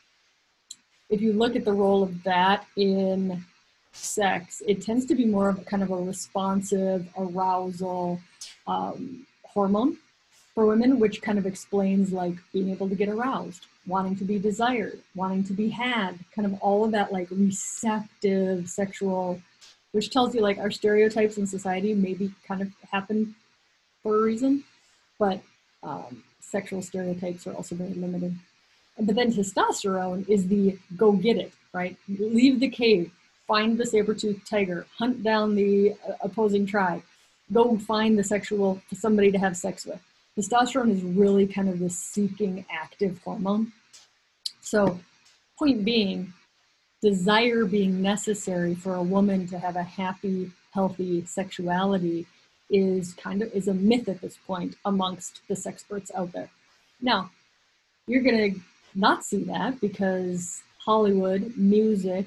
If 1.08 1.20
you 1.20 1.32
look 1.32 1.56
at 1.56 1.64
the 1.64 1.72
role 1.72 2.02
of 2.02 2.22
that 2.24 2.66
in 2.76 3.44
sex, 3.92 4.62
it 4.66 4.82
tends 4.82 5.04
to 5.06 5.14
be 5.14 5.24
more 5.24 5.48
of 5.48 5.58
a 5.58 5.64
kind 5.64 5.82
of 5.82 5.90
a 5.90 5.96
responsive 5.96 7.06
arousal, 7.18 8.20
um, 8.66 9.26
hormone 9.44 9.98
for 10.54 10.66
women, 10.66 10.98
which 10.98 11.22
kind 11.22 11.38
of 11.38 11.46
explains 11.46 12.12
like 12.12 12.34
being 12.52 12.70
able 12.70 12.88
to 12.88 12.94
get 12.94 13.08
aroused, 13.08 13.66
wanting 13.86 14.16
to 14.16 14.24
be 14.24 14.38
desired, 14.38 15.00
wanting 15.14 15.44
to 15.44 15.52
be 15.52 15.68
had, 15.68 16.18
kind 16.34 16.46
of 16.46 16.54
all 16.60 16.84
of 16.84 16.92
that 16.92 17.12
like 17.12 17.28
receptive 17.30 18.68
sexual, 18.68 19.40
which 19.92 20.10
tells 20.10 20.34
you 20.34 20.40
like 20.40 20.58
our 20.58 20.70
stereotypes 20.70 21.38
in 21.38 21.46
society 21.46 21.94
maybe 21.94 22.32
kind 22.46 22.60
of 22.60 22.68
happen 22.90 23.34
for 24.02 24.16
a 24.18 24.22
reason, 24.22 24.64
but 25.18 25.40
um, 25.82 26.22
sexual 26.40 26.82
stereotypes 26.82 27.46
are 27.46 27.54
also 27.54 27.74
very 27.74 27.94
limited. 27.94 28.34
But 28.98 29.14
then 29.14 29.32
testosterone 29.32 30.28
is 30.28 30.48
the 30.48 30.78
go 30.96 31.12
get 31.12 31.36
it, 31.36 31.52
right? 31.72 31.96
Leave 32.08 32.60
the 32.60 32.68
cave, 32.68 33.10
find 33.46 33.78
the 33.78 33.86
saber-toothed 33.86 34.46
tiger, 34.46 34.86
hunt 34.98 35.22
down 35.22 35.54
the 35.54 35.92
uh, 36.06 36.12
opposing 36.20 36.66
tribe, 36.66 37.02
go 37.52 37.78
find 37.78 38.18
the 38.18 38.24
sexual 38.24 38.80
somebody 38.92 39.32
to 39.32 39.38
have 39.38 39.56
sex 39.56 39.86
with 39.86 40.00
testosterone 40.38 40.90
is 40.90 41.02
really 41.02 41.46
kind 41.46 41.68
of 41.68 41.78
the 41.78 41.90
seeking 41.90 42.64
active 42.70 43.20
hormone. 43.24 43.72
So, 44.60 44.98
point 45.58 45.84
being, 45.84 46.32
desire 47.02 47.64
being 47.64 48.00
necessary 48.00 48.74
for 48.74 48.94
a 48.94 49.02
woman 49.02 49.46
to 49.48 49.58
have 49.58 49.76
a 49.76 49.82
happy, 49.82 50.50
healthy 50.72 51.24
sexuality 51.26 52.26
is 52.72 53.14
kind 53.14 53.42
of 53.42 53.52
is 53.52 53.68
a 53.68 53.74
myth 53.74 54.08
at 54.08 54.20
this 54.20 54.38
point 54.46 54.74
amongst 54.84 55.42
the 55.46 55.54
sexperts 55.54 56.10
out 56.14 56.32
there. 56.32 56.50
Now, 57.00 57.30
you're 58.08 58.22
gonna 58.22 58.50
not 58.94 59.24
see 59.24 59.44
that 59.44 59.80
because 59.80 60.62
Hollywood, 60.84 61.56
music, 61.56 62.26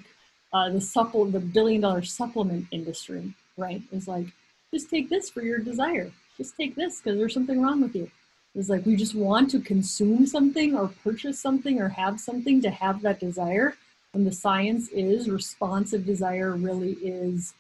uh, 0.54 0.70
the 0.70 0.80
supple, 0.80 1.26
the 1.26 1.42
billion 1.42 1.82
dollar 1.82 2.04
supplement 2.04 2.68
industry, 2.72 3.34
right, 3.58 3.82
is 3.92 4.08
like, 4.08 4.28
just 4.74 4.90
take 4.90 5.10
this 5.10 5.30
for 5.30 5.42
your 5.42 5.60
desire 5.60 6.12
just 6.38 6.58
take 6.58 6.76
this 6.76 7.02
because 7.02 7.18
there's 7.18 7.34
something 7.34 7.62
wrong 7.62 7.82
with 7.82 7.96
you. 7.96 8.10
It's 8.54 8.70
like 8.70 8.86
we 8.86 8.96
just 8.96 9.16
want 9.16 9.50
to 9.52 9.60
consume 9.60 10.26
something 10.26 10.76
or 10.76 10.92
purchase 11.04 11.40
something 11.40 11.82
or 11.82 11.90
have 11.90 12.20
something 12.20 12.62
to 12.62 12.70
have 12.70 13.02
that 13.02 13.20
desire. 13.20 13.76
And 14.14 14.26
the 14.26 14.32
science 14.32 14.88
is 14.90 15.30
responsive 15.30 16.06
desire 16.06 16.56
really 16.56 16.94
is 16.94 17.54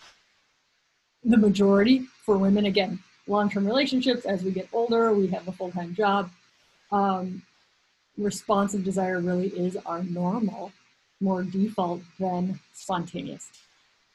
the 1.25 1.37
majority 1.37 2.07
for 2.23 2.37
women. 2.37 2.65
Again, 2.65 2.99
long 3.27 3.49
term 3.49 3.65
relationships, 3.65 4.25
as 4.25 4.43
we 4.43 4.51
get 4.51 4.69
older, 4.71 5.13
we 5.13 5.27
have 5.27 5.47
a 5.47 5.51
full 5.51 5.71
time 5.71 5.93
job. 5.93 6.29
Um, 6.91 7.41
responsive 8.17 8.83
desire 8.83 9.19
really 9.19 9.49
is 9.49 9.77
our 9.85 10.03
normal, 10.03 10.71
more 11.19 11.43
default 11.43 12.01
than 12.19 12.59
spontaneous 12.73 13.49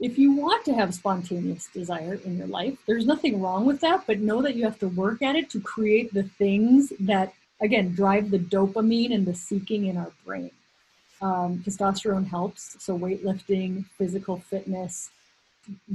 if 0.00 0.18
you 0.18 0.32
want 0.32 0.64
to 0.64 0.72
have 0.72 0.94
spontaneous 0.94 1.68
desire 1.72 2.14
in 2.24 2.38
your 2.38 2.46
life, 2.46 2.78
there's 2.86 3.06
nothing 3.06 3.40
wrong 3.40 3.66
with 3.66 3.80
that, 3.80 4.04
but 4.06 4.18
know 4.18 4.40
that 4.40 4.56
you 4.56 4.64
have 4.64 4.78
to 4.78 4.88
work 4.88 5.20
at 5.20 5.36
it 5.36 5.50
to 5.50 5.60
create 5.60 6.12
the 6.14 6.22
things 6.22 6.90
that, 6.98 7.34
again, 7.60 7.94
drive 7.94 8.30
the 8.30 8.38
dopamine 8.38 9.14
and 9.14 9.26
the 9.26 9.34
seeking 9.34 9.86
in 9.86 9.98
our 9.98 10.10
brain. 10.24 10.50
Um, 11.20 11.62
testosterone 11.66 12.26
helps, 12.26 12.82
so 12.82 12.98
weightlifting, 12.98 13.84
physical 13.98 14.38
fitness, 14.38 15.10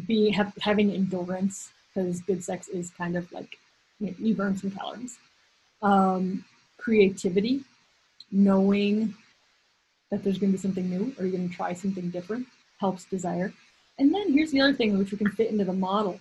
be 0.07 0.31
have, 0.31 0.53
having 0.61 0.91
endurance, 0.91 1.71
because 1.93 2.21
good 2.21 2.43
sex 2.43 2.67
is 2.67 2.91
kind 2.91 3.15
of 3.15 3.31
like 3.31 3.57
you, 3.99 4.07
know, 4.07 4.13
you 4.19 4.35
burn 4.35 4.57
some 4.57 4.71
calories. 4.71 5.17
Um, 5.81 6.43
creativity, 6.77 7.63
knowing 8.31 9.13
that 10.11 10.23
there's 10.23 10.37
going 10.37 10.51
to 10.51 10.57
be 10.57 10.61
something 10.61 10.89
new 10.89 11.13
or 11.17 11.25
you're 11.25 11.37
going 11.37 11.49
to 11.49 11.55
try 11.55 11.73
something 11.73 12.09
different 12.09 12.47
helps 12.79 13.05
desire 13.05 13.53
and 13.97 14.13
then 14.13 14.33
here's 14.33 14.51
the 14.51 14.61
other 14.61 14.73
thing 14.73 14.97
which 14.97 15.11
we 15.11 15.17
can 15.17 15.31
fit 15.31 15.51
into 15.51 15.63
the 15.63 15.73
model 15.73 16.19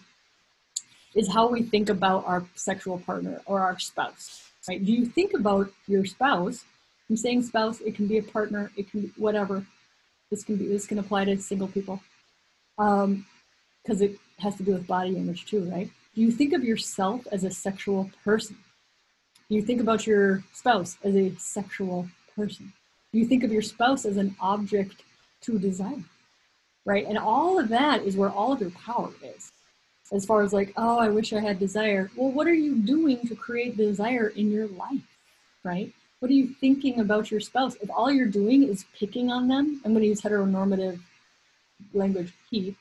is 1.15 1.33
how 1.33 1.49
we 1.49 1.63
think 1.63 1.89
about 1.89 2.27
our 2.27 2.45
sexual 2.55 2.99
partner 2.99 3.41
or 3.47 3.61
our 3.61 3.79
spouse, 3.79 4.49
right? 4.69 4.85
Do 4.85 4.93
you 4.93 5.07
think 5.07 5.35
about 5.35 5.71
your 5.87 6.05
spouse? 6.05 6.65
I'm 7.09 7.17
saying 7.17 7.43
spouse, 7.43 7.81
it 7.81 7.95
can 7.95 8.07
be 8.07 8.19
a 8.19 8.23
partner, 8.23 8.71
it 8.77 8.91
can 8.91 9.03
be 9.03 9.13
whatever. 9.17 9.65
This 10.31 10.43
can 10.43 10.57
be, 10.57 10.67
this 10.67 10.87
can 10.87 10.99
apply 10.99 11.27
to 11.27 11.37
single 11.39 11.69
people. 11.69 12.01
Um, 12.79 13.27
because 13.85 14.01
it 14.01 14.19
has 14.39 14.57
to 14.57 14.63
do 14.63 14.73
with 14.73 14.87
body 14.87 15.17
image 15.17 15.47
too, 15.47 15.65
right? 15.71 15.91
Do 16.15 16.21
you 16.23 16.33
think 16.33 16.53
of 16.53 16.65
yourself 16.65 17.27
as 17.31 17.45
a 17.45 17.51
sexual 17.51 18.11
person? 18.25 18.57
Do 19.49 19.55
you 19.55 19.63
think 19.63 19.81
about 19.81 20.07
your 20.07 20.43
spouse 20.53 20.97
as 21.05 21.15
a 21.15 21.35
sexual 21.37 22.09
person? 22.35 22.73
Do 23.13 23.19
you 23.19 23.27
think 23.27 23.45
of 23.45 23.53
your 23.53 23.63
spouse 23.63 24.05
as 24.05 24.17
an 24.17 24.35
object 24.41 25.03
to 25.43 25.59
desire? 25.59 26.05
right? 26.85 27.07
And 27.07 27.19
all 27.19 27.59
of 27.59 27.69
that 27.71 28.03
is 28.03 28.17
where 28.17 28.31
all 28.31 28.53
of 28.53 28.61
your 28.61 28.71
power 28.71 29.11
is. 29.23 29.53
As 30.13 30.25
far 30.25 30.43
as 30.43 30.53
like, 30.53 30.73
oh, 30.77 30.99
I 30.99 31.09
wish 31.09 31.33
I 31.33 31.41
had 31.41 31.59
desire. 31.59 32.11
Well, 32.17 32.31
what 32.31 32.47
are 32.47 32.55
you 32.55 32.77
doing 32.77 33.27
to 33.27 33.35
create 33.35 33.77
desire 33.77 34.29
in 34.29 34.51
your 34.51 34.67
life, 34.69 35.03
right? 35.65 35.93
What 36.21 36.31
are 36.31 36.35
you 36.35 36.49
thinking 36.49 37.01
about 37.01 37.31
your 37.31 37.41
spouse? 37.41 37.75
If 37.77 37.91
all 37.91 38.13
you're 38.13 38.27
doing 38.27 38.65
is 38.65 38.85
picking 38.99 39.31
on 39.31 39.49
them, 39.49 39.81
I'm 39.85 39.93
going 39.93 40.03
to 40.03 40.09
use 40.09 40.21
heteronormative 40.21 41.01
language, 41.93 42.33
he. 42.51 42.77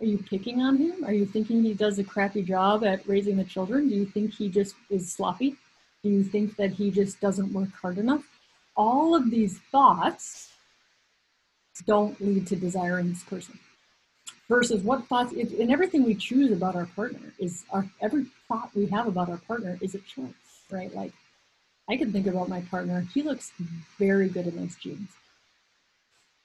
Are 0.00 0.06
you 0.06 0.18
picking 0.18 0.62
on 0.62 0.78
him? 0.78 1.04
Are 1.04 1.12
you 1.12 1.26
thinking 1.26 1.62
he 1.62 1.74
does 1.74 1.98
a 1.98 2.04
crappy 2.04 2.42
job 2.42 2.84
at 2.84 3.06
raising 3.06 3.36
the 3.36 3.44
children? 3.44 3.88
Do 3.88 3.94
you 3.94 4.06
think 4.06 4.32
he 4.32 4.48
just 4.48 4.74
is 4.88 5.12
sloppy? 5.12 5.56
Do 6.02 6.08
you 6.08 6.24
think 6.24 6.56
that 6.56 6.72
he 6.72 6.90
just 6.90 7.20
doesn't 7.20 7.52
work 7.52 7.68
hard 7.82 7.98
enough? 7.98 8.24
All 8.76 9.14
of 9.14 9.30
these 9.30 9.58
thoughts 9.70 10.52
don't 11.86 12.18
lead 12.20 12.46
to 12.46 12.56
desiring 12.56 13.10
this 13.10 13.22
person. 13.24 13.58
Versus 14.48 14.82
what 14.82 15.06
thoughts, 15.06 15.32
and 15.32 15.70
everything 15.70 16.02
we 16.02 16.14
choose 16.14 16.50
about 16.50 16.74
our 16.74 16.86
partner 16.86 17.34
is 17.38 17.64
our, 17.70 17.86
every 18.00 18.26
thought 18.48 18.70
we 18.74 18.86
have 18.86 19.06
about 19.06 19.28
our 19.28 19.36
partner 19.36 19.78
is 19.82 19.94
a 19.94 19.98
choice, 19.98 20.32
right? 20.70 20.94
Like, 20.94 21.12
I 21.88 21.96
can 21.96 22.10
think 22.10 22.26
about 22.26 22.48
my 22.48 22.62
partner. 22.62 23.06
He 23.12 23.22
looks 23.22 23.52
very 23.98 24.28
good 24.28 24.46
in 24.46 24.56
those 24.56 24.76
jeans. 24.76 25.10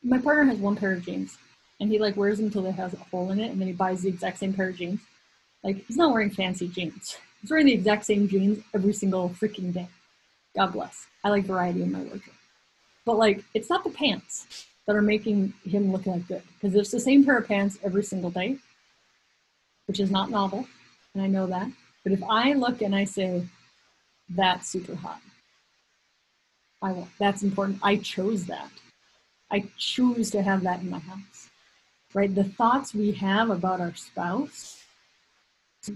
My 0.03 0.17
partner 0.17 0.43
has 0.43 0.59
one 0.59 0.75
pair 0.75 0.91
of 0.91 1.05
jeans, 1.05 1.37
and 1.79 1.89
he 1.89 1.99
like 1.99 2.15
wears 2.15 2.37
them 2.37 2.47
until 2.47 2.61
they 2.63 2.71
has 2.71 2.93
a 2.93 2.97
hole 2.97 3.31
in 3.31 3.39
it, 3.39 3.51
and 3.51 3.59
then 3.59 3.67
he 3.67 3.73
buys 3.73 4.01
the 4.01 4.09
exact 4.09 4.39
same 4.39 4.53
pair 4.53 4.69
of 4.69 4.77
jeans. 4.77 5.01
Like 5.63 5.85
he's 5.85 5.97
not 5.97 6.13
wearing 6.13 6.29
fancy 6.29 6.67
jeans. 6.67 7.17
He's 7.41 7.49
wearing 7.49 7.65
the 7.65 7.73
exact 7.73 8.05
same 8.05 8.27
jeans 8.27 8.63
every 8.73 8.93
single 8.93 9.29
freaking 9.29 9.73
day. 9.73 9.87
God 10.55 10.73
bless. 10.73 11.05
I 11.23 11.29
like 11.29 11.45
variety 11.45 11.83
in 11.83 11.91
my 11.91 11.99
wardrobe. 11.99 12.21
But 13.05 13.17
like, 13.17 13.43
it's 13.53 13.69
not 13.69 13.83
the 13.83 13.89
pants 13.89 14.65
that 14.87 14.95
are 14.95 15.01
making 15.01 15.53
him 15.63 15.91
look 15.91 16.05
like 16.05 16.27
good 16.27 16.43
because 16.53 16.75
it's 16.75 16.91
the 16.91 16.99
same 16.99 17.25
pair 17.25 17.37
of 17.37 17.47
pants 17.47 17.77
every 17.83 18.03
single 18.03 18.31
day, 18.31 18.57
which 19.87 19.99
is 19.99 20.11
not 20.11 20.29
novel, 20.29 20.67
and 21.13 21.23
I 21.23 21.27
know 21.27 21.47
that. 21.47 21.69
But 22.03 22.13
if 22.13 22.23
I 22.23 22.53
look 22.53 22.81
and 22.81 22.95
I 22.95 23.05
say, 23.05 23.43
that's 24.29 24.69
super 24.69 24.95
hot, 24.95 25.21
I 26.81 26.91
will. 26.91 27.07
That's 27.19 27.43
important. 27.43 27.79
I 27.81 27.97
chose 27.97 28.45
that. 28.45 28.69
I 29.51 29.65
choose 29.77 30.31
to 30.31 30.41
have 30.41 30.63
that 30.63 30.81
in 30.81 30.89
my 30.89 30.99
house, 30.99 31.49
right? 32.15 32.33
The 32.33 32.45
thoughts 32.45 32.95
we 32.95 33.11
have 33.11 33.51
about 33.51 33.81
our 33.81 33.93
spouse 33.93 34.81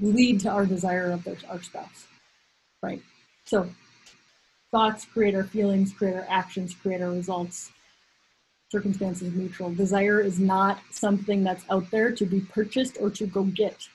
lead 0.01 0.41
to 0.41 0.49
our 0.49 0.67
desire 0.67 1.11
of 1.11 1.27
our 1.49 1.63
spouse, 1.63 2.05
right? 2.83 3.01
So 3.45 3.67
thoughts 4.69 5.05
create 5.05 5.33
our 5.33 5.45
feelings, 5.45 5.93
create 5.93 6.15
our 6.15 6.27
actions, 6.29 6.75
create 6.75 7.01
our 7.01 7.09
results 7.09 7.71
circumstances 8.69 9.33
neutral. 9.33 9.73
Desire 9.73 10.19
is 10.19 10.39
not 10.39 10.79
something 10.91 11.43
that's 11.43 11.63
out 11.71 11.89
there 11.89 12.11
to 12.11 12.25
be 12.25 12.41
purchased 12.41 12.97
or 12.99 13.09
to 13.09 13.25
go 13.25 13.43
get. 13.45 13.87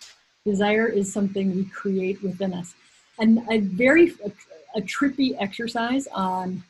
Desire 0.45 0.89
is 0.89 1.13
something 1.13 1.55
we 1.55 1.65
create 1.67 2.21
within 2.23 2.53
us. 2.53 2.75
And 3.21 3.43
a 3.49 3.59
very 3.61 4.15
a, 4.25 4.33
a 4.77 4.81
trippy 4.81 5.37
exercise 5.39 6.09
on 6.09 6.65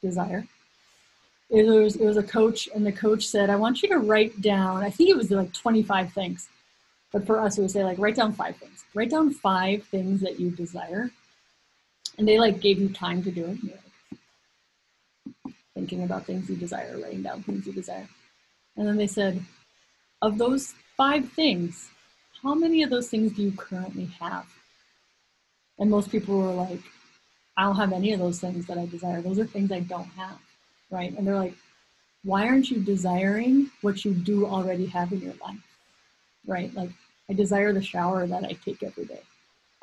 desire. 0.00 0.46
It 1.52 1.64
was, 1.64 1.96
it 1.96 2.04
was 2.04 2.16
a 2.16 2.22
coach, 2.22 2.68
and 2.74 2.84
the 2.84 2.92
coach 2.92 3.26
said, 3.26 3.50
I 3.50 3.56
want 3.56 3.82
you 3.82 3.88
to 3.90 3.98
write 3.98 4.40
down, 4.40 4.82
I 4.82 4.90
think 4.90 5.10
it 5.10 5.16
was 5.16 5.30
like 5.30 5.52
25 5.52 6.12
things. 6.12 6.48
But 7.12 7.26
for 7.26 7.38
us, 7.40 7.58
it 7.58 7.60
would 7.60 7.70
say, 7.70 7.84
like, 7.84 7.98
write 7.98 8.16
down 8.16 8.32
five 8.32 8.56
things. 8.56 8.84
Write 8.94 9.10
down 9.10 9.30
five 9.30 9.84
things 9.84 10.22
that 10.22 10.40
you 10.40 10.50
desire. 10.50 11.10
And 12.16 12.26
they 12.26 12.38
like 12.38 12.60
gave 12.60 12.78
you 12.78 12.88
time 12.88 13.22
to 13.22 13.30
do 13.30 13.44
it 13.44 13.58
thinking 15.74 16.04
about 16.04 16.26
things 16.26 16.48
you 16.48 16.56
desire, 16.56 16.96
writing 16.98 17.22
down 17.22 17.42
things 17.42 17.66
you 17.66 17.72
desire. 17.72 18.08
And 18.76 18.86
then 18.86 18.96
they 18.96 19.06
said, 19.06 19.42
of 20.20 20.38
those 20.38 20.74
five 20.96 21.28
things, 21.32 21.90
how 22.42 22.54
many 22.54 22.82
of 22.82 22.90
those 22.90 23.08
things 23.08 23.32
do 23.32 23.42
you 23.42 23.52
currently 23.52 24.06
have? 24.20 24.46
And 25.78 25.90
most 25.90 26.10
people 26.10 26.38
were 26.38 26.52
like, 26.52 26.80
I 27.56 27.64
don't 27.64 27.76
have 27.76 27.92
any 27.92 28.12
of 28.12 28.20
those 28.20 28.40
things 28.40 28.66
that 28.66 28.78
I 28.78 28.86
desire. 28.86 29.20
Those 29.20 29.38
are 29.38 29.46
things 29.46 29.72
I 29.72 29.80
don't 29.80 30.10
have, 30.16 30.38
right? 30.92 31.16
And 31.16 31.26
they're 31.26 31.34
like, 31.34 31.54
why 32.22 32.46
aren't 32.46 32.70
you 32.70 32.78
desiring 32.80 33.70
what 33.80 34.04
you 34.04 34.14
do 34.14 34.46
already 34.46 34.86
have 34.86 35.12
in 35.12 35.20
your 35.20 35.34
life, 35.44 35.66
right? 36.46 36.72
Like, 36.72 36.90
I 37.28 37.32
desire 37.32 37.72
the 37.72 37.82
shower 37.82 38.26
that 38.28 38.44
I 38.44 38.52
take 38.64 38.82
every 38.84 39.06
day. 39.06 39.22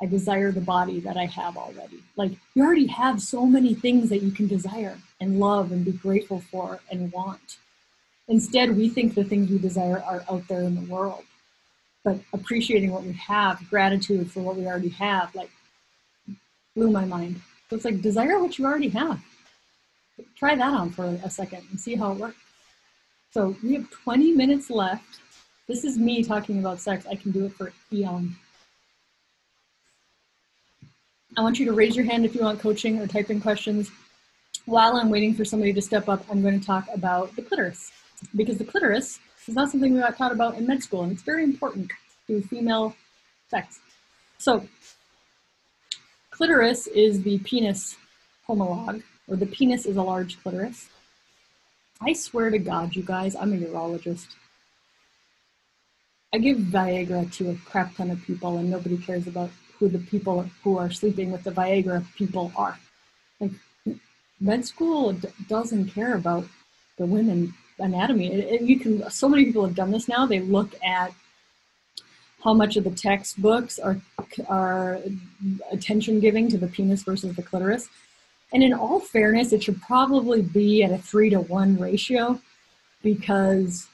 I 0.02 0.06
desire 0.06 0.50
the 0.50 0.60
body 0.62 0.98
that 1.00 1.16
I 1.16 1.26
have 1.26 1.56
already. 1.56 2.02
Like 2.16 2.32
you 2.54 2.64
already 2.64 2.86
have 2.86 3.20
so 3.20 3.44
many 3.44 3.74
things 3.74 4.08
that 4.08 4.22
you 4.22 4.30
can 4.30 4.46
desire 4.46 4.96
and 5.20 5.38
love 5.38 5.72
and 5.72 5.84
be 5.84 5.92
grateful 5.92 6.40
for 6.50 6.80
and 6.90 7.12
want. 7.12 7.58
Instead, 8.28 8.76
we 8.76 8.88
think 8.88 9.14
the 9.14 9.24
things 9.24 9.50
we 9.50 9.58
desire 9.58 10.02
are 10.06 10.24
out 10.30 10.46
there 10.48 10.62
in 10.62 10.74
the 10.74 10.92
world. 10.92 11.24
But 12.02 12.20
appreciating 12.32 12.92
what 12.92 13.02
we 13.02 13.12
have, 13.12 13.68
gratitude 13.68 14.30
for 14.30 14.40
what 14.40 14.56
we 14.56 14.66
already 14.66 14.88
have, 14.90 15.34
like 15.34 15.50
blew 16.74 16.90
my 16.90 17.04
mind. 17.04 17.40
So 17.68 17.76
it's 17.76 17.84
like 17.84 18.00
desire 18.00 18.38
what 18.38 18.58
you 18.58 18.64
already 18.64 18.88
have. 18.90 19.22
Try 20.36 20.54
that 20.54 20.74
on 20.74 20.90
for 20.90 21.04
a 21.04 21.30
second 21.30 21.64
and 21.70 21.78
see 21.78 21.94
how 21.94 22.12
it 22.12 22.18
works. 22.18 22.36
So 23.32 23.56
we 23.62 23.74
have 23.74 23.90
20 23.90 24.32
minutes 24.32 24.70
left. 24.70 25.20
This 25.68 25.84
is 25.84 25.98
me 25.98 26.24
talking 26.24 26.58
about 26.58 26.80
sex. 26.80 27.06
I 27.06 27.14
can 27.14 27.30
do 27.30 27.46
it 27.46 27.52
for 27.52 27.72
eon. 27.92 28.36
I 31.36 31.42
want 31.42 31.60
you 31.60 31.66
to 31.66 31.72
raise 31.72 31.94
your 31.94 32.04
hand 32.04 32.24
if 32.24 32.34
you 32.34 32.40
want 32.40 32.58
coaching 32.58 32.98
or 32.98 33.06
type 33.06 33.30
in 33.30 33.40
questions. 33.40 33.90
While 34.66 34.96
I'm 34.96 35.10
waiting 35.10 35.34
for 35.34 35.44
somebody 35.44 35.72
to 35.72 35.80
step 35.80 36.08
up, 36.08 36.24
I'm 36.28 36.42
going 36.42 36.58
to 36.58 36.66
talk 36.66 36.86
about 36.92 37.34
the 37.36 37.42
clitoris 37.42 37.92
because 38.34 38.58
the 38.58 38.64
clitoris 38.64 39.20
is 39.46 39.54
not 39.54 39.70
something 39.70 39.94
we 39.94 40.00
got 40.00 40.16
taught 40.16 40.32
about 40.32 40.56
in 40.56 40.66
med 40.66 40.82
school, 40.82 41.02
and 41.02 41.12
it's 41.12 41.22
very 41.22 41.44
important 41.44 41.90
to 42.26 42.42
female 42.42 42.94
sex. 43.48 43.80
So, 44.38 44.66
clitoris 46.30 46.86
is 46.88 47.22
the 47.22 47.38
penis 47.38 47.96
homologue, 48.48 49.02
or 49.30 49.36
the 49.36 49.46
penis 49.46 49.86
is 49.86 49.96
a 49.96 50.02
large 50.02 50.42
clitoris. 50.42 50.88
I 52.02 52.12
swear 52.12 52.50
to 52.50 52.58
God, 52.58 52.96
you 52.96 53.02
guys, 53.02 53.36
I'm 53.36 53.52
a 53.52 53.56
urologist. 53.56 54.26
I 56.34 56.38
give 56.38 56.58
Viagra 56.58 57.32
to 57.34 57.50
a 57.50 57.54
crap 57.64 57.94
ton 57.94 58.10
of 58.10 58.22
people, 58.22 58.58
and 58.58 58.70
nobody 58.70 58.98
cares 58.98 59.26
about 59.26 59.50
who 59.78 59.88
the 59.88 59.98
people 59.98 60.50
who 60.62 60.78
are 60.78 60.90
sleeping 60.90 61.30
with 61.30 61.44
the 61.44 61.52
Viagra 61.52 62.04
people 62.16 62.52
are. 62.56 62.78
Like, 63.38 63.52
med 64.40 64.66
school 64.66 65.16
doesn't 65.48 65.88
care 65.88 66.14
about 66.14 66.44
the 66.98 67.06
women 67.06 67.54
anatomy. 67.78 68.32
It, 68.32 68.40
it, 68.54 68.62
you 68.62 68.78
can. 68.78 69.08
So 69.10 69.28
many 69.28 69.44
people 69.44 69.64
have 69.64 69.74
done 69.74 69.90
this 69.90 70.08
now. 70.08 70.26
They 70.26 70.40
look 70.40 70.74
at 70.84 71.12
how 72.42 72.54
much 72.54 72.76
of 72.76 72.84
the 72.84 72.90
textbooks 72.90 73.78
are 73.78 74.00
are 74.48 75.00
attention 75.72 76.20
giving 76.20 76.48
to 76.48 76.58
the 76.58 76.68
penis 76.68 77.02
versus 77.02 77.34
the 77.36 77.42
clitoris. 77.42 77.88
And 78.52 78.62
in 78.62 78.72
all 78.72 79.00
fairness, 79.00 79.52
it 79.52 79.62
should 79.62 79.80
probably 79.80 80.42
be 80.42 80.82
at 80.82 80.90
a 80.90 80.98
three 80.98 81.30
to 81.30 81.40
one 81.40 81.78
ratio 81.78 82.40
because 83.02 83.86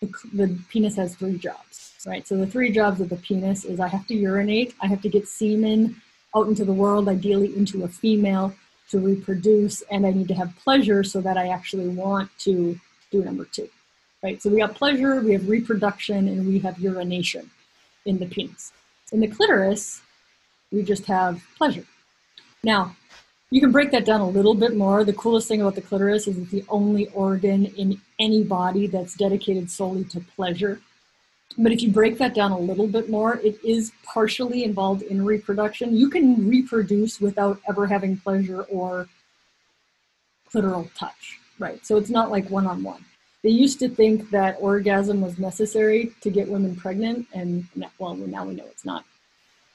the, 0.00 0.12
the 0.32 0.58
penis 0.70 0.96
has 0.96 1.16
three 1.16 1.38
jobs, 1.38 1.94
right? 2.06 2.26
So 2.26 2.36
the 2.36 2.46
three 2.46 2.70
jobs 2.70 3.00
of 3.00 3.08
the 3.08 3.16
penis 3.16 3.64
is 3.64 3.80
I 3.80 3.88
have 3.88 4.06
to 4.06 4.14
urinate, 4.14 4.74
I 4.80 4.86
have 4.86 5.02
to 5.02 5.08
get 5.08 5.28
semen 5.28 6.00
out 6.36 6.46
into 6.46 6.64
the 6.64 6.72
world, 6.72 7.08
ideally 7.08 7.56
into 7.56 7.84
a 7.84 7.88
female 7.88 8.54
to 8.90 8.98
reproduce, 8.98 9.82
and 9.90 10.06
I 10.06 10.10
need 10.10 10.28
to 10.28 10.34
have 10.34 10.54
pleasure 10.56 11.02
so 11.02 11.20
that 11.20 11.36
I 11.36 11.48
actually 11.48 11.88
want 11.88 12.30
to 12.40 12.78
do 13.10 13.24
number 13.24 13.44
two, 13.44 13.68
right? 14.22 14.40
So 14.42 14.50
we 14.50 14.60
have 14.60 14.74
pleasure, 14.74 15.20
we 15.20 15.32
have 15.32 15.48
reproduction, 15.48 16.28
and 16.28 16.46
we 16.46 16.58
have 16.60 16.78
urination 16.78 17.50
in 18.04 18.18
the 18.18 18.26
penis. 18.26 18.72
In 19.12 19.20
the 19.20 19.28
clitoris, 19.28 20.02
we 20.70 20.82
just 20.82 21.06
have 21.06 21.42
pleasure. 21.56 21.84
Now, 22.62 22.96
you 23.54 23.60
can 23.60 23.70
break 23.70 23.92
that 23.92 24.04
down 24.04 24.20
a 24.20 24.28
little 24.28 24.56
bit 24.56 24.74
more. 24.76 25.04
The 25.04 25.12
coolest 25.12 25.46
thing 25.46 25.60
about 25.60 25.76
the 25.76 25.80
clitoris 25.80 26.26
is 26.26 26.36
it's 26.36 26.50
the 26.50 26.64
only 26.68 27.06
organ 27.10 27.66
in 27.66 28.00
any 28.18 28.42
body 28.42 28.88
that's 28.88 29.14
dedicated 29.14 29.70
solely 29.70 30.02
to 30.06 30.18
pleasure. 30.18 30.80
But 31.56 31.70
if 31.70 31.80
you 31.80 31.92
break 31.92 32.18
that 32.18 32.34
down 32.34 32.50
a 32.50 32.58
little 32.58 32.88
bit 32.88 33.08
more, 33.08 33.36
it 33.36 33.64
is 33.64 33.92
partially 34.02 34.64
involved 34.64 35.02
in 35.02 35.24
reproduction. 35.24 35.96
You 35.96 36.10
can 36.10 36.48
reproduce 36.48 37.20
without 37.20 37.60
ever 37.68 37.86
having 37.86 38.16
pleasure 38.16 38.62
or 38.62 39.08
clitoral 40.52 40.92
touch, 40.96 41.38
right? 41.60 41.78
So 41.86 41.96
it's 41.96 42.10
not 42.10 42.32
like 42.32 42.50
one 42.50 42.66
on 42.66 42.82
one. 42.82 43.04
They 43.44 43.50
used 43.50 43.78
to 43.78 43.88
think 43.88 44.30
that 44.30 44.56
orgasm 44.58 45.20
was 45.20 45.38
necessary 45.38 46.12
to 46.22 46.28
get 46.28 46.48
women 46.48 46.74
pregnant, 46.74 47.28
and 47.32 47.68
well, 48.00 48.16
now 48.16 48.46
we 48.46 48.54
know 48.54 48.66
it's 48.66 48.84
not. 48.84 49.04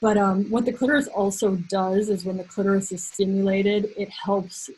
But 0.02 0.18
um, 0.18 0.50
what 0.50 0.66
the 0.66 0.72
clitoris 0.72 1.08
also 1.08 1.56
does 1.56 2.08
is 2.10 2.24
when 2.24 2.38
the 2.38 2.46
clitoris 2.46 2.92
is 2.94 3.06
stimulated, 3.06 3.92
it 3.98 4.10
helps 4.10 4.70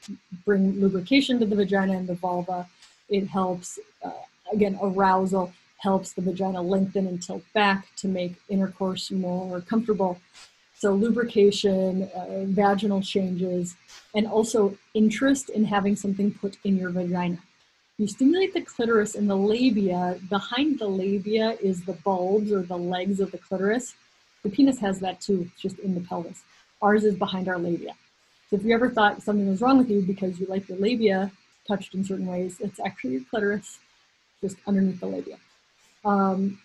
bring 0.45 0.79
lubrication 0.79 1.39
to 1.39 1.45
the 1.45 1.55
vagina 1.55 1.93
and 1.93 2.07
the 2.07 2.15
vulva. 2.15 2.67
It 3.07 3.27
helps, 3.27 3.77
uh, 4.03 4.11
again, 4.51 4.79
arousal 4.81 5.53
helps 5.77 6.13
the 6.13 6.21
vagina 6.21 6.61
lengthen 6.61 7.07
and 7.07 7.21
tilt 7.21 7.43
back 7.53 7.87
to 7.97 8.07
make 8.07 8.33
intercourse 8.49 9.11
more 9.11 9.61
comfortable. 9.61 10.19
So, 10.75 10.93
lubrication, 10.93 12.09
uh, 12.15 12.45
vaginal 12.45 13.03
changes, 13.03 13.75
and 14.15 14.25
also 14.25 14.75
interest 14.95 15.49
in 15.49 15.65
having 15.65 15.95
something 15.95 16.33
put 16.33 16.57
in 16.63 16.77
your 16.77 16.89
vagina. 16.89 17.37
You 17.99 18.07
stimulate 18.07 18.55
the 18.55 18.61
clitoris 18.61 19.13
and 19.13 19.29
the 19.29 19.35
labia. 19.35 20.17
Behind 20.29 20.79
the 20.79 20.87
labia 20.87 21.51
is 21.61 21.83
the 21.83 21.93
bulbs 21.93 22.51
or 22.51 22.63
the 22.63 22.77
legs 22.77 23.19
of 23.19 23.31
the 23.31 23.37
clitoris 23.37 23.93
the 24.43 24.49
penis 24.49 24.79
has 24.79 24.99
that 24.99 25.21
too, 25.21 25.47
it's 25.51 25.61
just 25.61 25.79
in 25.79 25.93
the 25.93 26.01
pelvis. 26.01 26.41
Ours 26.81 27.03
is 27.03 27.15
behind 27.15 27.47
our 27.47 27.57
labia. 27.57 27.95
So 28.49 28.55
if 28.55 28.63
you 28.63 28.73
ever 28.73 28.89
thought 28.89 29.21
something 29.21 29.47
was 29.47 29.61
wrong 29.61 29.77
with 29.77 29.89
you 29.89 30.01
because 30.01 30.39
you 30.39 30.45
like 30.47 30.67
your 30.67 30.77
labia 30.77 31.31
touched 31.67 31.93
in 31.93 32.03
certain 32.03 32.27
ways, 32.27 32.57
it's 32.59 32.79
actually 32.79 33.11
your 33.11 33.21
clitoris 33.29 33.79
just 34.41 34.57
underneath 34.67 34.99
the 34.99 35.07
labia. 35.07 35.37
Um, 36.03 36.59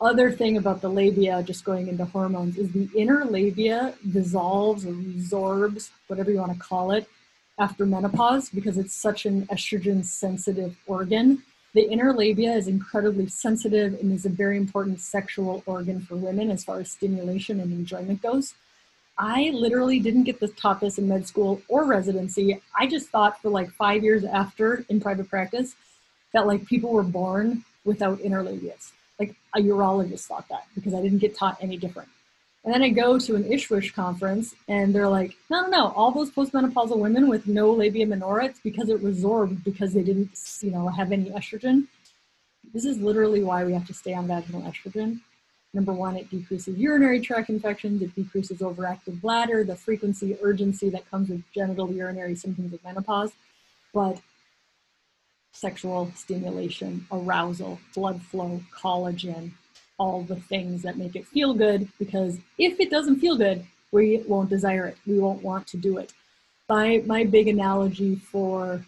other 0.00 0.30
thing 0.30 0.56
about 0.56 0.80
the 0.80 0.88
labia, 0.88 1.42
just 1.42 1.64
going 1.64 1.88
into 1.88 2.04
hormones, 2.04 2.56
is 2.56 2.72
the 2.72 2.88
inner 2.96 3.24
labia 3.24 3.94
dissolves 4.10 4.86
or 4.86 4.92
resorbs, 4.92 5.90
whatever 6.06 6.30
you 6.30 6.38
want 6.38 6.52
to 6.52 6.58
call 6.58 6.92
it, 6.92 7.08
after 7.58 7.84
menopause 7.84 8.48
because 8.48 8.78
it's 8.78 8.94
such 8.94 9.26
an 9.26 9.46
estrogen 9.46 10.04
sensitive 10.04 10.76
organ 10.86 11.42
the 11.74 11.82
inner 11.82 12.12
labia 12.12 12.52
is 12.52 12.66
incredibly 12.66 13.26
sensitive 13.28 13.94
and 14.00 14.12
is 14.12 14.24
a 14.24 14.30
very 14.30 14.56
important 14.56 15.00
sexual 15.00 15.62
organ 15.66 16.00
for 16.00 16.16
women 16.16 16.50
as 16.50 16.64
far 16.64 16.80
as 16.80 16.90
stimulation 16.90 17.60
and 17.60 17.72
enjoyment 17.72 18.22
goes. 18.22 18.54
I 19.18 19.50
literally 19.52 19.98
didn't 19.98 20.24
get 20.24 20.40
this 20.40 20.52
taught 20.54 20.80
this 20.80 20.96
in 20.96 21.08
med 21.08 21.26
school 21.26 21.60
or 21.68 21.84
residency. 21.84 22.60
I 22.78 22.86
just 22.86 23.08
thought 23.08 23.42
for 23.42 23.50
like 23.50 23.70
five 23.72 24.04
years 24.04 24.24
after 24.24 24.84
in 24.88 25.00
private 25.00 25.28
practice 25.28 25.74
that 26.32 26.46
like 26.46 26.66
people 26.66 26.90
were 26.90 27.02
born 27.02 27.64
without 27.84 28.20
inner 28.20 28.42
labias. 28.42 28.92
Like 29.18 29.34
a 29.56 29.60
urologist 29.60 30.26
thought 30.26 30.48
that 30.48 30.66
because 30.74 30.94
I 30.94 31.02
didn't 31.02 31.18
get 31.18 31.36
taught 31.36 31.58
any 31.60 31.76
different. 31.76 32.08
And 32.64 32.74
then 32.74 32.82
I 32.82 32.90
go 32.90 33.18
to 33.18 33.36
an 33.36 33.44
ISSWSH 33.44 33.94
conference 33.94 34.54
and 34.66 34.94
they're 34.94 35.08
like, 35.08 35.36
no, 35.48 35.62
no, 35.62 35.68
no, 35.68 35.92
all 35.92 36.10
those 36.10 36.30
postmenopausal 36.30 36.98
women 36.98 37.28
with 37.28 37.46
no 37.46 37.70
labia 37.70 38.06
minora, 38.06 38.46
it's 38.46 38.60
because 38.60 38.88
it 38.88 39.02
resorbed 39.02 39.64
because 39.64 39.94
they 39.94 40.02
didn't, 40.02 40.30
you 40.60 40.70
know, 40.70 40.88
have 40.88 41.12
any 41.12 41.30
estrogen. 41.30 41.86
This 42.74 42.84
is 42.84 42.98
literally 42.98 43.42
why 43.42 43.64
we 43.64 43.72
have 43.72 43.86
to 43.86 43.94
stay 43.94 44.12
on 44.12 44.26
vaginal 44.26 44.62
estrogen. 44.62 45.20
Number 45.72 45.92
one, 45.92 46.16
it 46.16 46.30
decreases 46.30 46.76
urinary 46.78 47.20
tract 47.20 47.50
infections, 47.50 48.02
it 48.02 48.14
decreases 48.14 48.58
overactive 48.58 49.20
bladder, 49.20 49.64
the 49.64 49.76
frequency, 49.76 50.36
urgency 50.42 50.88
that 50.90 51.08
comes 51.10 51.28
with 51.28 51.42
genital 51.54 51.92
urinary 51.92 52.34
symptoms 52.34 52.72
of 52.72 52.82
menopause. 52.82 53.32
But 53.92 54.20
sexual 55.52 56.10
stimulation, 56.14 57.06
arousal, 57.12 57.80
blood 57.94 58.22
flow, 58.22 58.62
collagen, 58.74 59.52
all 59.98 60.22
the 60.22 60.36
things 60.36 60.82
that 60.82 60.96
make 60.96 61.16
it 61.16 61.26
feel 61.26 61.54
good 61.54 61.88
because 61.98 62.38
if 62.56 62.78
it 62.80 62.90
doesn't 62.90 63.20
feel 63.20 63.36
good, 63.36 63.64
we 63.90 64.22
won't 64.26 64.50
desire 64.50 64.86
it. 64.86 64.96
We 65.06 65.18
won't 65.18 65.42
want 65.42 65.66
to 65.68 65.76
do 65.76 65.98
it. 65.98 66.12
My, 66.68 67.02
my 67.06 67.24
big 67.24 67.48
analogy 67.48 68.16
for, 68.16 68.84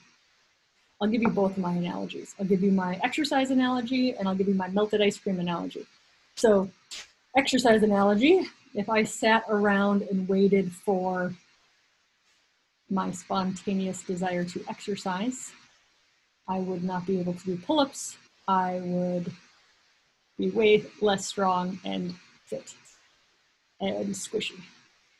I'll 1.00 1.08
give 1.08 1.22
you 1.22 1.30
both 1.30 1.56
my 1.58 1.72
analogies. 1.72 2.34
I'll 2.38 2.46
give 2.46 2.62
you 2.62 2.70
my 2.70 3.00
exercise 3.02 3.50
analogy 3.50 4.12
and 4.12 4.28
I'll 4.28 4.34
give 4.34 4.48
you 4.48 4.54
my 4.54 4.68
melted 4.68 5.00
ice 5.00 5.18
cream 5.18 5.40
analogy. 5.40 5.86
So, 6.36 6.70
exercise 7.36 7.82
analogy 7.82 8.46
if 8.74 8.88
I 8.88 9.02
sat 9.02 9.44
around 9.48 10.02
and 10.02 10.28
waited 10.28 10.70
for 10.72 11.34
my 12.88 13.10
spontaneous 13.10 14.02
desire 14.02 14.44
to 14.44 14.64
exercise, 14.68 15.52
I 16.48 16.58
would 16.58 16.84
not 16.84 17.06
be 17.06 17.20
able 17.20 17.34
to 17.34 17.44
do 17.44 17.56
pull 17.56 17.80
ups. 17.80 18.16
I 18.48 18.80
would 18.82 19.32
be 20.40 20.50
way 20.50 20.84
less 21.00 21.26
strong 21.26 21.78
and 21.84 22.14
fit 22.46 22.74
and 23.80 24.08
squishy 24.08 24.60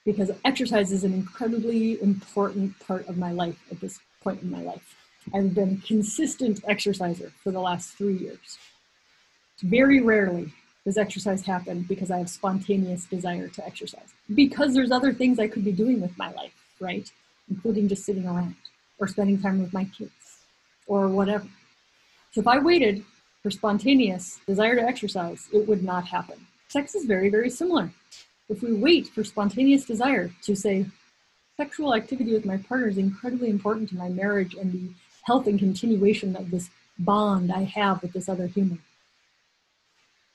because 0.05 0.31
exercise 0.45 0.93
is 0.93 1.05
an 1.05 1.13
incredibly 1.13 2.01
important 2.01 2.79
part 2.81 3.07
of 3.07 3.19
my 3.19 3.31
life 3.31 3.59
at 3.71 3.81
this 3.81 4.01
point 4.23 4.43
in 4.43 4.51
my 4.51 4.63
life. 4.63 4.97
I've 5.35 5.55
been 5.55 5.81
a 5.83 5.87
consistent 5.87 6.61
exerciser 6.67 7.33
for 7.43 7.51
the 7.51 7.61
last 7.61 7.97
three 7.97 8.17
years. 8.17 8.59
Very 9.63 10.01
rarely 10.01 10.53
does 10.87 10.97
exercise 10.97 11.45
happen 11.45 11.83
because 11.83 12.11
I 12.11 12.19
have 12.19 12.31
spontaneous 12.31 13.05
desire 13.05 13.49
to 13.49 13.67
exercise. 13.67 14.15
Because 14.35 14.73
there's 14.73 14.91
other 14.91 15.13
things 15.13 15.39
I 15.39 15.49
could 15.49 15.65
be 15.65 15.73
doing 15.73 16.01
with 16.01 16.17
my 16.17 16.33
life, 16.33 16.55
right? 16.81 17.11
Including 17.51 17.89
just 17.89 18.07
sitting 18.07 18.27
around 18.27 18.57
or 18.99 19.07
spending 19.07 19.41
time 19.41 19.61
with 19.61 19.75
my 19.75 19.85
kids 19.85 20.39
or 20.87 21.09
whatever. 21.09 21.47
So 22.33 22.41
if 22.41 22.47
I 22.47 22.59
waited 22.59 23.05
for 23.43 23.51
spontaneous 23.51 24.41
desire 24.47 24.77
to 24.77 24.83
exercise, 24.83 25.49
it 25.53 25.67
would 25.67 25.83
not 25.83 26.07
happen. 26.07 26.47
Sex 26.69 26.95
is 26.95 27.05
very, 27.05 27.31
very 27.31 27.51
similar. 27.51 27.91
If 28.49 28.63
we 28.63 28.73
wait 28.73 29.09
for 29.09 29.25
spontaneous 29.25 29.85
desire 29.85 30.31
to 30.43 30.55
say, 30.55 30.87
sexual 31.57 31.95
activity 31.95 32.33
with 32.33 32.45
my 32.45 32.59
partner 32.59 32.89
is 32.89 32.99
incredibly 32.99 33.51
important 33.51 33.89
to 33.91 33.97
my 33.97 34.09
marriage 34.09 34.55
and 34.55 34.73
the 34.73 34.91
health 35.23 35.47
and 35.47 35.59
continuation 35.59 36.37
of 36.37 36.51
this 36.51 36.71
bond 36.99 37.53
I 37.53 37.65
have 37.65 38.03
with 38.03 38.13
this 38.13 38.29
other 38.29 38.47
human. 38.47 38.81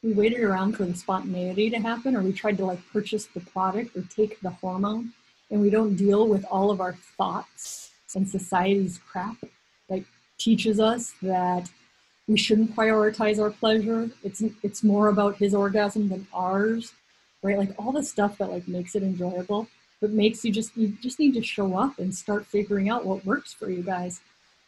We 0.02 0.14
waited 0.14 0.42
around 0.42 0.74
for 0.74 0.86
the 0.86 0.94
spontaneity 0.94 1.70
to 1.72 1.80
happen, 1.80 2.16
or 2.16 2.22
we 2.22 2.32
tried 2.32 2.58
to 2.58 2.66
like 2.66 2.80
purchase 2.92 3.26
the 3.26 3.40
product 3.40 3.98
or 3.98 4.04
take 4.04 4.40
the 4.40 4.52
hormone 4.52 5.14
and 5.50 5.62
we 5.62 5.70
don't 5.70 5.96
deal 5.96 6.28
with 6.28 6.46
all 6.46 6.72
of 6.72 6.82
our 6.82 6.94
thoughts 7.18 7.92
and 8.16 8.28
society's 8.28 9.00
crap 9.10 9.38
that 9.90 10.04
teaches 10.38 10.80
us 10.80 11.14
that 11.22 11.70
we 12.28 12.38
shouldn't 12.38 12.76
prioritize 12.76 13.40
our 13.40 13.50
pleasure 13.50 14.10
it's 14.24 14.42
it's 14.64 14.84
more 14.84 15.08
about 15.08 15.38
his 15.38 15.54
orgasm 15.54 16.10
than 16.10 16.28
ours 16.34 16.94
right 17.44 17.58
like 17.58 17.74
all 17.78 17.92
the 17.92 18.04
stuff 18.04 18.38
that 18.38 18.52
like 18.52 18.68
makes 18.68 18.96
it 18.96 19.04
enjoyable 19.04 19.68
but 20.02 20.12
makes 20.12 20.44
you 20.44 20.52
just 20.52 20.76
you 20.76 20.90
just 21.02 21.20
need 21.20 21.34
to 21.34 21.42
show 21.42 21.78
up 21.78 22.00
and 22.00 22.14
start 22.14 22.46
figuring 22.46 22.90
out 22.90 23.06
what 23.06 23.26
works 23.26 23.54
for 23.54 23.70
you 23.70 23.84
guys 23.84 24.22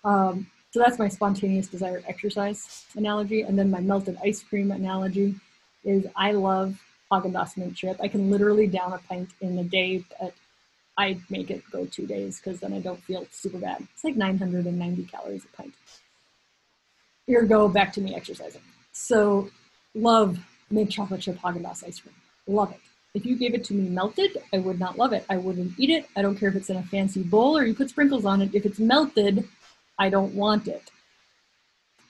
um, 0.03 0.47
so 0.71 0.79
that's 0.79 0.99
my 0.99 1.07
spontaneous 1.07 1.67
desire 1.67 2.03
exercise 2.07 2.85
analogy 2.95 3.41
and 3.41 3.57
then 3.57 3.69
my 3.71 3.79
melted 3.79 4.17
ice 4.23 4.43
cream 4.43 4.71
analogy 4.71 5.35
is 5.83 6.05
i 6.15 6.31
love 6.31 6.79
Haagen-Dazs 7.11 7.57
mint 7.57 7.75
chip. 7.75 7.97
I 8.01 8.07
can 8.07 8.29
literally 8.29 8.67
down 8.67 8.93
a 8.93 8.97
pint 8.97 9.29
in 9.41 9.57
a 9.57 9.63
day, 9.63 10.03
but 10.19 10.33
I 10.97 11.19
make 11.29 11.51
it 11.51 11.63
go 11.71 11.85
two 11.85 12.07
days 12.07 12.39
because 12.39 12.59
then 12.59 12.73
I 12.73 12.79
don't 12.79 13.03
feel 13.03 13.27
super 13.31 13.59
bad. 13.59 13.87
It's 13.93 14.03
like 14.03 14.15
990 14.15 15.03
calories 15.03 15.45
a 15.45 15.55
pint. 15.55 15.73
Here 17.27 17.43
go 17.43 17.67
back 17.67 17.93
to 17.93 18.01
me 18.01 18.15
exercising. 18.15 18.61
So 18.91 19.49
love 19.93 20.39
mint 20.71 20.91
chocolate 20.91 21.21
chip 21.21 21.37
Haagen-Dazs 21.37 21.87
ice 21.87 21.99
cream. 21.99 22.15
Love 22.47 22.71
it. 22.71 22.79
If 23.13 23.25
you 23.25 23.37
gave 23.37 23.53
it 23.53 23.63
to 23.65 23.73
me 23.73 23.89
melted, 23.89 24.37
I 24.53 24.57
would 24.59 24.79
not 24.79 24.97
love 24.97 25.13
it. 25.13 25.25
I 25.29 25.37
wouldn't 25.37 25.73
eat 25.77 25.89
it. 25.89 26.07
I 26.15 26.21
don't 26.21 26.37
care 26.37 26.49
if 26.49 26.55
it's 26.55 26.69
in 26.69 26.77
a 26.77 26.83
fancy 26.83 27.23
bowl 27.23 27.57
or 27.57 27.65
you 27.65 27.73
put 27.75 27.89
sprinkles 27.89 28.25
on 28.25 28.41
it. 28.41 28.55
If 28.55 28.65
it's 28.65 28.79
melted, 28.79 29.47
I 29.99 30.09
don't 30.09 30.33
want 30.33 30.67
it. 30.67 30.89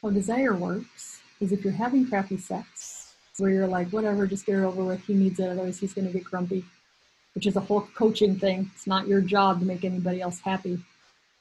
How 0.01 0.09
desire 0.09 0.55
works 0.55 1.22
is 1.41 1.51
if 1.51 1.63
you're 1.63 1.74
having 1.74 2.07
crappy 2.07 2.38
sex, 2.38 3.13
where 3.38 3.51
you're 3.51 3.68
like, 3.68 3.89
whatever, 3.89 4.26
just 4.26 4.45
get 4.45 4.55
it 4.55 4.63
over 4.63 4.84
with. 4.84 5.03
He 5.05 5.13
needs 5.13 5.39
it, 5.39 5.49
otherwise 5.49 5.80
he's 5.80 5.93
going 5.93 6.07
to 6.07 6.13
get 6.13 6.24
grumpy 6.24 6.65
which 7.38 7.45
is 7.45 7.55
a 7.55 7.59
whole 7.59 7.88
coaching 7.93 8.36
thing. 8.36 8.72
It's 8.74 8.88
not 8.88 9.07
your 9.07 9.22
job 9.22 9.59
to 9.59 9.65
make 9.68 9.86
anybody 9.86 10.22
else 10.22 10.39
happy. 10.39 10.80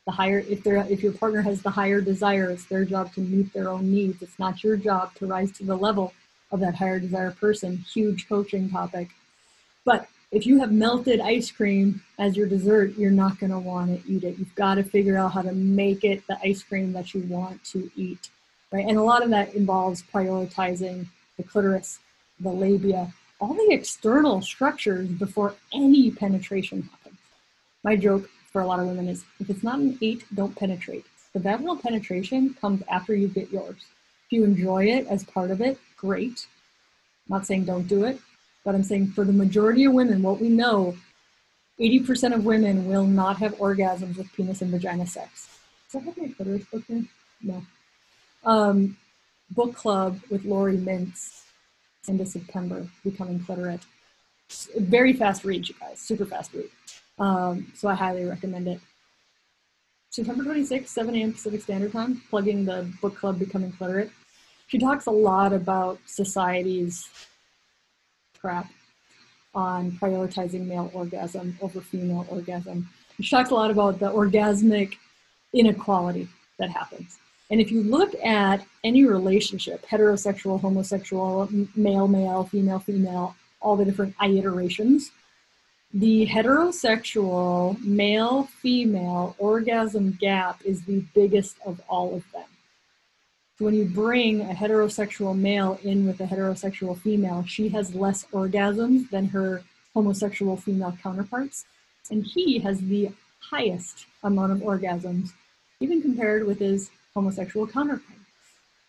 The 0.06 0.12
higher, 0.12 0.38
if 0.38 0.62
they're, 0.62 0.86
if 0.88 1.02
your 1.02 1.12
partner 1.12 1.42
has 1.42 1.62
the 1.62 1.70
higher 1.70 2.00
desire, 2.00 2.50
it's 2.50 2.66
their 2.66 2.84
job 2.84 3.12
to 3.14 3.20
meet 3.20 3.52
their 3.52 3.68
own 3.68 3.92
needs. 3.92 4.22
It's 4.22 4.38
not 4.38 4.62
your 4.62 4.76
job 4.76 5.14
to 5.16 5.26
rise 5.26 5.50
to 5.52 5.64
the 5.64 5.76
level 5.76 6.14
of 6.52 6.60
that 6.60 6.76
higher 6.76 7.00
desire 7.00 7.32
person. 7.32 7.78
Huge 7.78 8.28
coaching 8.28 8.70
topic. 8.70 9.08
But 9.84 10.08
if 10.30 10.46
you 10.46 10.58
have 10.60 10.72
melted 10.72 11.20
ice 11.20 11.50
cream 11.50 12.02
as 12.18 12.36
your 12.36 12.46
dessert, 12.46 12.96
you're 12.96 13.10
not 13.10 13.38
going 13.38 13.50
to 13.50 13.58
want 13.58 14.04
to 14.04 14.10
eat 14.12 14.24
it. 14.24 14.38
You've 14.38 14.54
got 14.54 14.76
to 14.76 14.84
figure 14.84 15.16
out 15.16 15.32
how 15.32 15.42
to 15.42 15.52
make 15.52 16.04
it 16.04 16.26
the 16.26 16.38
ice 16.42 16.62
cream 16.62 16.92
that 16.92 17.14
you 17.14 17.22
want 17.22 17.64
to 17.64 17.90
eat, 17.96 18.28
right? 18.72 18.86
And 18.86 18.98
a 18.98 19.02
lot 19.02 19.22
of 19.22 19.30
that 19.30 19.54
involves 19.54 20.02
prioritizing 20.02 21.06
the 21.36 21.42
clitoris, 21.42 21.98
the 22.40 22.50
labia, 22.50 23.12
all 23.40 23.54
the 23.54 23.68
external 23.70 24.42
structures 24.42 25.08
before 25.08 25.54
any 25.72 26.10
penetration 26.10 26.82
happens. 26.82 27.18
My 27.84 27.96
joke 27.96 28.28
for 28.56 28.62
a 28.62 28.66
lot 28.66 28.80
of 28.80 28.86
women 28.86 29.06
is 29.06 29.22
if 29.38 29.50
it's 29.50 29.62
not 29.62 29.78
an 29.80 29.98
eight, 30.00 30.24
don't 30.34 30.56
penetrate. 30.56 31.04
The 31.34 31.40
vaginal 31.40 31.76
penetration 31.76 32.54
comes 32.58 32.82
after 32.90 33.14
you 33.14 33.28
get 33.28 33.52
yours. 33.52 33.76
If 34.24 34.32
you 34.32 34.44
enjoy 34.44 34.86
it 34.86 35.06
as 35.08 35.24
part 35.24 35.50
of 35.50 35.60
it, 35.60 35.78
great. 35.98 36.46
I'm 37.28 37.36
not 37.36 37.46
saying 37.46 37.66
don't 37.66 37.86
do 37.86 38.04
it, 38.04 38.18
but 38.64 38.74
I'm 38.74 38.82
saying 38.82 39.08
for 39.08 39.26
the 39.26 39.32
majority 39.34 39.84
of 39.84 39.92
women, 39.92 40.22
what 40.22 40.40
we 40.40 40.48
know, 40.48 40.96
80% 41.78 42.34
of 42.34 42.46
women 42.46 42.86
will 42.86 43.04
not 43.04 43.36
have 43.40 43.54
orgasms 43.56 44.16
with 44.16 44.32
penis 44.32 44.62
and 44.62 44.70
vagina 44.70 45.06
sex. 45.06 45.58
Does 45.92 46.02
that 46.02 46.08
have 46.08 46.16
my 46.16 46.28
clitoris 46.28 46.64
book 46.64 46.84
here? 46.88 47.04
No. 47.42 47.62
Um, 48.42 48.96
book 49.50 49.74
club 49.74 50.18
with 50.30 50.46
Laurie 50.46 50.78
Mintz 50.78 51.42
into 52.08 52.24
September, 52.24 52.88
Becoming 53.04 53.40
Cliterate. 53.40 53.84
Very 54.78 55.12
fast 55.12 55.44
read, 55.44 55.68
you 55.68 55.74
guys, 55.78 56.00
super 56.00 56.24
fast 56.24 56.54
read. 56.54 56.70
Um, 57.18 57.72
so 57.74 57.88
I 57.88 57.94
highly 57.94 58.24
recommend 58.24 58.68
it. 58.68 58.80
September 60.10 60.44
26th, 60.44 60.88
7 60.88 61.14
a.m. 61.14 61.32
Pacific 61.32 61.62
Standard 61.62 61.92
Time, 61.92 62.22
plugging 62.30 62.64
the 62.64 62.90
book 63.00 63.16
club 63.16 63.38
Becoming 63.38 63.72
Cliterate. 63.72 64.10
She 64.68 64.78
talks 64.78 65.06
a 65.06 65.10
lot 65.10 65.52
about 65.52 65.98
society's 66.06 67.08
crap 68.38 68.70
on 69.54 69.92
prioritizing 69.92 70.66
male 70.66 70.90
orgasm 70.92 71.58
over 71.60 71.80
female 71.80 72.26
orgasm. 72.28 72.88
She 73.20 73.30
talks 73.30 73.50
a 73.50 73.54
lot 73.54 73.70
about 73.70 73.98
the 73.98 74.10
orgasmic 74.10 74.94
inequality 75.52 76.28
that 76.58 76.70
happens. 76.70 77.18
And 77.50 77.60
if 77.60 77.70
you 77.70 77.82
look 77.82 78.14
at 78.24 78.66
any 78.84 79.04
relationship, 79.04 79.86
heterosexual, 79.86 80.60
homosexual, 80.60 81.48
male, 81.76 82.08
male, 82.08 82.44
female, 82.44 82.80
female, 82.80 83.36
all 83.60 83.76
the 83.76 83.84
different 83.84 84.14
iterations, 84.22 85.12
the 85.92 86.26
heterosexual 86.26 87.82
male 87.84 88.44
female 88.44 89.34
orgasm 89.38 90.12
gap 90.20 90.60
is 90.64 90.84
the 90.84 91.04
biggest 91.14 91.56
of 91.64 91.80
all 91.88 92.14
of 92.14 92.24
them. 92.32 92.44
So 93.58 93.64
when 93.64 93.74
you 93.74 93.86
bring 93.86 94.42
a 94.42 94.52
heterosexual 94.52 95.36
male 95.36 95.80
in 95.82 96.06
with 96.06 96.20
a 96.20 96.26
heterosexual 96.26 96.98
female, 96.98 97.44
she 97.46 97.70
has 97.70 97.94
less 97.94 98.26
orgasms 98.26 99.08
than 99.08 99.28
her 99.28 99.62
homosexual 99.94 100.58
female 100.58 100.96
counterparts. 101.02 101.64
And 102.10 102.24
he 102.26 102.58
has 102.58 102.80
the 102.80 103.12
highest 103.40 104.06
amount 104.22 104.52
of 104.52 104.58
orgasms, 104.58 105.30
even 105.80 106.02
compared 106.02 106.46
with 106.46 106.58
his 106.58 106.90
homosexual 107.14 107.66
counterparts. 107.66 108.12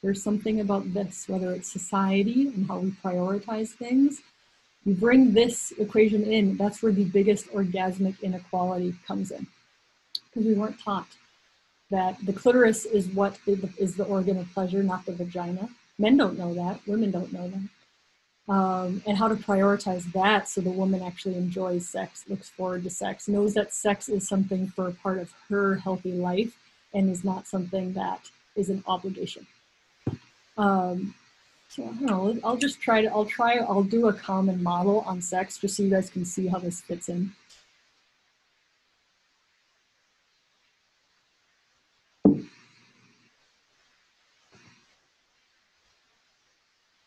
There's 0.04 0.22
something 0.22 0.60
about 0.60 0.94
this, 0.94 1.30
whether 1.30 1.52
it's 1.54 1.72
society 1.72 2.48
and 2.48 2.68
how 2.68 2.80
we 2.80 2.92
prioritize 2.92 3.70
things. 3.70 4.22
You 4.88 4.94
bring 4.94 5.34
this 5.34 5.74
equation 5.78 6.24
in, 6.24 6.56
that's 6.56 6.82
where 6.82 6.94
the 6.94 7.04
biggest 7.04 7.52
orgasmic 7.52 8.22
inequality 8.22 8.96
comes 9.06 9.32
in. 9.32 9.46
Because 10.14 10.48
we 10.48 10.54
weren't 10.54 10.80
taught 10.80 11.10
that 11.92 12.26
the 12.26 12.32
clitoris 12.32 12.86
is 12.86 13.10
what 13.10 13.38
is 13.46 13.98
the 13.98 14.06
organ 14.06 14.38
of 14.38 14.50
pleasure, 14.54 14.82
not 14.82 15.06
the 15.06 15.12
vagina. 15.12 15.68
Men 16.00 16.16
don't 16.16 16.40
know 16.40 16.54
that, 16.54 16.80
women 16.88 17.12
don't 17.12 17.34
know 17.34 17.50
that. 17.50 18.54
Um, 18.54 19.04
and 19.06 19.18
how 19.18 19.28
to 19.28 19.36
prioritize 19.36 20.10
that 20.14 20.48
so 20.48 20.62
the 20.62 20.70
woman 20.70 21.04
actually 21.04 21.36
enjoys 21.36 21.86
sex, 21.86 22.24
looks 22.30 22.48
forward 22.48 22.84
to 22.86 22.90
sex, 22.90 23.28
knows 23.28 23.56
that 23.56 23.74
sex 23.74 24.08
is 24.08 24.26
something 24.26 24.70
for 24.70 24.88
a 24.88 24.94
part 24.94 25.18
of 25.18 25.34
her 25.50 25.76
healthy 25.76 26.14
life 26.14 26.58
and 26.94 27.10
is 27.10 27.26
not 27.26 27.46
something 27.46 27.92
that 27.92 28.22
is 28.56 28.70
an 28.70 28.86
obligation. 28.88 29.46
Um, 30.58 31.14
so 31.78 31.92
know, 32.02 32.36
I'll 32.44 32.58
just 32.58 32.82
try 32.82 33.04
to, 33.04 33.08
I'll 33.08 33.26
try, 33.26 33.58
I'll 33.58 33.84
do 33.84 34.08
a 34.08 34.14
common 34.14 34.64
model 34.64 35.02
on 35.02 35.22
sex 35.22 35.60
just 35.60 35.78
so 35.78 35.84
you 35.84 35.92
guys 35.92 36.10
can 36.10 36.26
see 36.26 36.48
how 36.48 36.58
this 36.58 36.82
fits 36.82 37.08
in. 37.08 37.32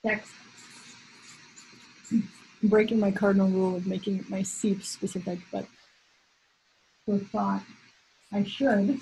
Sex. 0.07 0.31
I'm 2.13 2.29
breaking 2.63 3.01
my 3.01 3.11
cardinal 3.11 3.49
rule 3.49 3.75
of 3.75 3.89
making 3.89 4.25
my 4.29 4.43
seep 4.43 4.85
specific, 4.85 5.41
but 5.51 5.67
so 7.07 7.19
thought 7.19 7.65
I 8.33 8.45
should 8.45 9.01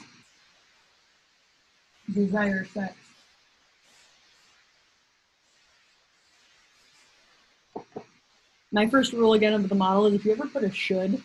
desire 2.11 2.65
sex. 2.65 2.95
My 8.71 8.87
first 8.87 9.13
rule 9.13 9.35
again 9.35 9.55
of 9.55 9.69
the 9.69 9.75
model 9.75 10.07
is 10.07 10.15
if 10.15 10.25
you 10.25 10.33
ever 10.33 10.47
put 10.47 10.65
a 10.65 10.71
should 10.71 11.23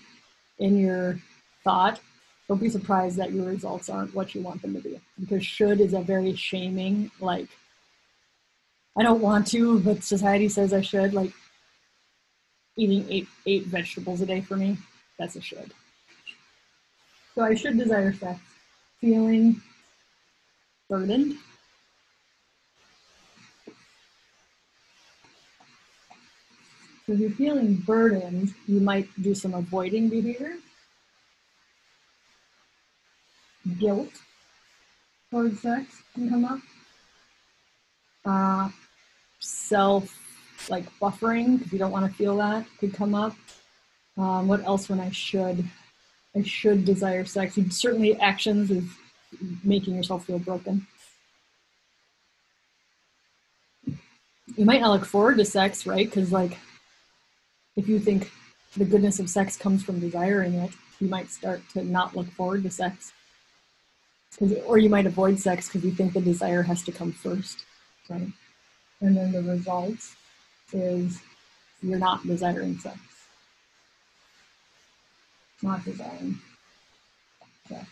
in 0.60 0.78
your 0.78 1.20
thought, 1.64 2.00
don't 2.48 2.60
be 2.60 2.70
surprised 2.70 3.18
that 3.18 3.32
your 3.32 3.46
results 3.46 3.90
aren't 3.90 4.14
what 4.14 4.36
you 4.36 4.42
want 4.42 4.62
them 4.62 4.74
to 4.74 4.82
be. 4.82 5.00
Because 5.20 5.46
should 5.46 5.80
is 5.82 5.94
a 5.94 6.02
very 6.02 6.36
shaming, 6.36 7.12
like, 7.20 7.48
I 8.98 9.04
don't 9.04 9.22
want 9.22 9.48
to, 9.48 9.80
but 9.80 10.04
society 10.04 10.48
says 10.50 10.74
I 10.74 10.82
should. 10.82 11.14
Like, 11.14 11.32
eating 12.78 13.06
eight, 13.10 13.28
eight 13.46 13.66
vegetables 13.66 14.22
a 14.22 14.26
day 14.26 14.42
for 14.42 14.56
me, 14.56 14.78
that's 15.18 15.36
a 15.36 15.42
should. 15.42 15.74
So 17.36 17.42
I 17.42 17.56
should 17.56 17.78
desire 17.78 18.14
sex. 18.14 18.40
Feeling 19.02 19.62
burdened. 20.90 21.38
So 27.06 27.14
if 27.14 27.20
you're 27.20 27.30
feeling 27.32 27.76
burdened, 27.76 28.54
you 28.66 28.80
might 28.80 29.08
do 29.22 29.36
some 29.36 29.54
avoiding 29.54 30.08
behavior. 30.10 30.56
Guilt 33.78 34.12
towards 35.30 35.60
sex 35.62 36.02
can 36.14 36.30
come 36.30 36.46
up. 36.46 36.60
Uh, 38.26 38.70
self, 39.40 40.18
like 40.70 40.86
buffering, 41.00 41.58
because 41.58 41.74
you 41.74 41.80
don't 41.80 41.92
want 41.92 42.10
to 42.10 42.18
feel 42.18 42.38
that, 42.38 42.66
could 42.80 42.94
come 42.94 43.14
up. 43.14 43.36
Um, 44.18 44.48
what 44.48 44.64
else 44.64 44.88
when 44.88 45.02
I 45.02 45.12
should? 45.12 45.66
I 46.36 46.44
should 46.44 46.86
desire 46.86 47.26
sex. 47.26 47.58
Certainly 47.72 48.20
actions 48.20 48.72
is 48.72 48.86
making 49.64 49.96
yourself 49.96 50.26
feel 50.26 50.40
broken. 50.40 50.88
You 54.56 54.66
might 54.66 54.82
not 54.82 54.92
look 54.92 55.06
forward 55.06 55.38
to 55.38 55.46
sex, 55.46 55.86
right? 55.86 56.06
Because, 56.06 56.32
like, 56.32 56.58
if 57.76 57.88
you 57.88 58.00
think 58.00 58.32
the 58.78 58.86
goodness 58.86 59.20
of 59.20 59.30
sex 59.30 59.58
comes 59.58 59.84
from 59.84 60.00
desiring 60.00 60.54
it, 60.56 60.72
you 61.00 61.08
might 61.08 61.30
start 61.30 61.62
to 61.74 61.84
not 61.84 62.16
look 62.16 62.28
forward 62.32 62.64
to 62.64 62.70
sex. 62.70 63.12
Or 64.66 64.78
you 64.78 64.90
might 64.90 65.06
avoid 65.06 65.40
sex 65.40 65.68
because 65.68 65.84
you 65.84 65.92
think 65.92 66.14
the 66.14 66.22
desire 66.22 66.64
has 66.64 66.82
to 66.84 66.92
come 66.92 67.12
first, 67.12 67.66
right? 68.10 68.28
And 69.02 69.16
then 69.16 69.32
the 69.32 69.44
result 69.44 70.00
is 70.72 71.20
you're 71.82 72.00
not 72.00 72.26
desiring 72.26 72.80
sex. 72.80 72.98
Not 75.62 75.86
desiring 75.86 76.40
sex. 77.68 77.86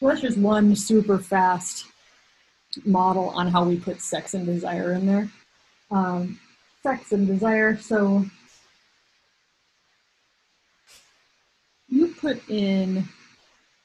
Well, 0.00 0.10
that's 0.10 0.22
just 0.22 0.38
one 0.38 0.74
super 0.74 1.18
fast 1.18 1.84
model 2.84 3.28
on 3.30 3.48
how 3.48 3.64
we 3.64 3.78
put 3.78 4.00
sex 4.00 4.34
and 4.34 4.46
desire 4.46 4.92
in 4.92 5.06
there. 5.06 5.28
Um, 5.90 6.40
sex 6.82 7.12
and 7.12 7.26
desire. 7.26 7.76
So 7.76 8.24
you 11.90 12.08
put 12.08 12.48
in, 12.48 13.08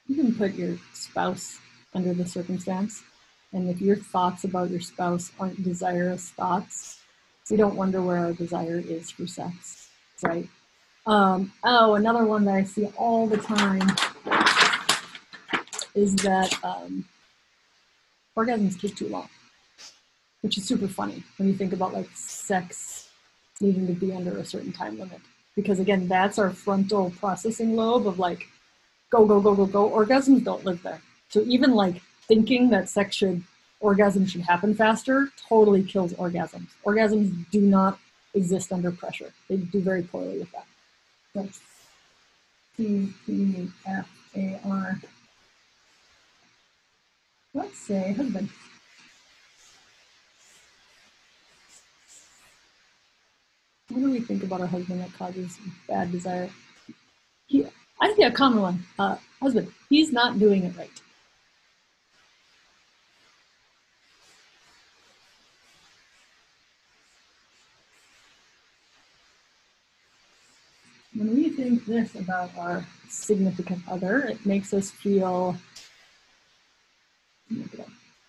you 0.07 0.15
can 0.15 0.33
put 0.35 0.53
your 0.53 0.77
spouse 0.93 1.59
under 1.93 2.13
the 2.13 2.25
circumstance. 2.25 3.03
And 3.51 3.69
if 3.69 3.81
your 3.81 3.95
thoughts 3.95 4.43
about 4.43 4.69
your 4.69 4.81
spouse 4.81 5.31
aren't 5.39 5.63
desirous 5.63 6.29
thoughts, 6.29 6.99
we 7.49 7.57
don't 7.57 7.75
wonder 7.75 8.01
where 8.01 8.17
our 8.17 8.33
desire 8.33 8.81
is 8.85 9.11
for 9.11 9.27
sex, 9.27 9.89
right? 10.23 10.47
Um, 11.05 11.53
oh, 11.63 11.95
another 11.95 12.25
one 12.25 12.45
that 12.45 12.55
I 12.55 12.63
see 12.63 12.87
all 12.97 13.27
the 13.27 13.37
time 13.37 13.87
is 15.93 16.15
that 16.17 16.57
um, 16.63 17.05
orgasms 18.35 18.79
take 18.79 18.95
too 18.95 19.07
long, 19.07 19.29
which 20.41 20.57
is 20.57 20.65
super 20.65 20.87
funny 20.87 21.23
when 21.37 21.47
you 21.47 21.53
think 21.53 21.73
about 21.73 21.93
like 21.93 22.09
sex 22.13 23.09
needing 23.61 23.87
to 23.87 23.93
be 23.93 24.11
under 24.11 24.37
a 24.37 24.45
certain 24.45 24.73
time 24.73 24.99
limit. 24.99 25.21
Because 25.55 25.79
again, 25.79 26.07
that's 26.07 26.37
our 26.37 26.51
frontal 26.51 27.11
processing 27.11 27.75
lobe 27.75 28.07
of 28.07 28.19
like, 28.19 28.47
go, 29.09 29.25
go, 29.25 29.39
go, 29.39 29.55
go, 29.55 29.65
go. 29.65 29.89
Orgasms 29.89 30.43
don't 30.43 30.65
live 30.65 30.83
there. 30.83 31.01
So 31.29 31.41
even 31.41 31.71
like 31.71 32.01
thinking 32.27 32.69
that 32.71 32.89
sex 32.89 33.15
should, 33.15 33.41
orgasm 33.79 34.25
should 34.25 34.41
happen 34.41 34.75
faster 34.75 35.29
totally 35.47 35.83
kills 35.83 36.13
orgasms. 36.13 36.67
Orgasms 36.85 37.49
do 37.51 37.61
not 37.61 37.99
exist 38.33 38.73
under 38.73 38.91
pressure. 38.91 39.31
They 39.47 39.57
do 39.57 39.79
very 39.79 40.03
poorly 40.03 40.39
with 40.39 40.51
that. 40.51 40.65
That's 41.33 41.59
T 42.75 43.13
P 43.25 43.69
F 43.85 44.09
A 44.35 44.59
R. 44.65 44.99
Let's 47.53 47.77
say 47.77 48.11
husband. 48.11 48.49
What 53.95 54.01
do 54.01 54.11
we 54.11 54.19
think 54.19 54.43
about 54.43 54.59
our 54.59 54.67
husband 54.67 54.99
that 54.99 55.13
causes 55.13 55.57
bad 55.87 56.11
desire? 56.11 56.49
He, 57.47 57.65
I 58.01 58.11
think 58.11 58.29
a 58.29 58.35
common 58.35 58.61
one. 58.61 58.83
Uh, 58.99 59.15
husband, 59.41 59.71
he's 59.89 60.11
not 60.11 60.37
doing 60.37 60.65
it 60.65 60.75
right. 60.77 60.89
When 71.15 71.33
we 71.33 71.47
think 71.47 71.85
this 71.85 72.15
about 72.15 72.49
our 72.57 72.85
significant 73.07 73.79
other, 73.87 74.23
it 74.23 74.45
makes 74.45 74.73
us 74.73 74.91
feel 74.91 75.55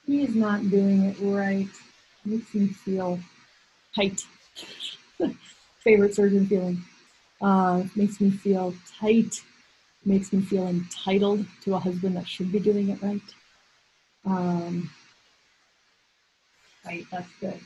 he's 0.06 0.36
not 0.36 0.70
doing 0.70 1.06
it 1.06 1.16
right. 1.20 1.66
Makes 2.24 2.54
me 2.54 2.68
feel 2.68 3.18
tight. 3.96 4.22
Favorite 5.86 6.16
surgeon 6.16 6.48
feeling. 6.48 6.82
Uh, 7.40 7.84
makes 7.94 8.20
me 8.20 8.28
feel 8.28 8.74
tight. 8.98 9.40
Makes 10.04 10.32
me 10.32 10.42
feel 10.42 10.66
entitled 10.66 11.46
to 11.62 11.76
a 11.76 11.78
husband 11.78 12.16
that 12.16 12.26
should 12.26 12.50
be 12.50 12.58
doing 12.58 12.88
it 12.88 13.00
right. 13.00 13.20
Um, 14.24 14.90
right, 16.84 17.06
that's 17.12 17.30
good. 17.40 17.60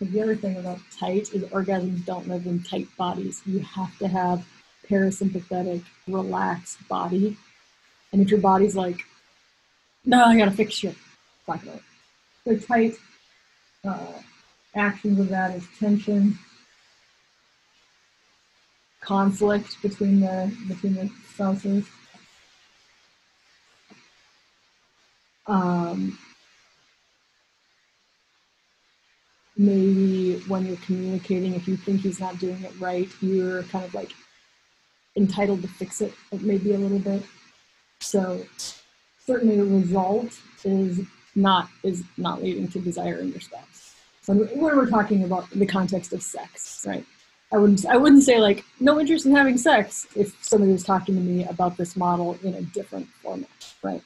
The 0.00 0.22
other 0.22 0.36
thing 0.36 0.56
about 0.56 0.78
tight 0.96 1.34
is 1.34 1.42
orgasms 1.46 2.04
don't 2.04 2.28
live 2.28 2.46
in 2.46 2.62
tight 2.62 2.86
bodies. 2.96 3.42
You 3.44 3.58
have 3.58 3.98
to 3.98 4.06
have 4.06 4.46
parasympathetic, 4.88 5.82
relaxed 6.06 6.86
body. 6.86 7.36
And 8.12 8.22
if 8.22 8.30
your 8.30 8.40
body's 8.40 8.76
like, 8.76 9.00
no, 10.04 10.26
I 10.26 10.38
gotta 10.38 10.52
fix 10.52 10.80
talk 10.80 10.94
about 11.46 11.74
it. 11.74 11.82
So 12.44 12.56
tight 12.56 12.94
uh, 13.84 14.12
actions 14.76 15.18
of 15.18 15.28
that 15.30 15.56
is 15.56 15.66
tension, 15.80 16.38
conflict 19.04 19.80
between 19.82 20.20
the 20.20 20.52
between 20.68 20.94
the 20.94 21.10
spouses. 21.32 21.86
Um, 25.46 26.18
maybe 29.56 30.40
when 30.48 30.66
you're 30.66 30.76
communicating, 30.76 31.54
if 31.54 31.68
you 31.68 31.76
think 31.76 32.00
he's 32.00 32.18
not 32.18 32.38
doing 32.38 32.62
it 32.62 32.72
right, 32.80 33.08
you're 33.20 33.62
kind 33.64 33.84
of 33.84 33.94
like 33.94 34.12
entitled 35.16 35.62
to 35.62 35.68
fix 35.68 36.00
it, 36.00 36.12
maybe 36.40 36.74
a 36.74 36.78
little 36.78 36.98
bit. 36.98 37.22
So 38.00 38.44
certainly 39.24 39.56
the 39.56 39.64
result 39.64 40.38
is 40.64 41.00
not 41.34 41.68
is 41.82 42.04
not 42.16 42.42
leading 42.42 42.68
to 42.68 42.80
desire 42.80 43.18
in 43.18 43.30
your 43.30 43.40
spouse. 43.40 43.94
So 44.22 44.34
when 44.34 44.76
we're 44.76 44.88
talking 44.88 45.24
about 45.24 45.50
the 45.50 45.66
context 45.66 46.12
of 46.12 46.22
sex, 46.22 46.84
right? 46.86 47.04
I 47.52 47.58
wouldn't 47.58 47.86
I 47.86 47.96
wouldn't 47.96 48.24
say 48.24 48.38
like 48.40 48.64
no 48.80 48.98
interest 48.98 49.26
in 49.26 49.34
having 49.34 49.58
sex 49.58 50.06
if 50.16 50.36
somebody 50.44 50.72
was 50.72 50.82
talking 50.82 51.14
to 51.14 51.20
me 51.20 51.44
about 51.44 51.76
this 51.76 51.96
model 51.96 52.38
in 52.42 52.54
a 52.54 52.62
different 52.62 53.08
format, 53.22 53.48
right? 53.82 54.02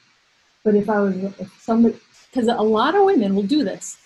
But 0.63 0.75
if 0.75 0.89
I 0.89 0.99
was 0.99 1.15
if 1.15 1.61
somebody 1.61 1.97
because 2.31 2.47
a 2.47 2.55
lot 2.55 2.95
of 2.95 3.05
women 3.05 3.35
will 3.35 3.43
do 3.43 3.63
this. 3.63 3.97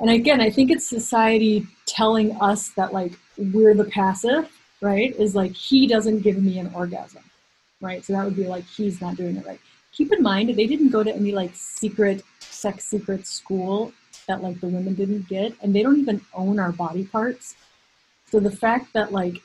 And 0.00 0.10
again, 0.10 0.40
I 0.40 0.50
think 0.50 0.70
it's 0.70 0.88
society 0.88 1.66
telling 1.86 2.32
us 2.40 2.70
that 2.70 2.92
like 2.92 3.12
we're 3.36 3.74
the 3.74 3.84
passive, 3.84 4.50
right? 4.80 5.14
Is 5.16 5.34
like 5.36 5.52
he 5.52 5.86
doesn't 5.86 6.20
give 6.20 6.42
me 6.42 6.58
an 6.58 6.72
orgasm, 6.74 7.22
right? 7.80 8.04
So 8.04 8.12
that 8.14 8.24
would 8.24 8.34
be 8.36 8.46
like 8.46 8.64
he's 8.64 9.00
not 9.00 9.16
doing 9.16 9.36
it 9.36 9.46
right 9.46 9.60
keep 9.94 10.12
in 10.12 10.22
mind 10.22 10.48
they 10.48 10.66
didn't 10.66 10.90
go 10.90 11.02
to 11.02 11.14
any 11.14 11.32
like 11.32 11.50
secret 11.54 12.22
sex 12.40 12.84
secret 12.84 13.26
school 13.26 13.92
that 14.26 14.42
like 14.42 14.60
the 14.60 14.66
women 14.66 14.94
didn't 14.94 15.28
get 15.28 15.52
and 15.62 15.74
they 15.74 15.82
don't 15.82 15.98
even 15.98 16.20
own 16.34 16.58
our 16.58 16.72
body 16.72 17.04
parts 17.04 17.56
so 18.34 18.40
the 18.40 18.50
fact 18.50 18.92
that 18.94 19.12
like 19.12 19.40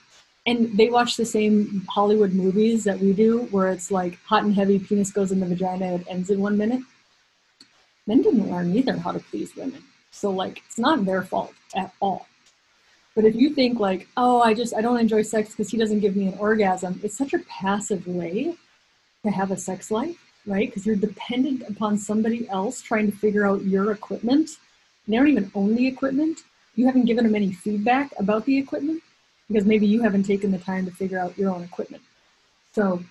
and 0.47 0.75
they 0.75 0.89
watch 0.89 1.15
the 1.15 1.25
same 1.25 1.85
hollywood 1.87 2.33
movies 2.33 2.83
that 2.83 2.99
we 2.99 3.13
do 3.13 3.41
where 3.51 3.69
it's 3.69 3.91
like 3.91 4.17
hot 4.23 4.43
and 4.43 4.55
heavy 4.55 4.79
penis 4.79 5.11
goes 5.11 5.31
in 5.31 5.39
the 5.39 5.45
vagina 5.45 5.93
it 5.93 6.05
ends 6.09 6.31
in 6.31 6.39
one 6.39 6.57
minute 6.57 6.81
men 8.07 8.23
didn't 8.23 8.49
learn 8.49 8.75
either 8.75 8.97
how 8.97 9.11
to 9.11 9.19
please 9.19 9.55
women 9.55 9.83
so 10.09 10.31
like 10.31 10.63
it's 10.65 10.79
not 10.79 11.05
their 11.05 11.21
fault 11.21 11.53
at 11.75 11.93
all 11.99 12.25
but 13.13 13.25
if 13.25 13.35
you 13.35 13.51
think 13.51 13.79
like 13.79 14.07
oh 14.17 14.41
i 14.41 14.51
just 14.51 14.73
i 14.75 14.81
don't 14.81 14.99
enjoy 14.99 15.21
sex 15.21 15.51
because 15.51 15.69
he 15.69 15.77
doesn't 15.77 15.99
give 15.99 16.15
me 16.15 16.25
an 16.25 16.37
orgasm 16.39 16.99
it's 17.03 17.17
such 17.17 17.33
a 17.33 17.45
passive 17.59 18.07
way 18.07 18.55
to 19.23 19.29
have 19.29 19.51
a 19.51 19.57
sex 19.57 19.91
life 19.91 20.17
right? 20.45 20.67
Because 20.67 20.85
you're 20.85 20.95
dependent 20.95 21.61
upon 21.69 21.97
somebody 21.97 22.49
else 22.49 22.81
trying 22.81 23.11
to 23.11 23.15
figure 23.17 23.45
out 23.45 23.63
your 23.65 23.91
equipment. 23.91 24.49
They 25.07 25.17
don't 25.17 25.27
even 25.27 25.51
own 25.53 25.75
the 25.75 25.85
equipment. 25.85 26.39
You 26.79 26.85
haven't 26.85 27.05
given 27.05 27.25
them 27.25 27.35
any 27.35 27.51
feedback 27.51 28.13
about 28.17 28.45
the 28.45 28.57
equipment 28.57 29.03
because 29.49 29.65
maybe 29.65 29.85
you 29.85 30.01
haven't 30.01 30.23
taken 30.23 30.49
the 30.51 30.59
time 30.59 30.85
to 30.85 30.91
figure 30.91 31.19
out 31.19 31.37
your 31.37 31.51
own 31.51 31.61
equipment. 31.61 32.03
So 32.71 33.03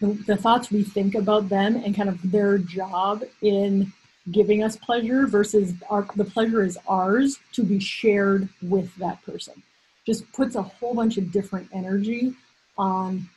the, 0.00 0.08
the 0.26 0.36
thoughts 0.36 0.72
we 0.72 0.82
think 0.82 1.14
about 1.14 1.48
them 1.48 1.76
and 1.76 1.94
kind 1.94 2.08
of 2.08 2.18
their 2.30 2.58
job 2.58 3.22
in 3.40 3.92
giving 4.32 4.64
us 4.64 4.76
pleasure 4.76 5.28
versus 5.28 5.74
our, 5.88 6.08
the 6.16 6.24
pleasure 6.24 6.64
is 6.64 6.76
ours 6.88 7.38
to 7.52 7.62
be 7.62 7.78
shared 7.78 8.48
with 8.60 8.92
that 8.96 9.22
person 9.22 9.62
just 10.04 10.30
puts 10.32 10.56
a 10.56 10.62
whole 10.62 10.94
bunch 10.94 11.18
of 11.18 11.30
different 11.30 11.68
energy 11.72 12.34
on 12.76 13.28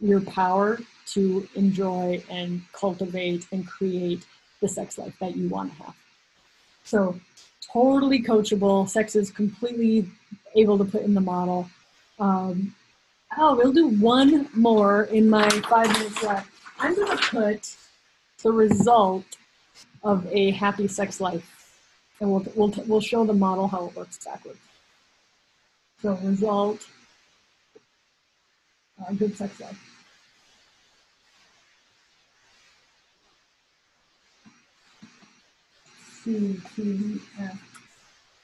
your 0.00 0.22
power 0.22 0.78
to 1.06 1.46
enjoy 1.54 2.22
and 2.30 2.62
cultivate 2.72 3.46
and 3.52 3.66
create 3.66 4.24
the 4.62 4.68
sex 4.68 4.96
life 4.96 5.16
that 5.20 5.36
you 5.36 5.48
want 5.48 5.76
to 5.76 5.82
have. 5.82 5.94
So, 6.84 7.18
totally 7.72 8.22
coachable. 8.22 8.88
Sex 8.88 9.16
is 9.16 9.30
completely 9.30 10.08
able 10.54 10.78
to 10.78 10.84
put 10.84 11.02
in 11.02 11.14
the 11.14 11.20
model. 11.20 11.68
Um, 12.18 12.74
oh, 13.36 13.56
we'll 13.56 13.72
do 13.72 13.88
one 13.88 14.48
more 14.54 15.04
in 15.04 15.28
my 15.28 15.48
five 15.68 15.88
minutes 15.92 16.22
left. 16.22 16.50
I'm 16.78 16.94
going 16.94 17.16
to 17.16 17.24
put 17.24 17.76
the 18.42 18.52
result 18.52 19.24
of 20.02 20.26
a 20.30 20.50
happy 20.52 20.88
sex 20.88 21.20
life, 21.20 21.80
and 22.20 22.30
we'll 22.30 22.46
we'll 22.54 22.72
we'll 22.86 23.00
show 23.00 23.24
the 23.24 23.32
model 23.32 23.68
how 23.68 23.86
it 23.86 23.96
works 23.96 24.18
backwards. 24.24 24.58
So, 26.02 26.14
result, 26.22 26.86
good 29.18 29.36
sex 29.36 29.60
life. 29.60 29.95
C 36.26 36.60
T 36.74 37.20
F 37.38 37.86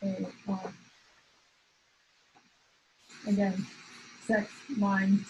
A 0.04 0.26
R. 0.48 0.72
Again, 3.26 3.66
sex, 4.24 4.52
mind, 4.68 5.24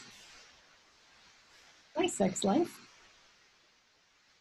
my 1.97 2.07
sex 2.07 2.45
life. 2.45 2.79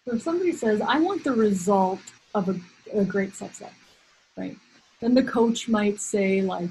So 0.03 0.16
if 0.16 0.24
somebody 0.24 0.51
says, 0.51 0.82
I 0.82 0.99
want 0.99 1.24
the 1.24 1.32
result 1.32 2.01
of 2.36 2.49
a, 2.49 2.59
a 2.93 3.05
great 3.05 3.34
sex 3.34 3.62
life, 3.62 3.95
right? 4.36 4.57
Then 4.99 5.14
the 5.14 5.24
coach 5.24 5.70
might 5.70 6.01
say, 6.01 6.41
like, 6.41 6.70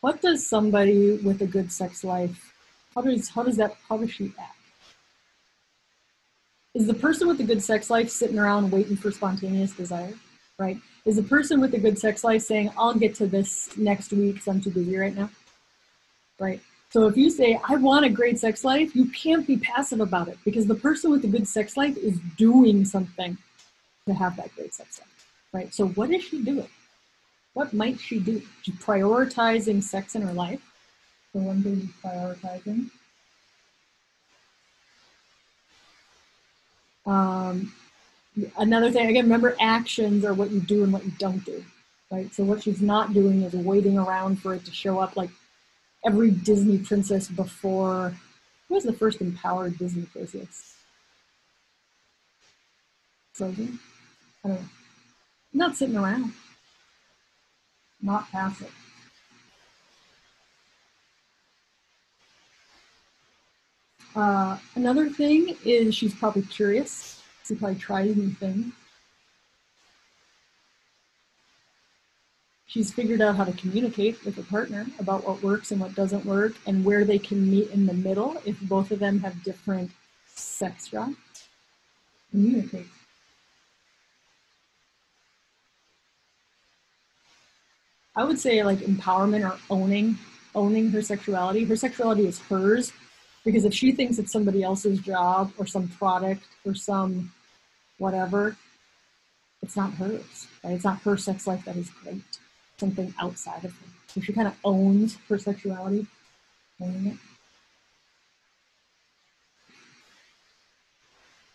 what 0.00 0.22
does 0.22 0.46
somebody 0.46 1.16
with 1.16 1.42
a 1.42 1.46
good 1.46 1.72
sex 1.72 2.04
life, 2.04 2.54
how 2.94 3.00
does 3.02 3.28
how 3.30 3.42
does 3.42 3.56
that 3.56 3.76
how 3.88 3.96
does 3.96 4.12
she 4.12 4.32
act? 4.38 4.54
Is 6.74 6.86
the 6.86 6.94
person 6.94 7.26
with 7.26 7.40
a 7.40 7.44
good 7.44 7.64
sex 7.64 7.90
life 7.90 8.10
sitting 8.10 8.38
around 8.38 8.70
waiting 8.70 8.96
for 8.96 9.10
spontaneous 9.10 9.72
desire? 9.72 10.14
Right? 10.58 10.78
Is 11.04 11.16
the 11.16 11.22
person 11.22 11.60
with 11.60 11.74
a 11.74 11.78
good 11.78 11.98
sex 11.98 12.24
life 12.24 12.42
saying, 12.42 12.70
I'll 12.76 12.94
get 12.94 13.14
to 13.16 13.26
this 13.26 13.76
next 13.76 14.12
week 14.12 14.34
because 14.34 14.48
I'm 14.48 14.60
too 14.60 14.70
busy 14.70 14.96
right 14.96 15.14
now? 15.14 15.30
Right? 16.38 16.60
So 16.90 17.06
if 17.06 17.16
you 17.16 17.30
say, 17.30 17.60
I 17.68 17.76
want 17.76 18.06
a 18.06 18.08
great 18.08 18.38
sex 18.38 18.64
life, 18.64 18.96
you 18.96 19.06
can't 19.10 19.46
be 19.46 19.58
passive 19.58 20.00
about 20.00 20.28
it 20.28 20.38
because 20.44 20.66
the 20.66 20.74
person 20.74 21.10
with 21.10 21.22
a 21.24 21.28
good 21.28 21.46
sex 21.46 21.76
life 21.76 21.96
is 21.96 22.18
doing 22.36 22.84
something 22.84 23.36
to 24.06 24.14
have 24.14 24.36
that 24.36 24.54
great 24.56 24.74
sex 24.74 24.98
life. 24.98 25.28
Right? 25.52 25.74
So 25.74 25.88
what 25.88 26.10
is 26.10 26.24
she 26.24 26.42
doing? 26.42 26.68
What 27.52 27.72
might 27.72 28.00
she 28.00 28.18
do? 28.18 28.42
Prioritizing 28.78 29.82
sex 29.82 30.14
in 30.14 30.22
her 30.22 30.32
life. 30.32 30.62
So 31.32 31.40
one 31.40 31.62
thing 31.62 31.92
prioritizing. 32.02 32.90
Um, 37.04 37.72
another 38.58 38.90
thing, 38.90 39.08
again, 39.08 39.24
remember 39.24 39.56
actions 39.60 40.24
are 40.24 40.34
what 40.34 40.50
you 40.50 40.60
do 40.60 40.84
and 40.84 40.92
what 40.92 41.04
you 41.04 41.12
don't 41.18 41.44
do, 41.44 41.64
right? 42.10 42.32
So 42.34 42.44
what 42.44 42.62
she's 42.62 42.80
not 42.80 43.12
doing 43.12 43.42
is 43.42 43.54
waiting 43.54 43.98
around 43.98 44.40
for 44.40 44.54
it 44.54 44.64
to 44.64 44.72
show 44.72 44.98
up 44.98 45.16
like 45.16 45.30
every 46.04 46.30
Disney 46.30 46.78
princess 46.78 47.28
before. 47.28 48.14
Who 48.68 48.74
was 48.74 48.84
the 48.84 48.92
first 48.92 49.20
empowered 49.20 49.78
Disney 49.78 50.02
princess? 50.02 50.74
Frozen? 53.32 53.78
I 54.44 54.48
don't 54.48 54.60
know. 54.60 54.68
Not 55.52 55.76
sitting 55.76 55.96
around. 55.96 56.32
Not 58.00 58.30
passive. 58.30 58.74
Uh, 64.14 64.58
another 64.74 65.08
thing 65.08 65.56
is 65.64 65.94
she's 65.94 66.14
probably 66.14 66.42
curious. 66.42 67.17
Probably 67.56 67.76
tries 67.76 68.16
new 68.16 68.30
things. 68.30 68.72
She's 72.66 72.92
figured 72.92 73.22
out 73.22 73.36
how 73.36 73.44
to 73.44 73.52
communicate 73.52 74.22
with 74.26 74.36
her 74.36 74.42
partner 74.42 74.86
about 74.98 75.26
what 75.26 75.42
works 75.42 75.70
and 75.70 75.80
what 75.80 75.94
doesn't 75.94 76.26
work 76.26 76.52
and 76.66 76.84
where 76.84 77.04
they 77.06 77.18
can 77.18 77.50
meet 77.50 77.70
in 77.70 77.86
the 77.86 77.94
middle 77.94 78.40
if 78.44 78.60
both 78.60 78.90
of 78.90 78.98
them 78.98 79.20
have 79.20 79.42
different 79.42 79.90
sex 80.26 80.88
drives. 80.88 81.16
Communicate. 82.30 82.86
I 88.14 88.24
would 88.24 88.38
say 88.38 88.62
like 88.62 88.80
empowerment 88.80 89.48
or 89.48 89.58
owning 89.70 90.18
owning 90.54 90.90
her 90.90 91.00
sexuality. 91.00 91.64
Her 91.64 91.76
sexuality 91.76 92.26
is 92.26 92.38
hers 92.38 92.92
because 93.44 93.64
if 93.64 93.72
she 93.72 93.92
thinks 93.92 94.18
it's 94.18 94.32
somebody 94.32 94.62
else's 94.62 94.98
job 94.98 95.52
or 95.56 95.66
some 95.66 95.88
product 95.88 96.42
or 96.66 96.74
some 96.74 97.32
whatever, 97.98 98.56
it's 99.62 99.76
not 99.76 99.92
hers. 99.94 100.46
Right? 100.64 100.74
It's 100.74 100.84
not 100.84 101.02
her 101.02 101.16
sex 101.16 101.46
life 101.46 101.64
that 101.64 101.76
is 101.76 101.90
great. 101.90 102.22
Something 102.78 103.12
outside 103.20 103.64
of 103.64 103.72
her. 103.72 103.86
So 104.08 104.20
she 104.20 104.32
kind 104.32 104.48
of 104.48 104.54
owns 104.64 105.18
her 105.28 105.38
sexuality, 105.38 106.06
owning 106.80 107.06
it. 107.08 107.16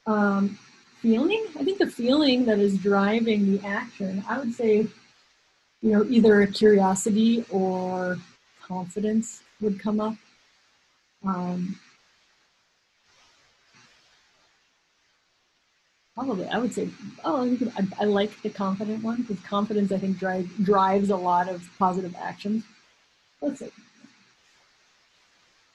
Um, 0.05 0.59
feeling, 1.01 1.45
I 1.57 1.63
think 1.63 1.79
the 1.79 1.87
feeling 1.87 2.45
that 2.45 2.59
is 2.59 2.77
driving 2.77 3.51
the 3.51 3.65
action, 3.65 4.23
I 4.27 4.37
would 4.37 4.53
say, 4.53 4.87
you 5.81 5.91
know, 5.91 6.05
either 6.09 6.41
a 6.41 6.47
curiosity 6.47 7.45
or 7.49 8.17
confidence 8.61 9.41
would 9.61 9.79
come 9.79 9.99
up. 9.99 10.15
Um, 11.25 11.79
probably, 16.15 16.47
I 16.47 16.57
would 16.57 16.73
say, 16.73 16.89
oh, 17.25 17.57
I, 17.77 17.87
I 18.01 18.05
like 18.05 18.41
the 18.41 18.49
confident 18.49 19.03
one 19.03 19.23
because 19.23 19.39
confidence, 19.43 19.91
I 19.91 19.97
think, 19.97 20.19
drive, 20.19 20.49
drives 20.63 21.09
a 21.09 21.15
lot 21.15 21.49
of 21.49 21.67
positive 21.79 22.15
actions. 22.19 22.63
Let's 23.41 23.59
see. 23.59 23.71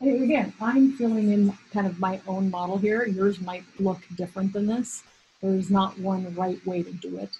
And 0.00 0.22
again, 0.22 0.52
I'm 0.60 0.92
filling 0.92 1.32
in 1.32 1.52
kind 1.72 1.86
of 1.86 1.98
my 1.98 2.20
own 2.28 2.50
model 2.50 2.78
here. 2.78 3.04
Yours 3.06 3.40
might 3.40 3.64
look 3.80 3.98
different 4.14 4.52
than 4.52 4.66
this. 4.66 5.02
There's 5.42 5.70
not 5.70 5.98
one 5.98 6.34
right 6.34 6.64
way 6.64 6.82
to 6.84 6.92
do 6.92 7.18
it. 7.18 7.30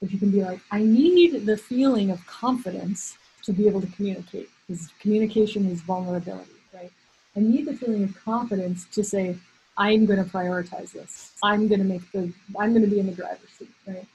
But 0.00 0.12
you 0.12 0.18
can 0.18 0.30
be 0.30 0.42
like, 0.42 0.60
I 0.70 0.82
need 0.82 1.46
the 1.46 1.56
feeling 1.56 2.10
of 2.10 2.24
confidence 2.26 3.16
to 3.42 3.52
be 3.52 3.66
able 3.66 3.80
to 3.80 3.86
communicate 3.88 4.48
because 4.66 4.88
communication 5.00 5.66
is 5.66 5.80
vulnerability, 5.80 6.50
right? 6.72 6.92
I 7.36 7.40
need 7.40 7.66
the 7.66 7.74
feeling 7.74 8.04
of 8.04 8.16
confidence 8.24 8.86
to 8.92 9.02
say, 9.02 9.36
I'm 9.78 10.06
going 10.06 10.22
to 10.22 10.30
prioritize 10.30 10.92
this. 10.92 11.32
I'm 11.42 11.68
going 11.68 11.80
to 11.80 11.86
make 11.86 12.10
the, 12.12 12.32
I'm 12.58 12.72
going 12.72 12.84
to 12.84 12.90
be 12.90 13.00
in 13.00 13.06
the 13.06 13.12
driver's 13.12 13.50
seat, 13.58 13.70
right? 13.86 14.06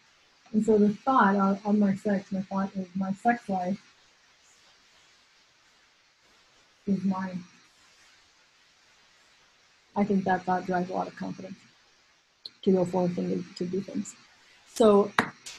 And 0.54 0.66
so 0.66 0.78
the 0.78 0.90
thought 0.90 1.36
on, 1.36 1.60
on 1.64 1.80
my 1.80 1.96
sex, 1.96 2.32
my 2.32 2.42
thought 2.42 2.72
is 2.76 2.88
my 2.96 3.14
sex 3.14 3.48
life 3.48 3.80
is 6.88 7.04
mine. 7.04 7.44
I 9.96 10.04
think 10.04 10.24
that 10.24 10.44
thought 10.44 10.66
drives 10.66 10.90
a 10.90 10.94
lot 10.94 11.08
of 11.08 11.16
confidence 11.16 11.58
to 12.64 12.72
go 12.72 12.86
forth 12.86 13.18
and 13.18 13.46
to, 13.58 13.66
to 13.66 13.72
do 13.72 13.82
things. 13.82 14.16
So 14.74 15.12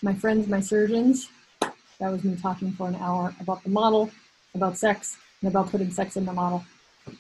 my 0.03 0.15
friends, 0.15 0.49
my 0.49 0.61
surgeons, 0.61 1.29
that 1.61 2.11
was 2.11 2.25
me 2.25 2.37
talking 2.37 2.73
for 2.73 2.89
an 2.89 2.97
hour 2.97 3.35
about 3.41 3.63
the 3.63 3.71
model, 3.71 4.11
about 4.55 4.77
sex, 4.77 5.17
and 5.41 5.51
about 5.51 5.71
putting 5.71 5.91
sex 5.91 6.17
in 6.17 6.25
the 6.25 6.33
model. 6.33 6.65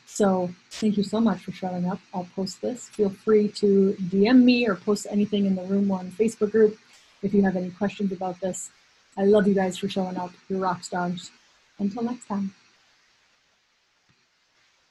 So 0.06 0.50
thank 0.70 0.96
you 0.96 1.02
so 1.02 1.20
much 1.20 1.40
for 1.44 1.52
showing 1.52 1.86
up. 1.86 1.98
I'll 2.14 2.28
post 2.36 2.60
this. 2.60 2.88
Feel 2.88 3.10
free 3.10 3.48
to 3.48 3.96
DM 4.00 4.42
me 4.42 4.66
or 4.68 4.76
post 4.76 5.06
anything 5.10 5.46
in 5.46 5.54
the 5.54 5.62
Room 5.62 5.88
One 5.88 6.10
Facebook 6.10 6.52
group 6.52 6.78
if 7.22 7.32
you 7.32 7.42
have 7.42 7.56
any 7.56 7.70
questions 7.70 8.12
about 8.12 8.40
this. 8.40 8.70
I 9.16 9.24
love 9.24 9.46
you 9.46 9.54
guys 9.54 9.78
for 9.78 9.88
showing 9.88 10.16
up. 10.16 10.32
You're 10.48 10.60
rock 10.60 10.84
stars. 10.84 11.30
Until 11.78 12.02
next 12.02 12.26
time. 12.26 12.54